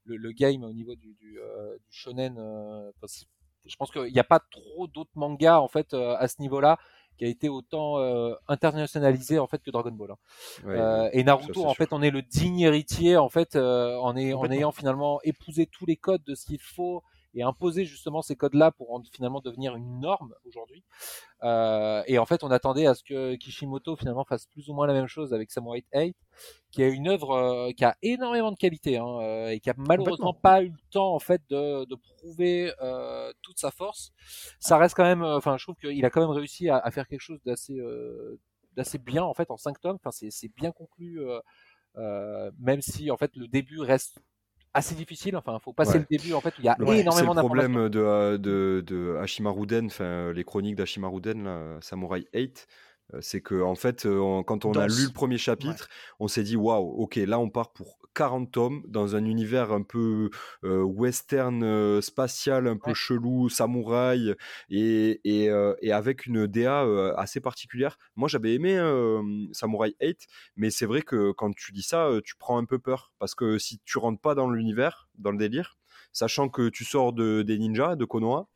[0.05, 2.35] le, le game au niveau du, du, euh, du shonen.
[2.37, 3.25] euh, parce
[3.65, 6.79] je pense qu'il n'y a pas trop d'autres mangas en fait euh, à ce niveau-là
[7.19, 10.11] qui a été autant euh, internationalisé en fait que Dragon Ball.
[10.11, 10.17] hein.
[10.63, 11.75] Ouais, Euh, et Naruto, en sûr.
[11.75, 14.55] fait, on est le digne héritier, en fait, euh, en, est- en Complètement.
[14.57, 17.03] ayant finalement épousé tous les codes de ce qu'il faut
[17.33, 20.83] et imposé justement ces codes-là pour en- finalement devenir une norme aujourd'hui.
[21.43, 24.87] Euh, et en fait, on attendait à ce que Kishimoto finalement fasse plus ou moins
[24.87, 26.15] la même chose avec Samurai 8,
[26.71, 29.73] qui a une œuvre euh, qui a énormément de qualité hein, euh, et qui a
[29.77, 34.11] malheureusement pas eu le temps en fait de, de prouver euh, toute sa force.
[34.59, 36.91] Ça reste quand même, euh, enfin, je trouve qu'il a quand même réussi à, à
[36.91, 38.39] faire quelque chose d'assez euh,
[38.75, 39.95] d'assez bien en fait en cinq tomes.
[39.95, 41.19] Enfin, c'est c'est bien conclu,
[41.97, 44.19] euh, même si en fait le début reste
[44.73, 45.35] assez difficile.
[45.37, 46.05] Enfin, faut passer Ouais.
[46.09, 46.53] le début en fait.
[46.59, 47.71] Il y a Le- c'est énormément le d'informations.
[47.73, 52.73] problème de, euh, de, de Hashimaruden, enfin les chroniques d'Hashimaruden, là, Samurai 8, euh,
[53.21, 56.55] c'est que en fait, on- quand on a lu le premier chapitre, on s'est dit
[56.55, 60.29] waouh, ok, là on part pour 40 tomes dans un univers un peu
[60.63, 62.95] euh, western euh, spatial, un peu Ouais.
[62.95, 64.35] chelou, samouraï,
[64.69, 66.81] et, et, euh, et avec une DA
[67.17, 67.97] assez particulière.
[68.15, 68.77] Moi j'avais aimé
[69.53, 73.13] Samurai 8, mais c'est vrai que quand tu dis ça, tu prends un peu peur
[73.19, 75.77] parce que si tu rentres pas dans l'univers, dans le délire,
[76.11, 78.47] sachant que tu sors de, des ninjas, de Konoha,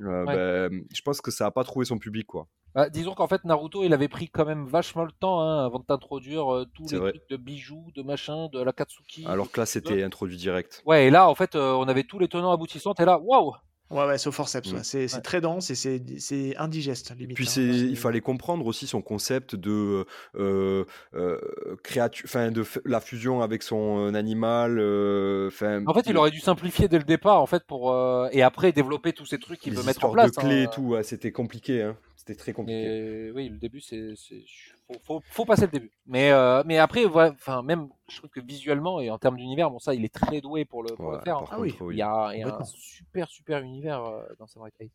[0.00, 0.34] euh, Ouais.
[0.70, 2.48] ben, je pense que ça a pas trouvé son public quoi.
[2.74, 5.78] Bah, disons qu'en fait Naruto il avait pris quand même vachement le temps hein, avant
[5.78, 7.10] de t'introduire euh, tous les vrai.
[7.10, 9.24] trucs de bijoux, de machin, de la Katsuki.
[9.26, 10.82] Alors que là c'était introduit direct.
[10.86, 12.94] Ouais, et là en fait euh, on avait tous les tenants aboutissants.
[12.94, 13.52] T'es là, waouh.
[13.90, 14.72] Ouais, ouais, c'est au forceps.
[14.72, 14.76] Mm.
[14.76, 14.80] ouais.
[14.84, 15.20] C'est Ouais.
[15.20, 17.36] très dense et c'est indigeste, limite.
[17.36, 17.60] Puis hein.
[17.60, 21.38] il fallait comprendre aussi son concept de euh, euh,
[21.82, 24.78] créature, enfin de la fusion avec son animal.
[24.78, 25.50] euh,
[25.86, 28.72] En fait, il aurait dû simplifier dès le départ en fait pour euh, et après
[28.72, 30.30] développer tous ces trucs qu'il veut mettre en place.
[30.32, 30.70] de clés hein.
[30.70, 31.82] et tout, ouais, c'était compliqué.
[31.82, 31.96] Hein.
[32.24, 32.86] C'était très compliqué.
[32.86, 34.44] Mais oui, le début, c'est, c'est,
[34.86, 35.90] faut, faut, faut passer le début.
[36.06, 39.70] Mais, euh, mais après, ouais, enfin, même, je trouve que visuellement et en termes d'univers,
[39.72, 41.38] bon, ça, il est très doué pour le, pour Ouais, le faire.
[41.38, 41.76] par Ah contre, oui.
[41.80, 41.96] oui.
[41.96, 44.92] Il y a, il y a un super, super univers euh, dans Samurai 8.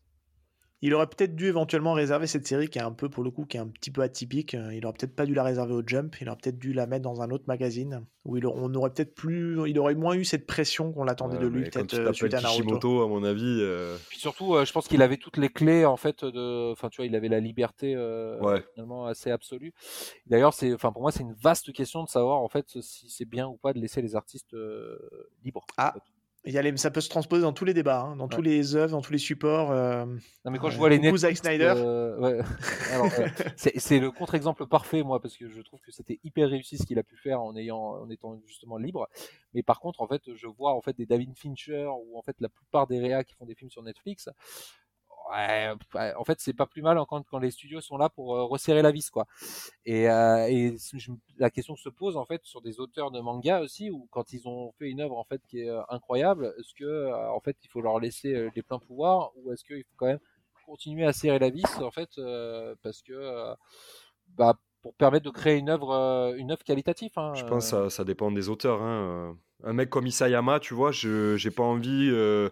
[0.80, 3.44] Il aurait peut-être dû éventuellement réserver cette série qui est un peu, pour le coup,
[3.44, 4.54] qui est un petit peu atypique.
[4.54, 6.14] Euh, Il aurait peut-être pas dû la réserver au Jump.
[6.20, 9.14] Il aurait peut-être dû la mettre dans un autre magazine où il, on aurait peut-être
[9.14, 12.34] plus, il aurait moins eu cette pression qu'on l'attendait Ouais, de lui, peut-être euh, suite
[12.34, 12.38] à.
[12.38, 15.84] Kishimoto, à mon avis, euh, Puis surtout, euh, je pense qu'il avait toutes les clés,
[15.84, 18.62] en fait, de, enfin, tu vois, il avait la liberté, euh, Ouais.
[18.74, 19.72] finalement, assez absolue.
[20.26, 23.24] D'ailleurs, c'est, enfin, pour moi, c'est une vaste question de savoir, en fait, si c'est
[23.24, 24.98] bien ou pas de laisser les artistes euh,
[25.44, 25.66] libres.
[25.76, 25.90] Ah.
[25.90, 26.04] en fait.
[26.44, 28.40] Il y a les- ça peut se transposer dans tous les débats, hein, dans tous
[28.42, 29.70] les œuvres, dans tous les supports.
[29.70, 30.06] euh,
[30.44, 31.74] Non, mais quand je vois les Netflix, Zack Snyder.
[31.76, 32.38] euh, ouais.
[33.22, 36.78] Euh, c'est c'est le contre-exemple parfait, moi, parce que je trouve que c'était hyper réussi
[36.78, 39.08] ce qu'il a pu faire en ayant, en étant justement libre.
[39.52, 42.36] Mais par contre, en fait, je vois en fait des David Fincher ou en fait
[42.40, 44.28] la plupart des réas qui font des films sur Netflix.
[45.30, 48.90] En fait, c'est pas plus mal quand, les studios sont là pour euh, resserrer la
[48.90, 49.26] vis, quoi.
[49.84, 50.76] Et, euh,
[51.38, 54.48] la question se pose en fait sur des auteurs de manga aussi, où quand ils
[54.48, 57.68] ont fait une œuvre en fait qui est euh, incroyable, est-ce que en fait il
[57.68, 60.20] faut leur laisser les pleins pouvoirs ou est-ce qu'il faut quand même
[60.66, 62.10] continuer à serrer la vis en fait
[62.82, 63.54] parce que
[64.28, 67.12] bah, pour permettre de créer une œuvre euh, une œuvre qualitative.
[67.16, 68.82] Hein, je pense euh, que ça, ça dépend des auteurs.
[68.82, 69.34] hein, euh.
[69.64, 72.08] Un mec comme Isayama, tu vois, je j'ai pas envie.
[72.12, 72.48] euh,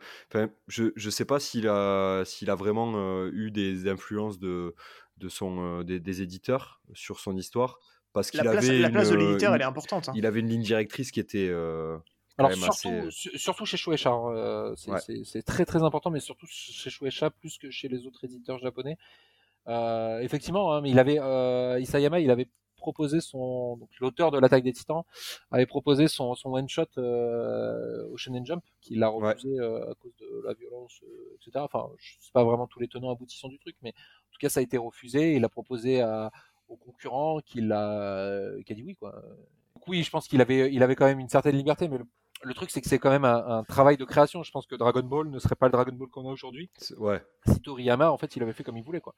[0.66, 4.74] je je sais pas s'il a s'il a vraiment euh, eu des influences de
[5.18, 7.78] de son euh, des, des éditeurs sur son histoire
[8.12, 10.08] parce La qu'il place, avait la place de l'éditeur, une- elle est importante.
[10.08, 10.12] hein.
[10.14, 11.96] il avait une ligne directrice qui était euh,
[12.38, 13.10] Alors surtout, assez.
[13.10, 14.98] surtout chez Shueisha, hein, euh, c'est Ouais.
[14.98, 18.58] c'est- c'est très très important, mais surtout chez Shueisha plus que chez les autres éditeurs
[18.58, 18.98] japonais.
[19.68, 24.38] Euh, effectivement, hein, mais il avait euh, Isayama, il avait proposé son donc l'auteur de
[24.38, 25.02] l'attaque des Titans
[25.50, 29.30] avait proposé son, son one shot euh, au Shonen Jump qu'il a Ouais.
[29.32, 31.64] refusé euh, à cause de la violence, euh, etc.
[31.64, 34.48] Enfin, je sais pas vraiment tous les tenants aboutissants du truc, mais en tout cas
[34.50, 35.34] ça a été refusé.
[35.34, 36.30] Il a proposé à,
[36.68, 39.12] au concurrent qu'il a, qui a dit oui quoi.
[39.74, 42.06] Donc oui, je pense qu'il avait, il avait quand même une certaine liberté, mais le,
[42.46, 44.42] le truc c'est que c'est quand même un, un travail de création.
[44.42, 47.20] Je pense que Dragon Ball ne serait pas le Dragon Ball qu'on a aujourd'hui Ouais.
[47.46, 49.14] si Toriyama en fait il avait fait comme il voulait quoi.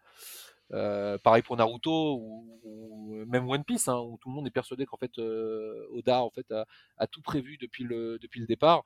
[0.72, 4.50] Euh, pareil pour Naruto ou, ou même One Piece hein, où tout le monde est
[4.50, 6.66] persuadé qu'en fait euh, Oda en fait a,
[6.98, 8.82] a tout prévu depuis le depuis le départ.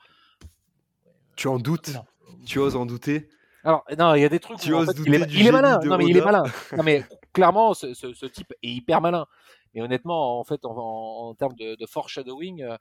[1.36, 2.05] Tu en doutes Non.
[2.47, 3.28] Tu oses en douter
[3.64, 5.23] Alors non, il y a des trucs Tu où en il est, douter du il
[5.23, 5.81] est génie malin.
[5.85, 6.43] Non mais il est malin.
[6.77, 9.27] Non mais clairement ce, ce, ce type est hyper malin.
[9.74, 12.77] Mais honnêtement en fait en, en, en termes de, de foreshadowing euh,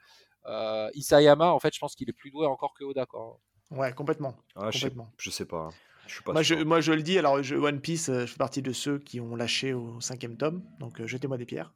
[0.96, 3.40] Isayama en fait je pense qu'il est plus doué encore que Oda quoi.
[3.72, 4.36] Ouais, complètement.
[4.56, 5.14] Ah, je sais, complètement.
[5.18, 5.70] je sais pas.
[6.08, 6.66] Je suis pas Moi je, sûr.
[6.66, 9.22] moi, je le dis, alors je, One Piece, euh, je fais partie de ceux qui
[9.22, 11.74] ont lâché au cinquième tome, donc euh, jetez-moi des pierres.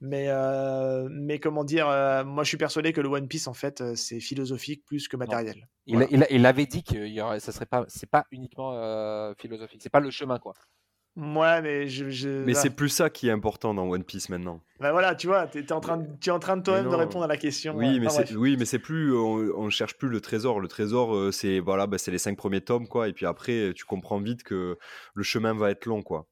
[0.00, 3.52] Mais, euh, mais comment dire, euh, moi je suis persuadé que le One Piece, en
[3.52, 5.68] fait, euh, c'est philosophique plus que matériel.
[5.86, 6.08] Il, Voilà.
[6.10, 9.82] il, il avait dit que y aurait, ça serait pas, c'est pas uniquement euh, philosophique,
[9.82, 10.54] c'est pas le chemin quoi.
[11.16, 12.10] Ouais, mais je.
[12.10, 12.60] je- Mais ah.
[12.60, 14.60] c'est plus ça qui est important dans One Piece maintenant.
[14.80, 17.24] Bah voilà, tu vois, en train de, tu es en train de toi-même de répondre
[17.24, 17.76] à la question.
[17.76, 17.98] Oui, ouais.
[18.00, 20.58] mais Enfin, c'est oui, mais c'est plus on, on cherche plus le trésor.
[20.60, 23.08] Le trésor, euh, c'est voilà, bah, c'est les cinq premiers tomes quoi.
[23.08, 24.76] Et puis après, tu comprends vite que
[25.14, 26.26] le chemin va être long quoi.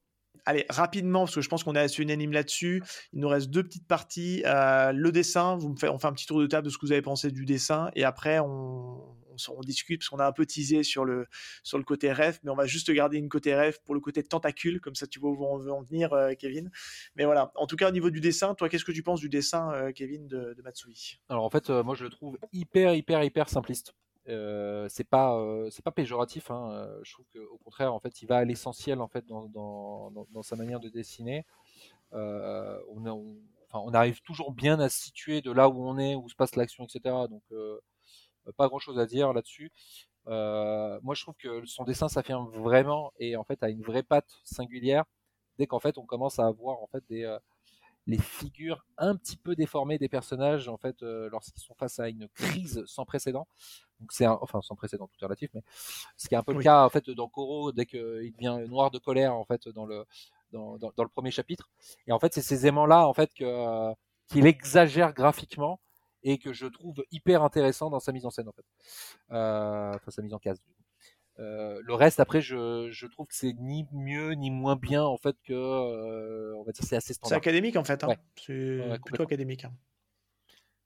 [0.45, 2.83] Allez, rapidement, parce que je pense qu'on est assez unanime là-dessus.
[3.13, 4.43] Il nous reste deux petites parties.
[4.45, 6.77] Euh, le dessin, vous me faites, on fait un petit tour de table de ce
[6.77, 9.01] que vous avez pensé du dessin, et après on,
[9.49, 11.27] on, discute parce qu'on a un peu teasé sur le
[11.63, 14.23] sur le côté rêve, mais on va juste garder une côté rêve pour le côté
[14.23, 16.71] tentacule, comme ça tu vois où on veut en venir, euh, Kevin.
[17.15, 17.51] Mais voilà.
[17.55, 19.91] En tout cas, au niveau du dessin, toi, qu'est-ce que tu penses du dessin, euh,
[19.91, 21.19] Kevin, de, Matsui?
[21.29, 23.93] Alors en fait, euh, moi je le trouve hyper, hyper, hyper simpliste.
[24.29, 25.37] Euh, c'est pas,
[25.83, 26.49] pas péjoratif.
[26.51, 26.89] Hein.
[27.03, 30.55] Je trouve qu'au contraire, en fait, il va à l'essentiel en fait dans, dans, sa
[30.55, 31.45] manière de dessiner.
[32.11, 33.39] On,
[33.73, 36.55] on- arrive toujours bien à se situer de là où on est, où se passe
[36.55, 37.15] l'action, etc.
[37.29, 37.43] Donc
[38.57, 39.71] pas grand chose à dire là-dessus.
[40.27, 44.03] Euh, moi, je trouve que son dessin s'affirme vraiment et en fait a une vraie
[44.03, 45.05] patte singulière
[45.57, 47.37] dès qu'en fait on commence à avoir en fait des euh,
[48.05, 52.09] les figures un petit peu déformées des personnages en fait euh, lorsqu'ils sont face à
[52.09, 53.47] une crise sans précédent.
[53.99, 55.61] Donc c'est enfin sans précédent tout est relatif, mais
[56.17, 58.91] ce qui est un peu le cas en fait dans Koro dès qu'il devient noir
[58.91, 60.05] de colère en fait dans le
[60.51, 61.69] dans, dans, dans le premier chapitre.
[62.07, 63.93] Et en fait c'est ces aimants là en fait que euh,
[64.27, 65.79] qu'il exagère graphiquement
[66.23, 68.65] et que je trouve hyper intéressant dans sa mise en scène en fait.
[69.31, 70.61] Euh, enfin sa mise en case.
[71.39, 75.17] Euh, le reste après je, je trouve que c'est ni mieux ni moins bien en
[75.17, 77.37] fait que euh, on va dire c'est assez C'est standard.
[77.37, 78.03] académique en fait.
[78.03, 78.07] Hein.
[78.09, 78.17] Ouais.
[78.37, 79.65] C'est Ouais, plutôt académique.
[79.65, 79.73] hein.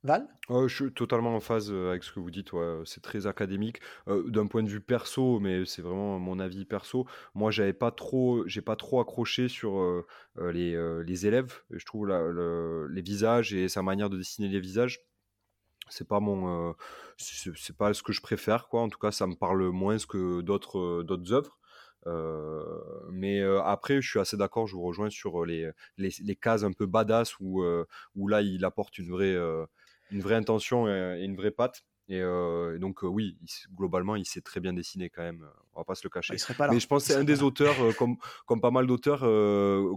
[0.03, 0.27] Val?
[0.49, 2.53] Euh, je suis totalement en phase avec ce que vous dites.
[2.53, 6.65] ouais, C'est très académique Euh, d'un point de vue perso, mais c'est vraiment mon avis
[6.65, 7.05] perso.
[7.34, 10.05] Moi, j'avais pas trop, j'ai pas trop accroché sur euh,
[10.38, 11.61] les, euh, les élèves.
[11.72, 15.01] Je trouve la- le- les visages et sa manière de dessiner les visages.
[15.89, 16.73] C'est pas mon, euh,
[17.18, 18.81] c'est pas ce que je préfère quoi.
[18.81, 21.57] En tout cas, ça me parle moins que d'autres euh, d'autres œuvres.
[22.05, 22.64] Euh,
[23.11, 24.68] mais euh, après, je suis assez d'accord.
[24.68, 27.85] Je vous rejoins sur les, les, les cases un peu badass où, euh,
[28.15, 29.35] où là, il apporte une vraie,
[30.11, 31.84] une vraie intention et, et une vraie patte.
[32.09, 35.45] Et, et donc, oui, il globalement, il s'est très bien dessiné quand même.
[35.73, 36.31] On va pas se le cacher.
[36.31, 36.73] Bah, Il serait pas là.
[36.73, 38.15] Mais je pense c'est un des auteurs, comme,
[38.45, 39.19] comme pas mal d'auteurs,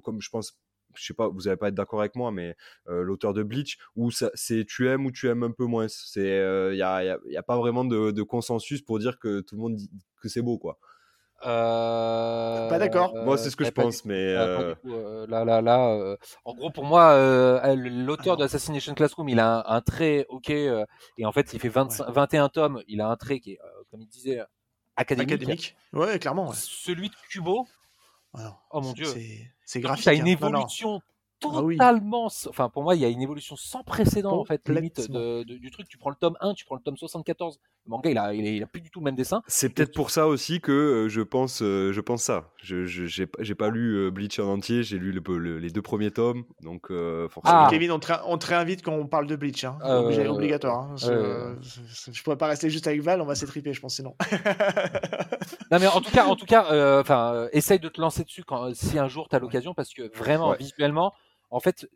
[0.02, 0.58] comme je pense,
[0.94, 2.56] je sais pas, vous n'allez pas être d'accord avec moi, mais
[2.88, 5.86] euh, l'auteur de Bleach, où c'est tu aimes ou tu aimes un peu moins.
[6.16, 9.40] Il n'y a, y a- y a pas vraiment de, de consensus pour dire que
[9.40, 9.90] tout le monde dit
[10.20, 10.78] que c'est beau, quoi.
[11.46, 13.14] Euh, Pas d'accord.
[13.24, 14.34] Moi, c'est ce que ouais, je du pense, mais.
[14.34, 15.90] Euh, euh, là, là, là.
[15.94, 20.26] euh, en gros, pour moi, euh, l'auteur de Assassination Classroom, il a un, un trait,
[20.28, 20.84] ok, euh,
[21.16, 22.82] et en fait, il fait 25 21 tomes.
[22.88, 24.40] Il a un trait qui est, euh, comme il disait,
[24.96, 25.32] académique.
[25.32, 25.76] Académique.
[25.94, 26.48] Ouais, clairement.
[26.50, 26.54] ouais.
[26.56, 27.66] Celui de Kubo,
[28.34, 29.06] Alors, Oh mon Dieu.
[29.64, 30.06] C'est graphique.
[30.08, 30.26] as une hein.
[30.26, 31.00] Évolution
[31.44, 31.76] Ah oui.
[31.76, 32.26] totalement.
[32.26, 35.18] Enfin, pour moi, il y a une évolution sans précédent, en fait, limite, Complètement.
[35.20, 35.88] de- de- du truc.
[35.88, 37.58] Tu prends le tome 1, tu prends le tome 74.
[37.86, 39.42] Le manga, il a, il a, il a plus du tout le même dessin.
[39.46, 42.50] C'est peut-être pour ça aussi que euh, je pense, euh, je pense ça.
[42.62, 45.70] Je j'ai pas- j'ai pas lu euh, Bleach en entier, j'ai lu le- le- les
[45.70, 47.64] deux premiers tomes, donc euh, forcément.
[47.64, 47.68] Ah.
[47.70, 49.64] Kevin, on te, on te réinvite quand on parle de Bleach.
[49.64, 49.78] Hein.
[49.82, 50.78] Euh, obligatoire.
[50.90, 50.94] hein.
[50.98, 53.94] Je, euh, je- je pourrais pas rester juste avec Val, on va s'étriper, je pense,
[53.96, 54.14] sinon.
[55.70, 58.44] Non mais en tout cas, en tout cas, enfin, euh, essaye de te lancer dessus
[58.44, 60.56] quand si un jour tu as l'occasion parce que vraiment Ouais.
[60.58, 61.12] visuellement,
[61.50, 61.88] en fait,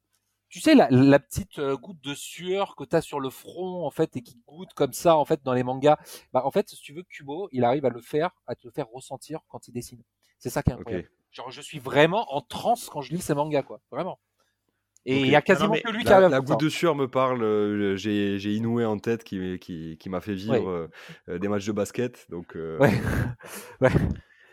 [0.54, 3.84] tu sais la, la petite euh, goutte de sueur que tu as sur le front
[3.84, 5.98] en fait et qui goûte comme ça en fait dans les mangas,
[6.32, 8.70] bah en fait, si tu veux Kubo, il arrive à le faire, à te le
[8.70, 10.00] faire ressentir quand il dessine.
[10.38, 11.08] C'est ça qui est incroyable.
[11.32, 14.20] Genre je suis vraiment en transe quand je lis ces mangas quoi, vraiment.
[15.06, 15.28] Et il Ok.
[15.28, 16.56] y a quasiment que lui qui arrive à la faire ça.
[16.56, 17.42] goutte de sueur me parle.
[17.42, 20.90] euh, J'ai j'ai Inoue en tête qui, qui, qui m'a fait vivre Ouais.
[21.28, 22.56] euh, des matchs de basket, donc.
[22.56, 22.90] euh, Ouais.
[23.80, 23.90] ouais.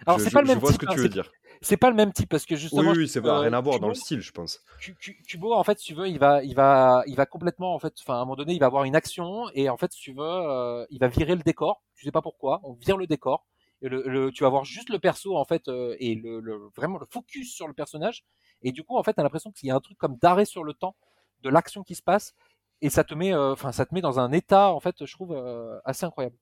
[0.06, 1.32] Alors je, c'est je- pas le je même vois ce que hein, tu veux dire.
[1.62, 3.62] C'est pas le même type parce que Oui, justement oui, c'est pas euh, rien à
[3.62, 4.60] voir dans le style, je pense.
[4.80, 7.76] Ku- Ku- Kubo, en fait, si tu veux, il va, il va, il va complètement,
[7.76, 9.92] en fait, enfin, à un moment donné, il va avoir une action et en fait,
[9.94, 11.84] si tu veux, euh, il va virer le décor.
[11.96, 13.46] Tu sais pas pourquoi, on vire le décor.
[13.84, 16.70] Et le, le- tu vas voir juste le perso en fait euh, et le, le-
[16.76, 18.24] vraiment le focus sur le personnage.
[18.64, 20.64] Et du coup, en fait, t'as l'impression qu'il y a un truc comme d'arrêt sur
[20.64, 20.96] le temps
[21.44, 22.34] de l'action qui se passe
[22.82, 25.14] et ça te met, euh, enfin, ça te met dans un état, en fait, je
[25.14, 25.36] trouve
[25.86, 26.36] assez incroyable.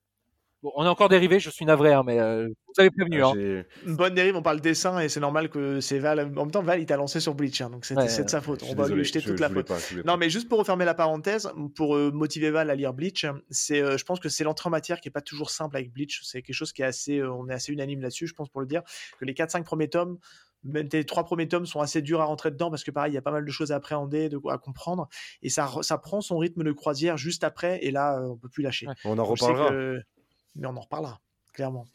[0.62, 3.24] Bon, on est encore dérivé, je suis navré, hein, mais euh, vous avez prévenu.
[3.24, 3.64] Euh, Hein.
[3.88, 6.20] Une bonne dérive, on parle dessin et c'est normal que c'est Val.
[6.20, 8.42] En même temps, Val, il t'a lancé sur Bleach, hein, donc Ouais, c'est de sa
[8.42, 8.64] faute.
[8.70, 9.68] On va lui jeter je- toute je la faute.
[9.68, 13.26] pas, Non, mais juste pour refermer la parenthèse, pour euh, motiver Val à lire Bleach,
[13.50, 15.94] c'est, euh, je pense que c'est l'entrée en matière qui est pas toujours simple avec
[15.94, 16.20] Bleach.
[16.24, 18.60] C'est quelque chose qui est assez, euh, on est assez unanime là-dessus, je pense pour
[18.60, 18.82] le dire,
[19.18, 20.18] que les 4-5 premiers tomes,
[20.66, 23.16] même les trois premiers tomes sont assez durs à rentrer dedans parce que pareil, il
[23.16, 25.08] y a pas mal de choses à appréhender, de, à comprendre,
[25.42, 28.50] et ça, re- ça prend son rythme de croisière juste après, et là, on peut
[28.50, 28.88] plus lâcher.
[28.88, 28.94] Ouais.
[29.06, 29.70] On en reparlera.
[29.70, 30.02] que-
[30.56, 31.22] Mais on en reparlera,
[31.54, 31.86] clairement.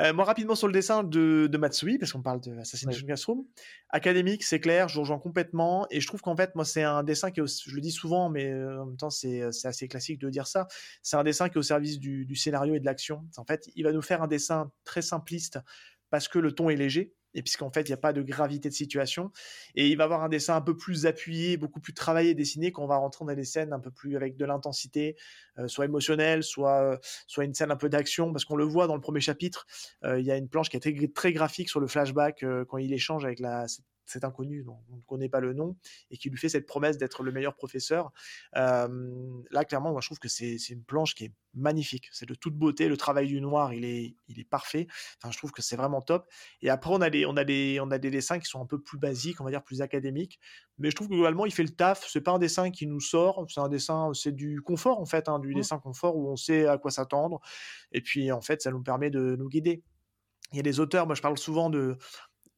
[0.00, 3.44] Euh, moi, rapidement sur le dessin de, de Matsui, parce qu'on parle de Assassination Classroom.
[3.90, 5.86] Académique, c'est clair, je rejoins complètement.
[5.90, 8.30] Et je trouve qu'en fait, moi, c'est un dessin qui est, je le dis souvent,
[8.30, 10.68] mais euh, en même temps, c'est c'est assez classique de dire ça.
[11.02, 13.24] C'est un dessin qui est au service du, du scénario et de l'action.
[13.36, 15.58] En fait, il va nous faire un dessin très simpliste
[16.10, 17.14] parce que le ton est léger.
[17.34, 19.30] Et puisqu'en fait, il n'y a pas de gravité de situation.
[19.74, 22.82] Et il va avoir un dessin un peu plus appuyé, beaucoup plus travaillé, dessiné, quand
[22.82, 25.16] on va rentrer dans des scènes un peu plus avec de l'intensité,
[25.58, 28.94] euh, soit émotionnelle, soit, soit une scène un peu d'action, parce qu'on le voit dans
[28.94, 29.66] le premier chapitre,
[30.04, 32.78] euh, il y a une planche qui est très, graphique sur le flashback euh, quand
[32.78, 33.66] il échange avec la,
[34.06, 35.76] cet inconnu dont on ne connaît pas le nom
[36.10, 38.12] et qui lui fait cette promesse d'être le meilleur professeur.
[38.56, 38.88] Euh,
[39.50, 42.08] là, clairement, moi, je trouve que c'est c'est une planche qui est magnifique.
[42.12, 42.88] C'est de toute beauté.
[42.88, 44.86] Le travail du noir, il est, il est parfait.
[45.18, 46.28] Enfin, je trouve que c'est vraiment top.
[46.62, 48.66] Et après, on a, des, on, a des, on a des dessins qui sont un
[48.66, 50.38] peu plus basiques, on va dire plus académiques.
[50.78, 52.06] Mais je trouve que globalement, il fait le taf.
[52.08, 53.44] C'est pas un dessin qui nous sort.
[53.48, 55.54] C'est un dessin, c'est du confort, en fait, hein, du Mmh.
[55.54, 57.40] dessin confort où on sait à quoi s'attendre.
[57.92, 59.82] Et puis, en fait, ça nous permet de nous guider.
[60.52, 61.96] Il y a des auteurs, moi je parle souvent de,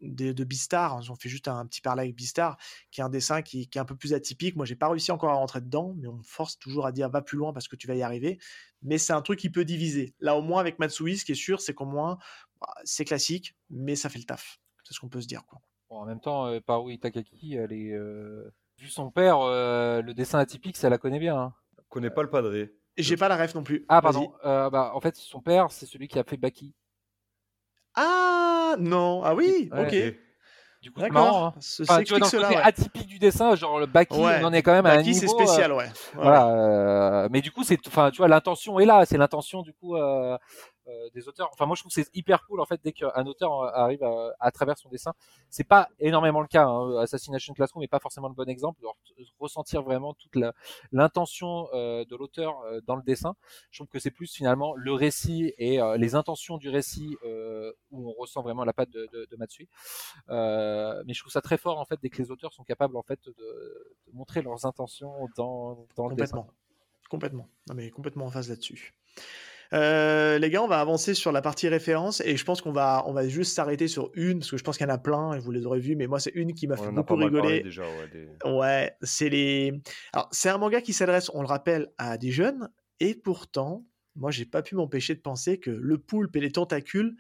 [0.02, 2.58] de, de Beastar, on fait juste un petit parallèle avec Beastar,
[2.90, 4.56] qui est un dessin qui, qui est un peu plus atypique.
[4.56, 7.08] Moi, j'ai pas réussi encore à rentrer dedans, mais on me force toujours à dire
[7.08, 8.38] va plus loin parce que tu vas y arriver.
[8.82, 10.14] Mais c'est un truc qui peut diviser.
[10.20, 12.18] Là, au moins, avec Matsui, ce qui est sûr, c'est qu'au moins,
[12.60, 14.58] bah, c'est classique, mais ça fait le taf.
[14.84, 15.46] C'est ce qu'on peut se dire.
[15.46, 15.60] Quoi.
[15.88, 20.14] Bon, en même temps, euh, Paru Itakaki, elle est, euh, vu son père, euh, le
[20.14, 21.36] dessin atypique, ça la connaît bien.
[21.38, 21.54] hein.
[21.88, 22.72] Connais pas le padré.
[22.96, 23.84] Et j'ai pas la ref non plus.
[23.88, 24.34] Ah, pardon.
[24.44, 26.74] Euh, bah, en fait, son père, c'est celui qui a fait Baki.
[27.94, 28.41] Ah
[28.78, 29.82] non, ah oui, Ouais.
[30.12, 30.14] ok.
[30.82, 31.26] Du coup, c'est marrant.
[31.26, 31.44] D'accord.
[31.46, 31.54] Hein.
[31.60, 32.48] Ceci Enfin, tu vois, dans explique le cela.
[32.48, 32.66] côté ouais.
[32.68, 34.40] atypique du dessin, genre le Baki, Ouais.
[34.42, 35.40] on en est quand même à un Baki, c'est niveau.
[35.40, 35.88] euh, spécial, ouais.
[36.14, 39.04] Voilà, euh, mais du coup, c'est, enfin, tu vois, l'intention est là.
[39.06, 40.36] C'est l'intention du coup euh,
[41.14, 41.48] des auteurs.
[41.52, 44.02] Enfin, moi, je trouve que c'est hyper cool en fait dès qu'un auteur euh, arrive
[44.40, 45.12] à, travers son dessin.
[45.48, 46.64] C'est pas énormément le cas.
[46.66, 46.96] Hein.
[46.98, 48.80] Assassination Classroom n'est pas forcément le bon exemple.
[49.16, 50.36] T- ressentir vraiment toute
[50.90, 53.34] l'intention euh, de l'auteur euh, dans le dessin.
[53.70, 57.72] Je trouve que c'est plus finalement le récit et euh, les intentions du récit euh,
[57.90, 59.68] où on ressent vraiment la patte de, de, de Matsui.
[60.28, 62.96] Euh, mais je trouve ça très fort en fait dès que les auteurs sont capables
[62.96, 66.38] en fait de, de montrer leurs intentions dans, dans le dessin.
[66.38, 66.54] Complètement.
[67.10, 67.48] Complètement.
[67.68, 68.94] Non, mais complètement en phase là-dessus.
[69.72, 73.04] Euh, les gars, on va avancer sur la partie référence et je pense qu'on va,
[73.06, 75.32] on va juste s'arrêter sur une parce que je pense qu'il y en a plein
[75.34, 77.62] et vous les aurez vus, mais moi c'est une qui m'a fait beaucoup rigoler.
[77.62, 77.82] déjà.
[77.82, 79.72] Ouais, des- Ouais, c'est les.
[80.12, 82.70] Alors, c'est un manga qui s'adresse, on le rappelle, à des jeunes,
[83.00, 83.84] et pourtant,
[84.14, 87.16] moi, j'ai pas pu m'empêcher de penser que le poulpe et les tentacules,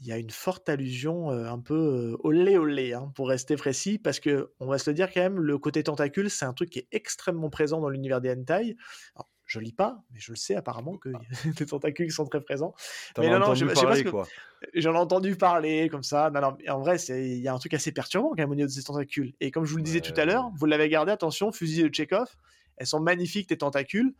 [0.00, 3.56] il y a une forte allusion euh, un peu euh, olé olé, hein, pour rester
[3.56, 6.52] précis, parce que on va se le dire quand même, le côté tentacule, c'est un
[6.52, 8.76] truc qui est extrêmement présent dans l'univers des hentai.
[9.16, 11.18] Alors, je lis pas, mais je le sais apparemment que les
[11.66, 12.74] tentacules sont très présents.
[13.14, 14.26] T'en Mais non, non, je- je sais pas parler, ce que- quoi.
[14.74, 16.30] J'en ai entendu parler comme ça.
[16.30, 18.54] Non, non, en vrai, c'est- il y a un truc assez perturbant quand même au
[18.54, 19.32] niveau de ces tentacules.
[19.40, 21.94] Et comme je vous le disais tout à l'heure, vous l'avez gardé, attention, fusil de
[21.94, 22.28] Chekhov,
[22.76, 24.14] elles sont magnifiques tes tentacules.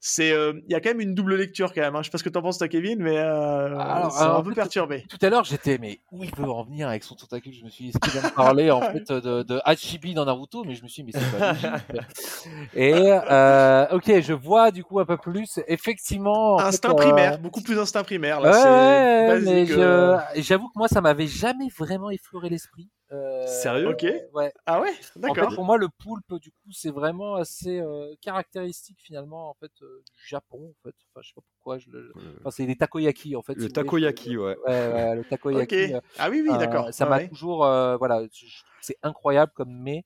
[0.00, 1.96] C'est, euh, il y a quand même une double lecture quand même.
[1.96, 2.02] hein.
[2.02, 5.04] Je sais pas ce que t'en penses toi, Kevin, mais euh, Alors, un peu perturbé.
[5.08, 7.52] Tout à l'heure, j'étais, mais où il veut en venir avec son tentacule?
[7.52, 10.62] Je me suis dit, est-ce qu'il parler en fait de, de Hachibi dans Naruto?
[10.64, 12.70] Mais je me suis dit, mais c'est pas logique.
[12.74, 15.58] Et euh, ok, je vois du coup un peu plus.
[15.66, 18.40] Effectivement, fait, Instinct euh, primaire, beaucoup plus instinct primaire.
[18.40, 22.48] Là, Ouais, ouais, mais basique, euh, je- j'avoue que moi, ça m'avait jamais vraiment effleuré
[22.50, 22.88] l'esprit.
[23.10, 24.06] Euh, Sérieux Ok.
[24.34, 24.52] Ouais.
[24.66, 25.48] Ah ouais, En d'accord.
[25.48, 29.72] fait, pour moi, le poulpe, du coup, c'est vraiment assez euh, caractéristique finalement en fait
[29.82, 30.74] euh, du Japon.
[30.78, 31.78] En fait, enfin, je sais pas pourquoi.
[31.78, 32.12] Je le...
[32.40, 33.54] Enfin, c'est les takoyaki en fait.
[33.54, 34.56] si Le voulez, takoyaki, je- ouais.
[34.66, 35.94] Ouais, ouais, le takoyaki.
[35.94, 36.92] euh, Ah oui, oui, euh, d'accord.
[36.92, 37.28] ça Ah m'a ouais.
[37.28, 38.22] toujours, euh, voilà,
[38.82, 40.04] c'est incroyable comme mais.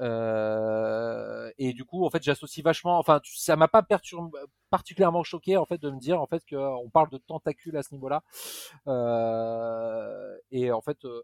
[0.00, 2.98] Euh, et du coup, en fait, j'associe vachement.
[2.98, 4.38] Enfin, tu- ça m'a pas perturbé,
[4.70, 7.92] particulièrement choqué en fait de me dire en fait qu'on parle de tentacules à ce
[7.94, 8.22] niveau-là.
[8.86, 11.22] Euh, et en fait, euh,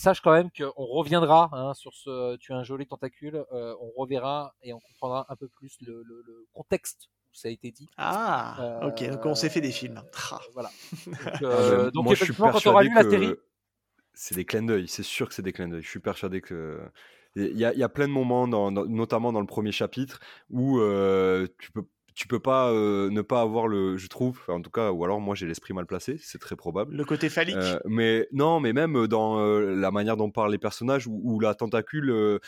[0.00, 2.36] sache quand même qu'on reviendra hein, sur ce.
[2.36, 3.44] Tu as un joli tentacule.
[3.52, 7.48] euh, on reverra et on comprendra un peu plus le, le- le contexte où ça
[7.48, 7.88] a été dit.
[7.96, 9.08] Ah, ok.
[9.10, 10.02] Donc on s'est fait des films.
[10.32, 10.40] Ah.
[10.54, 10.70] Voilà.
[11.06, 13.40] Donc, Ah, euh, donc moi, je suis quand tu auras persuadé lu la série, que
[14.14, 14.88] c'est des clins d'œil.
[14.88, 15.82] C'est sûr que c'est des clins d'œil.
[15.82, 16.80] Je suis persuadé que
[17.36, 19.72] il y a, il y a plein de moments, dans- dans- notamment dans le premier
[19.72, 20.20] chapitre,
[20.50, 21.84] où euh, tu peux
[22.16, 25.20] tu peux pas euh, ne pas avoir le, je trouve, en tout cas, ou alors
[25.20, 26.96] moi j'ai l'esprit mal placé, c'est très probable.
[26.96, 27.56] Le côté phallique.
[27.56, 31.40] Euh, mais non, mais même dans euh, la manière dont parlent les personnages ou, ou
[31.40, 32.38] la tentacule, euh,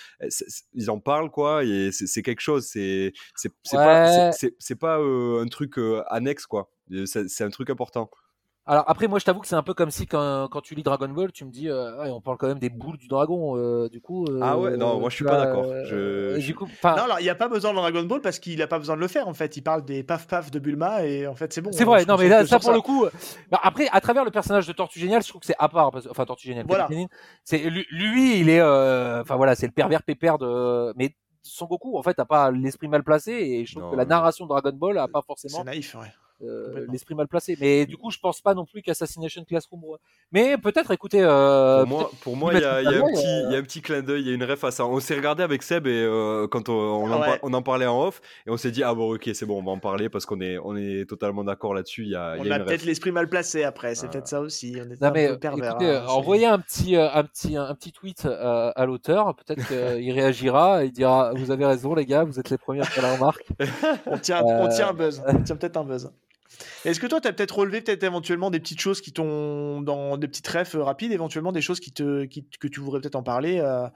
[0.73, 2.65] ils en parlent quoi, et c'est quelque chose.
[2.65, 6.73] C'est c'est pas euh, un truc euh, annexe quoi.
[7.05, 8.11] C'est un truc important.
[8.71, 10.83] Alors après, moi, je t'avoue que c'est un peu comme si quand, quand tu lis
[10.83, 13.57] Dragon Ball, tu me dis, euh, ouais, on parle quand même des boules du dragon.
[13.57, 14.27] euh, du coup.
[14.27, 15.65] euh, Ah ouais, non, moi, je suis pas d'accord.
[15.65, 18.39] euh, Je- Du coup, Non, alors il n'y a pas besoin de Dragon Ball parce
[18.39, 19.57] qu'il n'a pas besoin de le faire en fait.
[19.57, 21.71] Il parle des paf paf de Bulma et en fait c'est bon.
[21.73, 22.05] c'est hein, vrai.
[22.05, 23.07] Non, mais là, ça pour le coup.
[23.51, 25.91] bah, après, à travers le personnage de Tortue Géniale, je trouve que c'est à part.
[25.91, 26.67] parce- Enfin, Tortue Géniale.
[26.69, 26.89] Voilà.
[27.45, 28.61] C'est lui, il est.
[28.61, 30.93] euh, Enfin voilà, c'est le pervers pépère de.
[30.97, 33.97] Mais Son Goku, en fait, a pas l'esprit mal placé et je trouve Non, que
[33.97, 36.09] la narration de Dragon Ball a pas C'est forcément naïf, ouais.
[36.43, 37.57] Euh, l'esprit mal placé.
[37.61, 39.81] Mais du coup, je pense pas non plus qu'Assassination Classroom.
[40.33, 43.11] Mais peut-être, écoutez, euh, Pour moi, pour moi, il y, a- il y a un
[43.11, 44.71] petit- euh, il y a un petit clin d'œil, il y a une ref à
[44.71, 44.87] ça.
[44.87, 47.27] On s'est regardé avec Seb et euh, quand on, on en, Ouais.
[47.27, 49.59] par- on en parlait en off et on s'est dit ah bon ok c'est bon
[49.59, 52.03] on va en parler parce qu'on est on est totalement d'accord là-dessus.
[52.05, 54.11] Il y a, On y a peut-être l'esprit mal placé après, c'est Ah.
[54.11, 54.77] peut-être ça aussi.
[54.81, 55.71] On Non un mais peu pervers.
[55.73, 59.35] écoutez, hein, envoyez un petit, un petit, un, petit tweet à l'auteur.
[59.37, 62.81] Peut-être qu'il réagira et il dira vous avez raison les gars, vous êtes les premiers
[62.81, 63.45] à faire la remarque.
[64.07, 65.23] On tient, Euh, on tient un buzz.
[65.27, 66.11] On tient peut-être un buzz.
[66.85, 70.17] Est-ce que toi, tu as peut-être relevé peut-être éventuellement des petites choses qui t'ont dans
[70.17, 73.17] des petites refs euh, rapides, éventuellement des choses qui te, qui, que tu voudrais peut-être
[73.17, 73.87] en parler euh,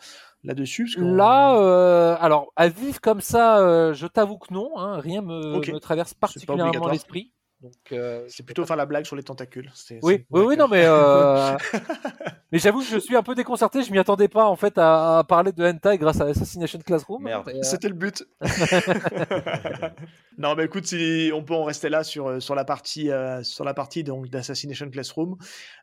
[0.45, 0.89] là-dessus?
[0.97, 5.57] Là, euh, alors à vivre comme ça, euh, je t'avoue que non, hein, rien me,
[5.57, 5.69] Ok.
[5.69, 7.33] me traverse particulièrement l'esprit.
[7.63, 9.71] Donc euh, c'est plutôt faire la blague sur les tentacules.
[9.75, 11.57] c'est- Oui, c'est- oui, oui, non, mais euh,
[12.53, 13.83] mais j'avoue que je suis un peu déconcerté.
[13.85, 17.23] Je m'y attendais pas en fait à, à parler de hentai grâce à Assassination Classroom.
[17.23, 17.49] Merde.
[17.51, 18.25] Et, euh, C'était le but.
[20.39, 23.65] non, mais écoute, si on peut en rester là sur, sur la partie, euh, sur
[23.65, 25.37] la partie donc d'Assassination Classroom.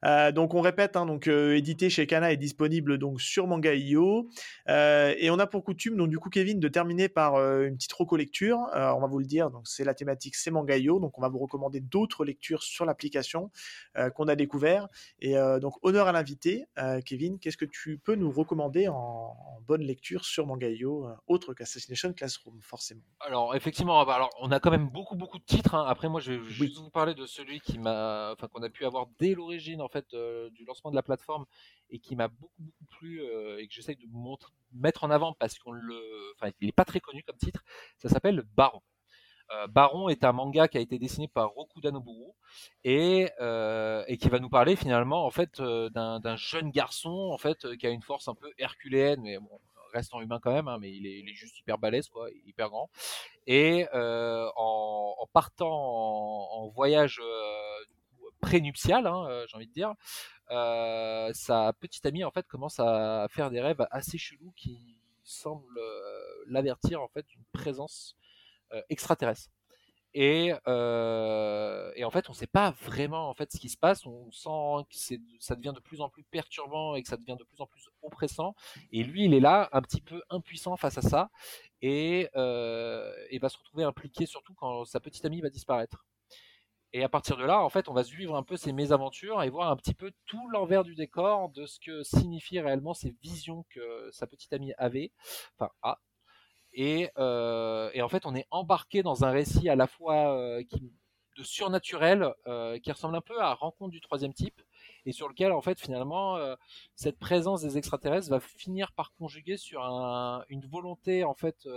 [0.06, 4.28] Euh, donc on répète, hein, donc euh, édité chez Kana est disponible donc sur Manga.io
[4.70, 7.76] Euh, et on a pour coutume donc du coup Kevin de terminer par euh, une
[7.76, 8.60] petite reco-lecture.
[8.76, 11.30] Euh, on va vous le dire, donc c'est la thématique, c'est Manga.io, donc on va
[11.30, 13.52] vous recommander d'autres lectures sur l'application
[13.98, 14.88] euh, qu'on a découvert.
[15.20, 18.96] Et euh, donc honneur à l'invité, Euh, Kevin, qu'est-ce que tu peux nous recommander en,
[18.96, 23.04] en bonne lecture sur Manga.io autre qu'Assassination Classroom, forcément?
[23.20, 25.76] Alors effectivement, bah, alors on a quand même beaucoup beaucoup de titres.
[25.76, 25.86] hein.
[25.88, 26.44] Après moi, je vais Oui.
[26.50, 29.90] juste vous parler de celui qui m'a, enfin qu'on a pu avoir dès l'origine en
[29.90, 31.46] fait euh, du lancement de la plateforme
[31.90, 34.08] et qui m'a beaucoup beaucoup plu euh, et que j'essaye de
[34.74, 36.00] mettre en avant parce qu'on le,
[36.36, 37.64] enfin il est pas très connu comme titre.
[37.98, 38.82] Ça s'appelle Baron.
[39.52, 42.32] Euh, Baron est un manga qui a été dessiné par Rokuda Noburu
[42.84, 47.38] et, euh, et qui va nous parler finalement en fait euh, d'un jeune garçon en
[47.38, 49.60] fait qui a une force un peu herculéenne mais bon
[49.92, 52.90] restant humain quand même hein, mais il est, juste hyper balèze quoi hyper grand.
[53.48, 57.20] Et en, partant en, voyage
[58.40, 59.94] prénuptial hein, j'ai envie de dire
[61.34, 65.82] sa petite amie en fait commence à faire des rêves assez chelous qui semblent
[66.48, 68.16] l'avertir en fait d'une présence
[68.90, 69.50] extraterrestre.
[70.16, 73.78] Et, euh, et en fait, on ne sait pas vraiment en fait ce qui se
[73.78, 74.06] passe.
[74.08, 77.44] On sent que ça devient de plus en plus perturbant et que ça devient de
[77.44, 78.56] plus en plus oppressant.
[78.92, 81.30] Et lui, il est là, un petit peu impuissant face à ça,
[81.82, 86.06] et, euh, va se retrouver impliqué surtout quand sa petite amie va disparaître.
[86.92, 89.50] Et à partir de là, en fait, on va suivre un peu ses mésaventures et
[89.50, 93.64] voir un petit peu tout l'envers du décor de ce que signifient réellement ces visions
[93.70, 95.12] que sa petite amie avait,
[95.56, 96.00] enfin a.
[96.80, 100.64] Et, euh, et en fait, on est embarqué dans un récit à la fois euh,
[101.36, 104.62] de surnaturel, euh, qui ressemble un peu à Rencontre du troisième type,
[105.06, 106.38] et sur lequel, en fait, finalement,
[106.96, 111.68] cette présence des extraterrestres va finir par conjuguer sur un, une volonté, en fait,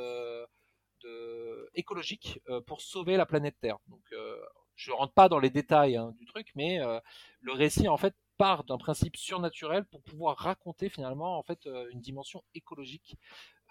[1.74, 3.79] écologique pour sauver la planète Terre.
[3.89, 4.05] Donc,
[4.77, 6.79] je rentre pas dans les détails hein, du truc, mais
[7.41, 12.01] le récit, en fait, part d'un principe surnaturel pour pouvoir raconter finalement en fait une
[12.01, 13.16] dimension écologique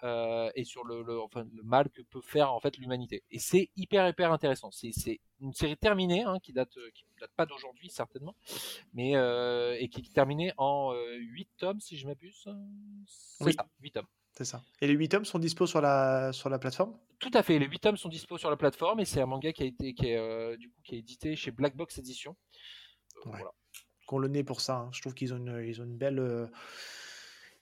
[0.04, 3.22] euh, et sur le, le, enfin, le mal que peut faire en fait l'humanité.
[3.30, 4.70] Et c'est hyper hyper intéressant.
[4.70, 8.36] C'est, une série terminée hein, qui date qui date pas d'aujourd'hui certainement,
[8.94, 12.46] mais euh, et qui est terminée en euh, 8 tomes si je m'abuse.
[13.06, 13.52] C'est Oui.
[13.54, 14.06] ça, 8 tomes.
[14.34, 14.62] C'est ça.
[14.80, 16.96] Et les 8 tomes sont dispo sur la, sur la plateforme?
[17.18, 17.58] Tout à fait.
[17.58, 19.92] Les 8 tomes sont dispo sur la plateforme et c'est un manga qui a été
[19.94, 22.34] qui est euh, du coup qui est édité chez Black Box Edition.
[23.26, 23.38] Euh, Ouais.
[23.38, 23.50] Voilà.
[24.06, 24.76] qu'on le nez pour ça.
[24.76, 24.90] hein.
[24.92, 26.46] Je trouve qu'ils ont une, ils ont une belle, euh,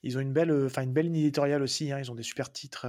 [0.03, 1.93] ils ont une belle, euh, enfin une belle ligne éditoriale aussi.
[1.93, 1.99] hein.
[1.99, 2.87] Ils ont des super titres.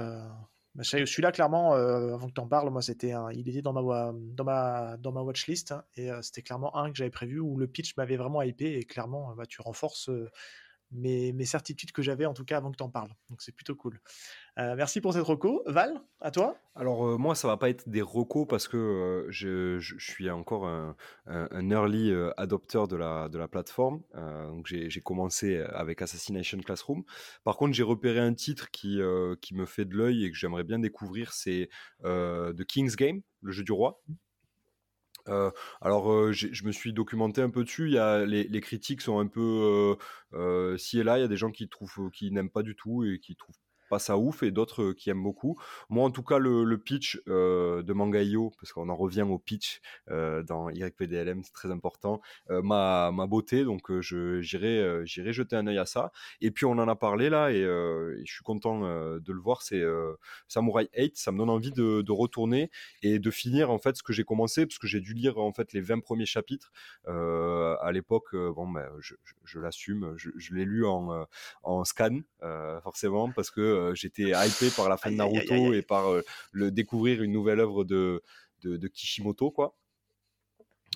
[0.73, 3.61] Bah, celui- Celui-là, clairement, euh, avant que tu en parles, moi, c'était, un- il était
[3.61, 7.39] dans ma, dans ma, dans ma watchlist hein, et c'était clairement un que j'avais prévu
[7.39, 10.09] où le pitch m'avait vraiment hypé et clairement, bah, tu renforces
[10.91, 13.11] mes, mes certitudes que j'avais en tout cas avant que tu en parles.
[13.29, 13.99] Donc c'est plutôt cool.
[14.59, 16.01] Euh, merci pour cette reco, Val.
[16.19, 16.57] À toi.
[16.75, 20.67] Alors euh, moi, ça va pas être des recos parce que euh, je, suis encore
[20.67, 20.95] un,
[21.25, 24.01] un- early adopteur de la, de la plateforme.
[24.13, 27.03] Donc j'ai commencé avec Assassination Classroom.
[27.43, 28.99] Par contre, j'ai repéré un titre qui,
[29.41, 31.69] qui me fait de l'œil et que j'aimerais bien découvrir, c'est
[32.03, 34.01] The King's Game, le jeu du roi.
[35.27, 37.87] Euh, alors, euh, je me suis documenté un peu dessus.
[37.89, 39.97] Les critiques sont un peu
[40.33, 41.17] euh, euh, ci et là.
[41.17, 43.55] Il y a des gens qui trouvent, qui n'aiment pas du tout et qui trouvent
[43.91, 45.59] pas ça ouf, et d'autres qui aiment beaucoup.
[45.89, 50.69] Moi, en tout cas, le, pitch de Mangaio, parce qu'on en revient au pitch dans
[50.69, 53.65] YPDLM, c'est très important, m'a m'a beauté.
[53.65, 56.11] Donc, je j'irai j'irai jeter un œil à ça.
[56.39, 59.61] Et puis, on en a parlé là, et, je suis content de le voir.
[59.61, 59.83] C'est
[60.47, 61.17] Samurai 8.
[61.17, 62.69] Ça me donne envie de, retourner
[63.03, 65.53] et de finir en fait ce que j'ai commencé parce que j'ai dû lire en
[65.53, 66.71] fait les 20 premiers chapitres
[67.07, 71.25] à l'époque bon ben je, je, l'assume je, l'ai lu en,
[71.63, 72.19] en scan
[72.83, 75.77] forcément parce que j'étais hypé par la fin de Aïe, aïe, aïe, Naruto aïe.
[75.77, 76.21] et par euh,
[76.51, 78.21] le découvrir une nouvelle œuvre de,
[78.63, 79.75] de, de Kishimoto quoi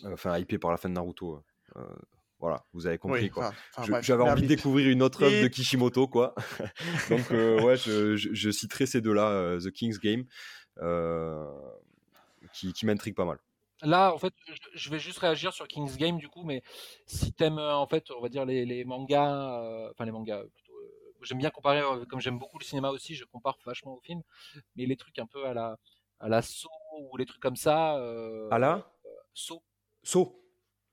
[0.06, 1.42] Enfin, hypé par la fin de Naruto.
[1.78, 1.82] euh,
[2.40, 3.48] voilà, vous avez compris Oui, quoi.
[3.78, 6.36] enfin, enfin, J'avais envie de découvrir une autre œuvre Et- de Kishimoto, quoi.
[7.10, 10.26] Donc, euh, ouais, je, je- je citerai ces deux-là, euh, The King's Game,
[10.82, 11.46] euh,
[12.54, 13.38] qui, qui m'intrigue pas mal.
[13.82, 14.34] Là, en fait,
[14.74, 16.62] je- vais juste réagir sur King's Game du coup, mais
[17.06, 20.44] si t'aimes euh, en fait, on va dire les, les mangas, euh, enfin les mangas
[20.54, 20.65] plutôt.
[20.65, 20.65] euh,
[21.26, 24.22] j'aime bien comparer, euh, comme j'aime beaucoup le cinéma aussi, je compare vachement au film,
[24.76, 25.78] mais les trucs un peu à la
[26.20, 26.70] à la Saw
[27.12, 27.98] ou les trucs comme ça.
[27.98, 28.88] Euh, À la
[29.34, 29.62] Saw,
[30.04, 30.40] So.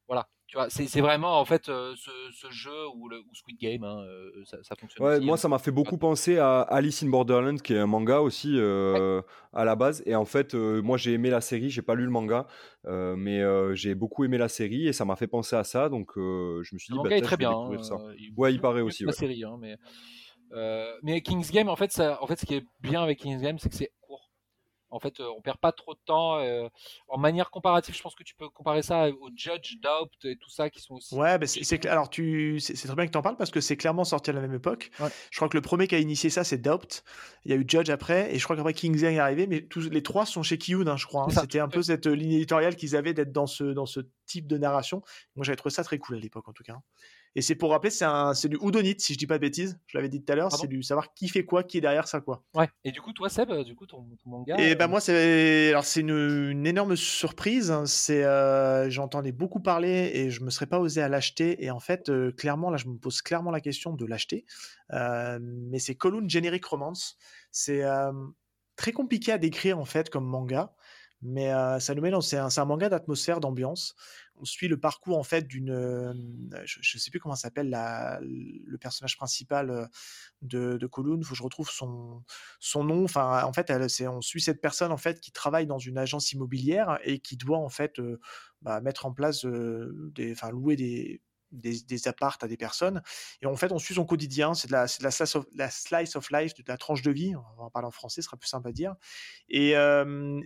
[0.08, 0.28] voilà.
[0.48, 3.58] Tu vois, c'est c'est vraiment en fait euh, ce, ce jeu ou, le, ou Squid
[3.58, 5.02] Game, hein, euh, ça, ça fonctionne.
[5.02, 5.36] Ouais, aussi, moi, hein.
[5.38, 9.22] ça m'a fait beaucoup penser à Alice in Borderland, qui est un manga aussi euh,
[9.54, 10.02] à la base.
[10.04, 12.46] Et en fait, euh, moi, j'ai aimé la série, j'ai pas lu le manga,
[12.84, 15.88] euh, mais euh, j'ai beaucoup aimé la série et ça m'a fait penser à ça.
[15.88, 17.48] Donc, euh, je me suis Le dit, bah, manga est tiens, très bien.
[17.48, 17.94] découvrir hein, ça.
[17.94, 19.16] euh, il- Ouais, il paraît aussi, La ouais.
[19.16, 19.78] série, hein, mais,
[20.52, 23.40] euh, mais King's Game, en fait, ça, en fait, ce qui est bien avec King's
[23.42, 24.30] Game, c'est que c'est court.
[24.90, 26.36] En fait, euh, on perd pas trop de temps.
[26.40, 26.68] euh,
[27.08, 30.50] en manière comparative, je pense que tu peux comparer ça au Judge, Doubt et tout
[30.50, 31.14] ça qui sont aussi.
[31.14, 33.78] Ouais, bah, c'est alors tu c'est très bien que tu en parles parce que c'est
[33.78, 34.90] clairement sorti à la même époque.
[35.00, 35.08] Ouais.
[35.30, 37.04] Je crois que le premier qui a initié ça c'est Doubt.
[37.46, 39.62] Il y a eu Judge après et je crois qu'après King's Game est arrivé, mais
[39.62, 41.22] tous les trois sont chez Kiyun, hein, je crois.
[41.24, 41.30] hein.
[41.40, 44.58] C'était un peu cette ligne éditoriale qu'ils avaient d'être dans ce dans ce type de
[44.58, 45.00] narration.
[45.36, 46.76] Moi j'avais trouvé ça très cool à l'époque en tout cas.
[47.34, 49.78] Et c'est pour rappeler, c'est un c'est du Udonite si je dis pas de bêtises.
[49.86, 51.80] Je l'avais dit tout à l'heure, Pardon c'est du savoir qui fait quoi, qui est
[51.80, 52.44] derrière ça quoi.
[52.54, 52.68] Ouais.
[52.84, 54.56] Et du coup, toi, Seb, euh, du coup, ton, ton manga.
[54.58, 56.10] Et euh, ben moi c'est alors c'est une,
[56.50, 57.70] une énorme surprise.
[57.70, 57.86] hein.
[57.86, 61.64] C'est euh, j'entendais beaucoup parler et je me serais pas osé à l'acheter.
[61.64, 64.44] Et en fait euh, clairement là je me pose clairement la question de l'acheter.
[64.92, 67.16] Euh, mais c'est Column Generic Romance.
[67.50, 68.12] C'est euh,
[68.76, 70.74] très compliqué à décrire en fait comme manga.
[71.22, 71.50] Mais
[71.80, 73.94] ça nous met dans c'est un, manga d'atmosphère d'ambiance.
[74.36, 77.70] On suit le parcours en fait d'une je, je sais plus comment s'appelle
[78.20, 79.88] le personnage principal
[80.42, 81.22] de, de Column.
[81.22, 82.24] Faut que je retrouve son
[82.58, 83.04] son nom.
[83.04, 83.72] Enfin, en fait,
[84.08, 87.58] on suit cette personne en fait qui travaille dans une agence immobilière et qui doit
[87.58, 88.00] en fait
[88.62, 91.22] bah, mettre en place des, enfin louer des
[91.52, 93.02] des, des apparts à des personnes.
[93.40, 94.54] Et en fait on suit son quotidien.
[94.54, 97.88] C'est de la slice of, life de la tranche de vie on va en parler
[97.88, 98.94] en français ce sera plus simple à dire.
[99.48, 99.74] Et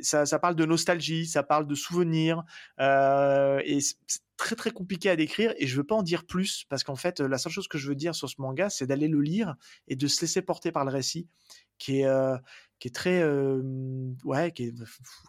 [0.03, 2.45] ça, ça parle de nostalgie ça parle de souvenirs
[2.79, 5.55] et c'est très très compliqué à décrire.
[5.59, 7.89] Et je veux pas en dire plus parce qu'en fait la seule chose que je
[7.89, 9.55] veux dire sur ce manga c'est d'aller le lire
[9.89, 11.29] et de se laisser porter par le récit
[11.79, 12.37] qui est euh,
[12.79, 13.63] qui est très euh,
[14.25, 14.75] ouais qui est,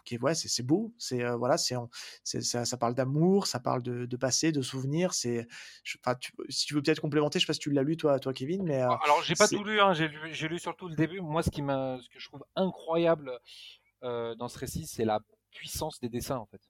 [0.04, 1.76] qui est ouais c'est c'est beau c'est euh, voilà c'est
[2.24, 5.46] ça, ça parle d'amour ça parle de, de passé de souvenirs c'est
[6.04, 6.18] enfin,
[6.50, 8.64] si tu veux peut-être complémenter je sais pas si tu l'as lu toi toi Kevin
[8.64, 11.20] mais euh, Alors, j'ai pas tout lu, hein, j'ai lu, lu surtout le début.
[11.20, 13.38] Moi, ce qui m'a, ce que je trouve incroyable
[14.02, 15.20] dans ce récit, c'est la
[15.50, 16.60] puissance des dessins, en fait.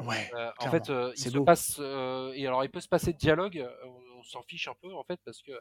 [0.00, 1.44] ouais Euh, en fait, euh, il se beau.
[1.44, 4.92] passe euh, et alors il peut se passer de dialogue, on s'en fiche un peu
[4.94, 5.52] en fait parce que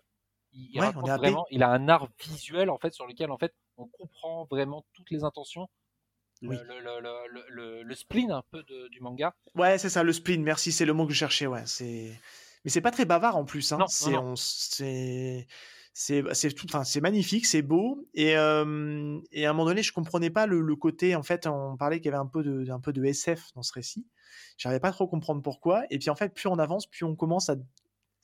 [0.55, 3.37] il, Ouais, on est vraiment, il a un art visuel en fait sur lequel en
[3.37, 5.67] fait on comprend vraiment toutes les intentions,
[6.41, 6.57] le, Oui.
[6.65, 9.35] le, le, le, le- le- le spleen un peu de- du manga.
[9.55, 10.43] Ouais, c'est ça, le spleen.
[10.43, 11.47] Merci, c'est le mot que je cherchais.
[11.47, 12.19] Ouais, c'est.
[12.63, 13.71] Mais c'est pas très bavard en plus.
[13.73, 13.77] Hein.
[13.77, 14.31] Non, c'est, non.
[14.31, 15.47] on- c'est,
[15.93, 16.65] c'est, c'est tout.
[16.69, 18.05] Enfin, c'est magnifique, c'est beau.
[18.13, 21.15] Et, euh, et à un moment donné, je comprenais pas le, le côté.
[21.15, 23.61] En fait, on parlait qu'il y avait un peu de, un peu de SF dans
[23.63, 24.05] ce récit.
[24.57, 25.83] J'arrivais pas trop à comprendre pourquoi.
[25.89, 27.55] Et puis en fait, plus on avance, plus on commence à.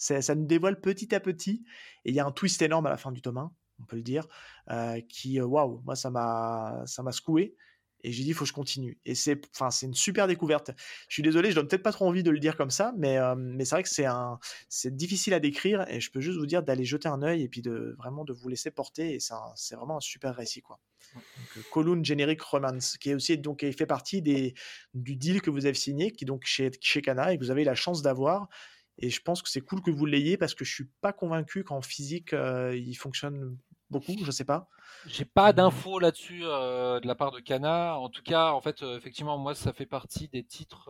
[0.01, 1.63] Ça, ça nous dévoile petit à petit.
[2.05, 3.97] Et il y a un twist énorme à la fin du tome 1, on peut
[3.97, 4.27] le dire,
[4.71, 7.55] euh, qui, euh, waouh, moi ça m'a, ça m'a secoué.
[8.03, 8.97] Et j'ai dit, il faut que je continue.
[9.05, 10.71] Et c'est, enfin, c'est une super découverte.
[11.07, 13.19] Je suis désolé, je donne peut-être pas trop envie de le dire comme ça, mais,
[13.19, 15.85] euh, mais c'est vrai que c'est un, c'est difficile à décrire.
[15.87, 18.33] Et je peux juste vous dire d'aller jeter un œil et puis de vraiment de
[18.33, 19.13] vous laisser porter.
[19.13, 20.79] Et c'est, vraiment un super récit, quoi.
[21.13, 21.23] Donc,
[21.69, 24.55] Kowloon Generic Romance, qui est aussi donc qui fait partie des,
[24.95, 27.51] du deal que vous avez signé, qui est donc chez, chez Kana et que vous
[27.51, 28.49] avez la chance d'avoir.
[28.97, 31.63] Et je pense que c'est cool que vous l'ayez parce que je suis pas convaincu
[31.63, 33.57] qu'en physique euh, il fonctionne
[33.89, 34.13] beaucoup.
[34.23, 34.67] Je sais pas.
[35.05, 37.97] J'ai pas d'infos là-dessus euh, de la part de Kana.
[37.97, 40.89] En tout cas, en fait, euh, effectivement, moi, ça fait partie des titres.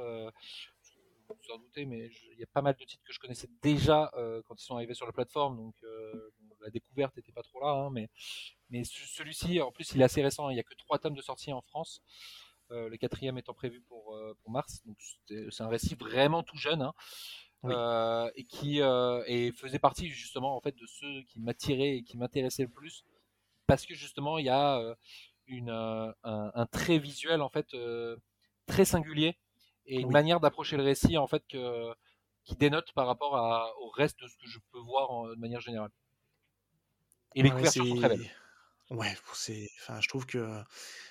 [1.30, 3.48] Vous vous en doutez, mais il y a pas mal de titres que je connaissais
[3.62, 4.12] déjà
[4.46, 5.76] quand ils sont arrivés sur la plateforme, donc
[6.62, 7.70] la découverte n'était pas trop là.
[7.72, 8.10] hein, mais
[8.70, 10.48] mais ce- celui-ci, en plus, il est assez récent.
[10.48, 12.02] hein, il y a que trois tomes de sortie en France.
[12.70, 14.82] le quatrième étant prévu pour, pour mars.
[14.86, 14.98] Donc
[15.50, 16.82] c'est un récit vraiment tout jeune.
[16.82, 16.94] hein,
[17.64, 17.74] Oui.
[17.76, 22.04] euh, et qui euh, et faisait partie justement en fait de ceux qui m'attiraient et
[22.04, 23.06] qui m'intéressaient le plus
[23.68, 24.96] parce que justement il y a euh,
[25.46, 28.18] une, un, un trait visuel en fait euh,
[28.66, 29.38] très singulier
[29.86, 30.14] et une Oui.
[30.14, 31.94] manière d'approcher le récit en fait que,
[32.46, 35.36] qui dénote par rapport à, au reste de ce que je peux voir en- de
[35.36, 35.92] manière générale.
[37.36, 38.32] Et les Ouais, couvertures sont très c'est- belles.
[38.92, 40.46] Ouais, c'est, enfin, je trouve que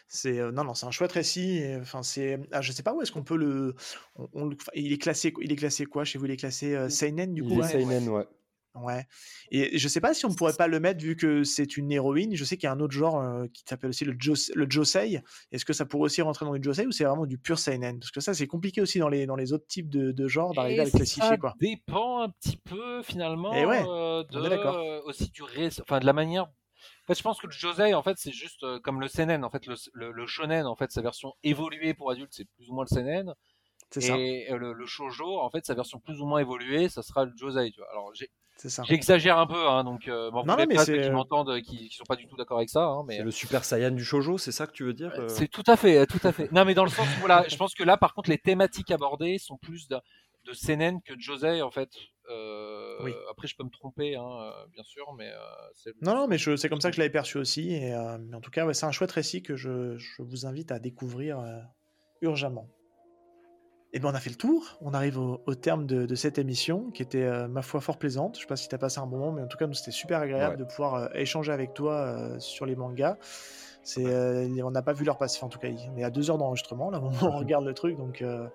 [0.08, 1.58] c'est, euh, non, non, c'est un chouette récit.
[1.58, 3.74] et, Enfin, c'est, ah, je sais pas où est-ce qu'on peut le,
[4.16, 6.26] on, on le- enfin, il est classé, il est classé quoi chez vous?
[6.26, 7.52] Il est classé euh, seinen du coup?
[7.52, 7.70] Il est ouais.
[7.70, 8.24] seinen, ouais.
[8.74, 9.04] Ouais.
[9.50, 12.36] Et je sais pas si on pourrait pas le mettre vu que c'est une héroïne.
[12.36, 14.66] Je sais qu'il y a un autre genre euh, qui s'appelle aussi le, jos le
[14.70, 15.22] Josei.
[15.50, 17.98] Est-ce que ça pourrait aussi rentrer dans le Josei ou c'est vraiment du pur seinen?
[17.98, 20.54] Parce que ça, c'est compliqué aussi dans les, dans les autres types de, de genres
[20.54, 21.36] d'arriver à Et classifier.
[21.36, 21.56] ça Quoi.
[21.58, 24.76] dépend un petit peu finalement Et ouais, euh, on de est d'accord.
[24.78, 26.48] euh, aussi du ré- enfin de la manière.
[27.10, 29.50] Fait, je pense que le josei en fait c'est juste euh, comme le seinen en
[29.50, 32.72] fait le, le, le shonen en fait sa version évoluée pour adultes c'est plus ou
[32.74, 33.34] moins le seinen
[33.90, 34.16] C'est ça.
[34.16, 37.24] et euh, le, le shoujo en fait sa version plus ou moins évoluée ça sera
[37.24, 37.90] le josei tu vois.
[37.90, 38.84] Alors j'ai- C'est ça.
[38.86, 41.60] j'exagère un peu hein, donc euh, Non, non, mais pas ceux c'est- qui m'entendent euh,
[41.60, 43.90] qui, qui sont pas du tout d'accord avec ça hein, mais C'est le Super Saiyan
[43.90, 46.30] du shoujo, c'est ça que tu veux dire euh c'est tout à fait, tout à
[46.32, 46.52] fait.
[46.52, 48.90] Non, mais dans le sens où voilà, je pense que là, par contre, les thématiques
[48.92, 49.96] abordées sont plus de,
[50.44, 51.90] de seinen que de josei en fait.
[52.30, 53.12] Euh, Oui.
[53.30, 55.92] Après, je peux me tromper, hein, euh, bien sûr, mais euh.
[56.02, 57.72] Non, non, mais c'est comme ça que je l'avais perçu aussi.
[57.74, 60.46] Et, euh, mais en tout cas, ouais, c'est un chouette récit que je, je vous
[60.46, 61.42] invite à découvrir
[62.20, 62.68] urgemment.
[63.92, 64.78] Et ben on a fait le tour.
[64.80, 68.36] On arrive au, au terme de, de cette émission qui était, ma foi, fort plaisante.
[68.36, 69.74] Je sais pas si tu as passé un bon moment, mais en tout cas, nous,
[69.74, 70.60] c'était super agréable Ouais.
[70.60, 73.18] de pouvoir échanger avec toi sur les mangas.
[73.92, 75.38] C'est, euh, on n'a pas vu leur passer.
[75.38, 77.96] Enfin, en tout cas, on est à deux heures d'enregistrement, là, on regarde le truc.
[77.96, 78.46] Donc, euh,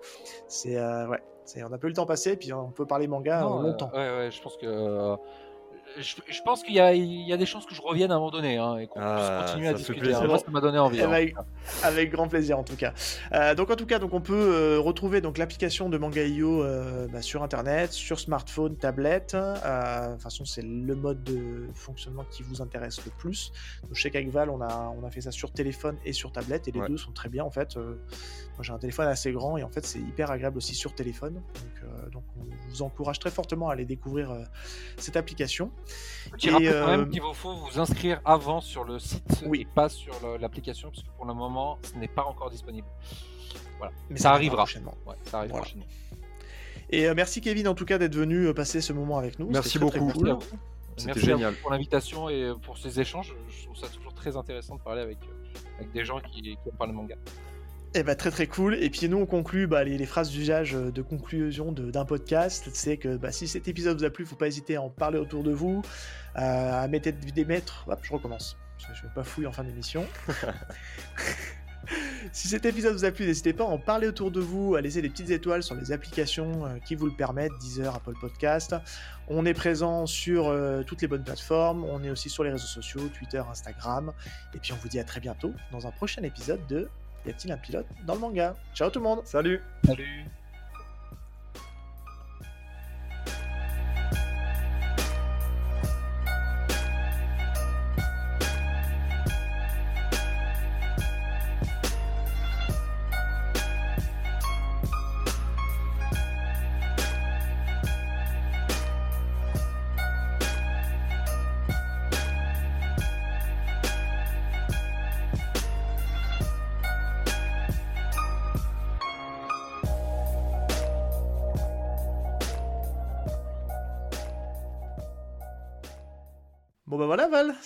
[0.48, 2.36] c'est, euh, ouais, c'est, on a pas eu le temps passer.
[2.36, 3.90] Puis, on peut parler manga Non, longtemps.
[3.92, 5.16] ouais, ouais, je pense que.
[5.98, 8.14] Je, je pense qu'il y a, il y a des chances que je revienne à
[8.14, 10.00] un moment donné hein, et qu'on Ah, puisse continuer à discuter.
[10.00, 10.22] plaisir.
[10.22, 10.26] hein.
[10.26, 11.00] Moi, ça m'a donné envie.
[11.00, 11.28] Hein.
[11.82, 12.92] Avec grand plaisir en tout cas.
[13.32, 17.06] Euh, donc en tout cas, donc on peut euh, retrouver donc l'application de Manga.io euh,
[17.08, 19.34] bah, sur internet, sur smartphone, tablette.
[19.34, 23.52] Euh, de toute façon, c'est le mode de fonctionnement qui vous intéresse le plus.
[23.84, 26.72] Donc, chez Kagval, on a on a fait ça sur téléphone et sur tablette et
[26.72, 26.88] les Ouais.
[26.88, 27.76] deux sont très bien en fait.
[27.76, 27.94] Euh,
[28.56, 31.34] moi j'ai un téléphone assez grand et en fait c'est hyper agréable aussi sur téléphone.
[31.34, 31.44] Donc,
[31.84, 34.42] euh, donc on vous encourage très fortement à aller découvrir euh,
[34.98, 35.70] cette application.
[36.32, 39.44] Petit Et, rappel quand euh, même qu'il vous faut vous inscrire avant sur le site
[39.46, 39.60] Oui.
[39.62, 42.86] et pas sur l'application, parce que pour le moment, ce n'est pas encore disponible.
[43.78, 43.92] Voilà.
[44.10, 44.58] Mais ça arrivera.
[44.64, 44.94] prochainement.
[45.06, 45.62] Ouais, ça arrive Voilà.
[45.64, 45.86] prochainement.
[46.90, 49.48] Et euh, merci Kevin en tout cas d'être venu euh, passer ce moment avec nous.
[49.50, 50.12] Merci très beaucoup.
[50.12, 50.36] cool.
[50.96, 51.54] C'était Merci à vous génial.
[51.56, 53.34] pour l'invitation et pour ces échanges.
[53.48, 56.58] Je trouve ça toujours très intéressant de parler avec, euh, avec des gens qui, qui
[56.80, 57.16] aiment manga.
[57.98, 58.74] Eh ben, très très cool.
[58.74, 62.04] Et puis nous on conclut bah, les, les phrases d'usage euh, de conclusion de- d'un
[62.04, 62.68] podcast.
[62.74, 65.18] C'est que bah, si cet épisode vous a plu, faut pas hésiter à en parler
[65.18, 65.80] autour de vous,
[66.36, 67.86] euh, à mettre des maîtres.
[67.88, 68.58] Hop, je recommence.
[68.76, 70.04] Je, je vais pas fouiller en fin d'émission.
[72.32, 74.82] si cet épisode vous a plu, n'hésitez pas à en parler autour de vous, à
[74.82, 78.76] laisser des petites étoiles sur les applications euh, qui vous le permettent, Deezer, Apple Podcast.
[79.28, 81.82] On est présent sur euh, toutes les bonnes plateformes.
[81.84, 84.12] On est aussi sur les réseaux sociaux, Twitter, Instagram.
[84.54, 86.90] Et puis on vous dit à très bientôt dans un prochain épisode de
[87.26, 88.54] Y a-t-il un pilote dans le manga?
[88.72, 89.20] Ciao tout le monde.
[89.24, 89.60] Salut.
[89.84, 90.24] Salut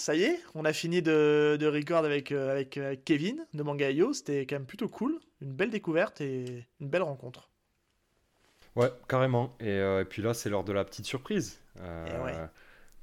[0.01, 3.62] ça y est, on a fini de, de record avec, euh, avec euh, Kevin de
[3.62, 7.51] Manga.io, c'était quand même plutôt cool, une belle découverte et une belle rencontre.
[8.77, 9.55] Ouais, carrément.
[9.60, 11.60] Et, euh, et puis là, c'est l'heure de la petite surprise.
[11.81, 12.35] Euh, ouais.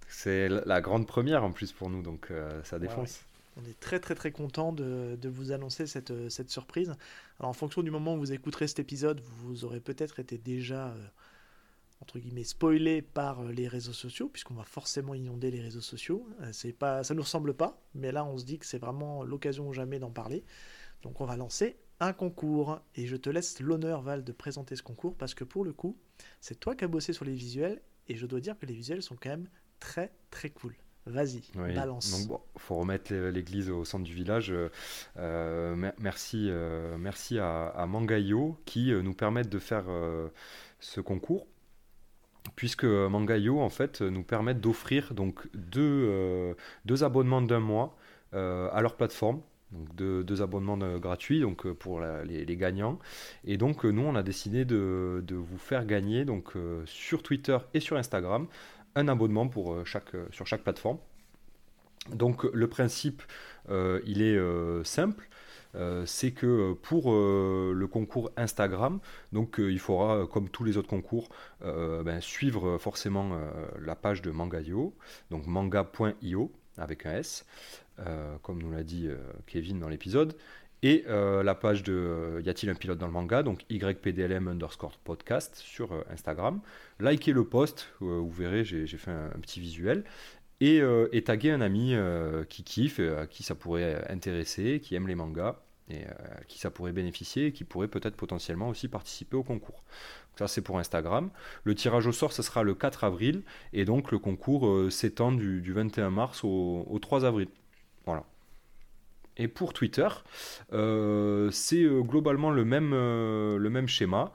[0.08, 3.22] C'est la grande première en plus pour nous, donc euh, ça défonce.
[3.58, 6.94] On est très très très content de, de vous annoncer cette, euh, cette surprise.
[7.40, 10.88] Alors en fonction du moment où vous écouterez cet épisode, vous aurez peut-être été déjà
[10.88, 11.08] euh,
[12.02, 16.28] entre guillemets spoilé par euh, les réseaux sociaux, puisqu'on va forcément inonder les réseaux sociaux.
[16.42, 19.24] Euh, C'est pas, ça nous ressemble pas, mais là on se dit que c'est vraiment
[19.24, 20.44] l'occasion ou jamais d'en parler.
[21.02, 24.84] Donc on va lancer un concours et je te laisse l'honneur Val de présenter ce
[24.84, 25.98] concours parce que pour le coup,
[26.42, 29.02] c'est toi qui as bossé sur les visuels et je dois dire que les visuels
[29.02, 29.50] sont quand même
[29.80, 30.76] très très cool.
[31.08, 32.12] Vas-y, Oui, balance.
[32.12, 34.54] Donc bon, faut remettre l'é- l'église au centre du village.
[35.18, 40.28] Euh, mer- merci, euh, merci à, à Mangayo qui nous permettent de faire euh,
[40.80, 41.48] ce concours.
[42.56, 46.54] Puisque Mangayo en fait nous permettent d'offrir donc deux, euh,
[46.86, 47.96] deux abonnements d'un mois
[48.34, 49.42] euh, à leur plateforme.
[49.72, 53.00] Donc deux, abonnements gratuits donc euh, pour les, gagnants.
[53.44, 57.58] Et donc euh, nous on a décidé de, vous faire gagner donc euh, sur Twitter
[57.74, 58.48] et sur Instagram
[58.96, 60.98] un abonnement pour euh, chaque, euh, sur chaque plateforme.
[62.14, 63.22] Donc euh, le principe,
[63.70, 65.30] euh, il est euh, simple.
[65.78, 69.00] Euh, c'est que euh, pour euh, le concours Instagram,
[69.32, 71.30] donc il faudra, comme tous les autres concours,
[71.62, 73.38] ben, suivre forcément
[73.80, 74.94] la page de Manga.io,
[75.30, 77.46] donc manga.io avec un S,
[78.42, 79.10] comme nous l'a dit
[79.46, 80.36] Kevin dans l'épisode.
[80.84, 85.56] Et la page de Y a-t-il un pilote dans le manga Donc YPDLM underscore podcast
[85.56, 86.62] sur Instagram.
[87.00, 90.04] Likez le post, vous verrez, j'ai fait un, petit visuel.
[90.62, 91.96] Et, et un ami
[92.50, 95.58] qui kiffe, à qui ça pourrait intéresser, qui aime les mangas,
[95.90, 96.12] et euh,
[96.48, 99.84] qui ça pourrait bénéficier, et qui pourrait peut-être potentiellement aussi participer au concours.
[100.38, 101.30] Ça, c'est pour Instagram.
[101.64, 103.44] Le tirage au sort, ce sera le 4 avril,
[103.74, 107.48] et donc le concours euh, s'étend du, du 21 mars au, au 3 avril.
[108.06, 108.24] Voilà.
[109.38, 110.08] Et pour Twitter,
[110.74, 114.32] euh, c'est euh, globalement le même, le même schéma,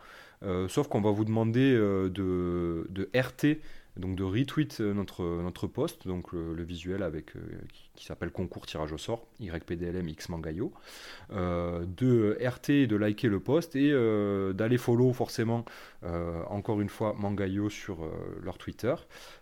[0.69, 3.61] sauf qu'on va vous demander de, de RT,
[3.97, 7.41] donc de retweet euh, notre, notre post, donc le, le visuel avec, euh,
[7.95, 10.73] qui, s'appelle concours tirage au sort, YPDLM X Mangayo,
[11.33, 15.65] euh, de RT de liker le post et euh, d'aller follow forcément,
[16.05, 18.11] euh, encore une fois, Mangayo sur euh,
[18.43, 18.95] leur Twitter.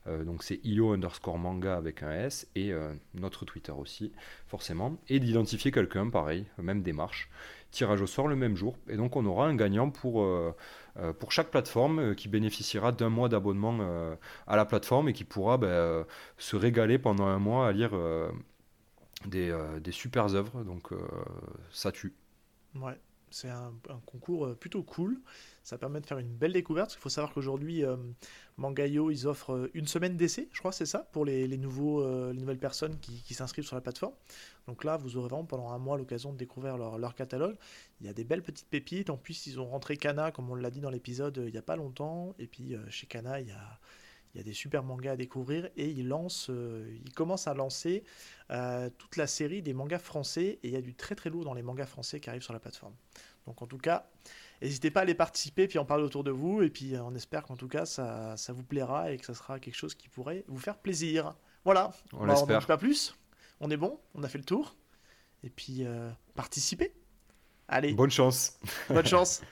[0.06, 4.12] Euh, donc c'est io underscore manga avec un S et euh, notre Twitter aussi,
[4.46, 4.98] forcément.
[5.08, 7.30] Et d'identifier quelqu'un, pareil, même démarche.
[7.70, 8.76] Tirage au sort le même jour.
[8.88, 10.54] Et donc on aura un gagnant pour, euh,
[10.98, 13.78] euh, pour chaque plateforme euh, qui bénéficiera d'un mois d'abonnement
[14.46, 16.04] à la plateforme et qui pourra ben,
[16.38, 17.92] se régaler pendant un mois à lire
[19.26, 20.64] des, des super œuvres.
[20.64, 20.90] Donc
[21.70, 22.14] ça tue.
[22.74, 22.98] Ouais,
[23.30, 23.72] c'est un,
[24.06, 25.20] concours plutôt cool.
[25.62, 26.90] Ça permet de faire une belle découverte.
[26.90, 27.96] qu'il faut savoir qu'aujourd'hui, euh,
[28.56, 32.02] Mangayo, ils offrent euh, une semaine d'essai, je crois, c'est ça, pour les, les nouveaux,
[32.02, 34.14] euh, les nouvelles personnes qui, s'inscrivent sur la plateforme.
[34.66, 37.56] Donc là, vous aurez vraiment pendant un mois l'occasion de découvrir leur, catalogue.
[38.00, 39.10] Il y a des belles petites pépites.
[39.10, 41.58] En plus, ils ont rentré Kana, comme on l'a dit dans l'épisode, euh, il n'y
[41.58, 42.34] a pas longtemps.
[42.38, 43.80] Et puis, chez Kana, il y a,
[44.34, 45.68] il y a des super mangas à découvrir.
[45.76, 48.04] Et ils lancent, euh, commencent à lancer
[48.98, 50.58] toute la série des mangas français.
[50.62, 52.52] Et il y a du très très lourd dans les mangas français qui arrivent sur
[52.52, 52.94] la plateforme.
[53.46, 54.10] Donc en tout cas,
[54.62, 57.14] n'hésitez pas à aller participer, puis en parler autour de vous, et puis euh, on
[57.14, 60.08] espère qu'en tout cas ça, ça vous plaira et que ça sera quelque chose qui
[60.08, 61.34] pourrait vous faire plaisir.
[61.64, 63.14] Voilà, On Bah, n'en pas plus,
[63.60, 64.74] on est bon, on a fait le tour,
[65.42, 66.92] et puis euh, participez.
[67.68, 68.58] Allez, Bonne chance.
[68.88, 69.42] bonne chance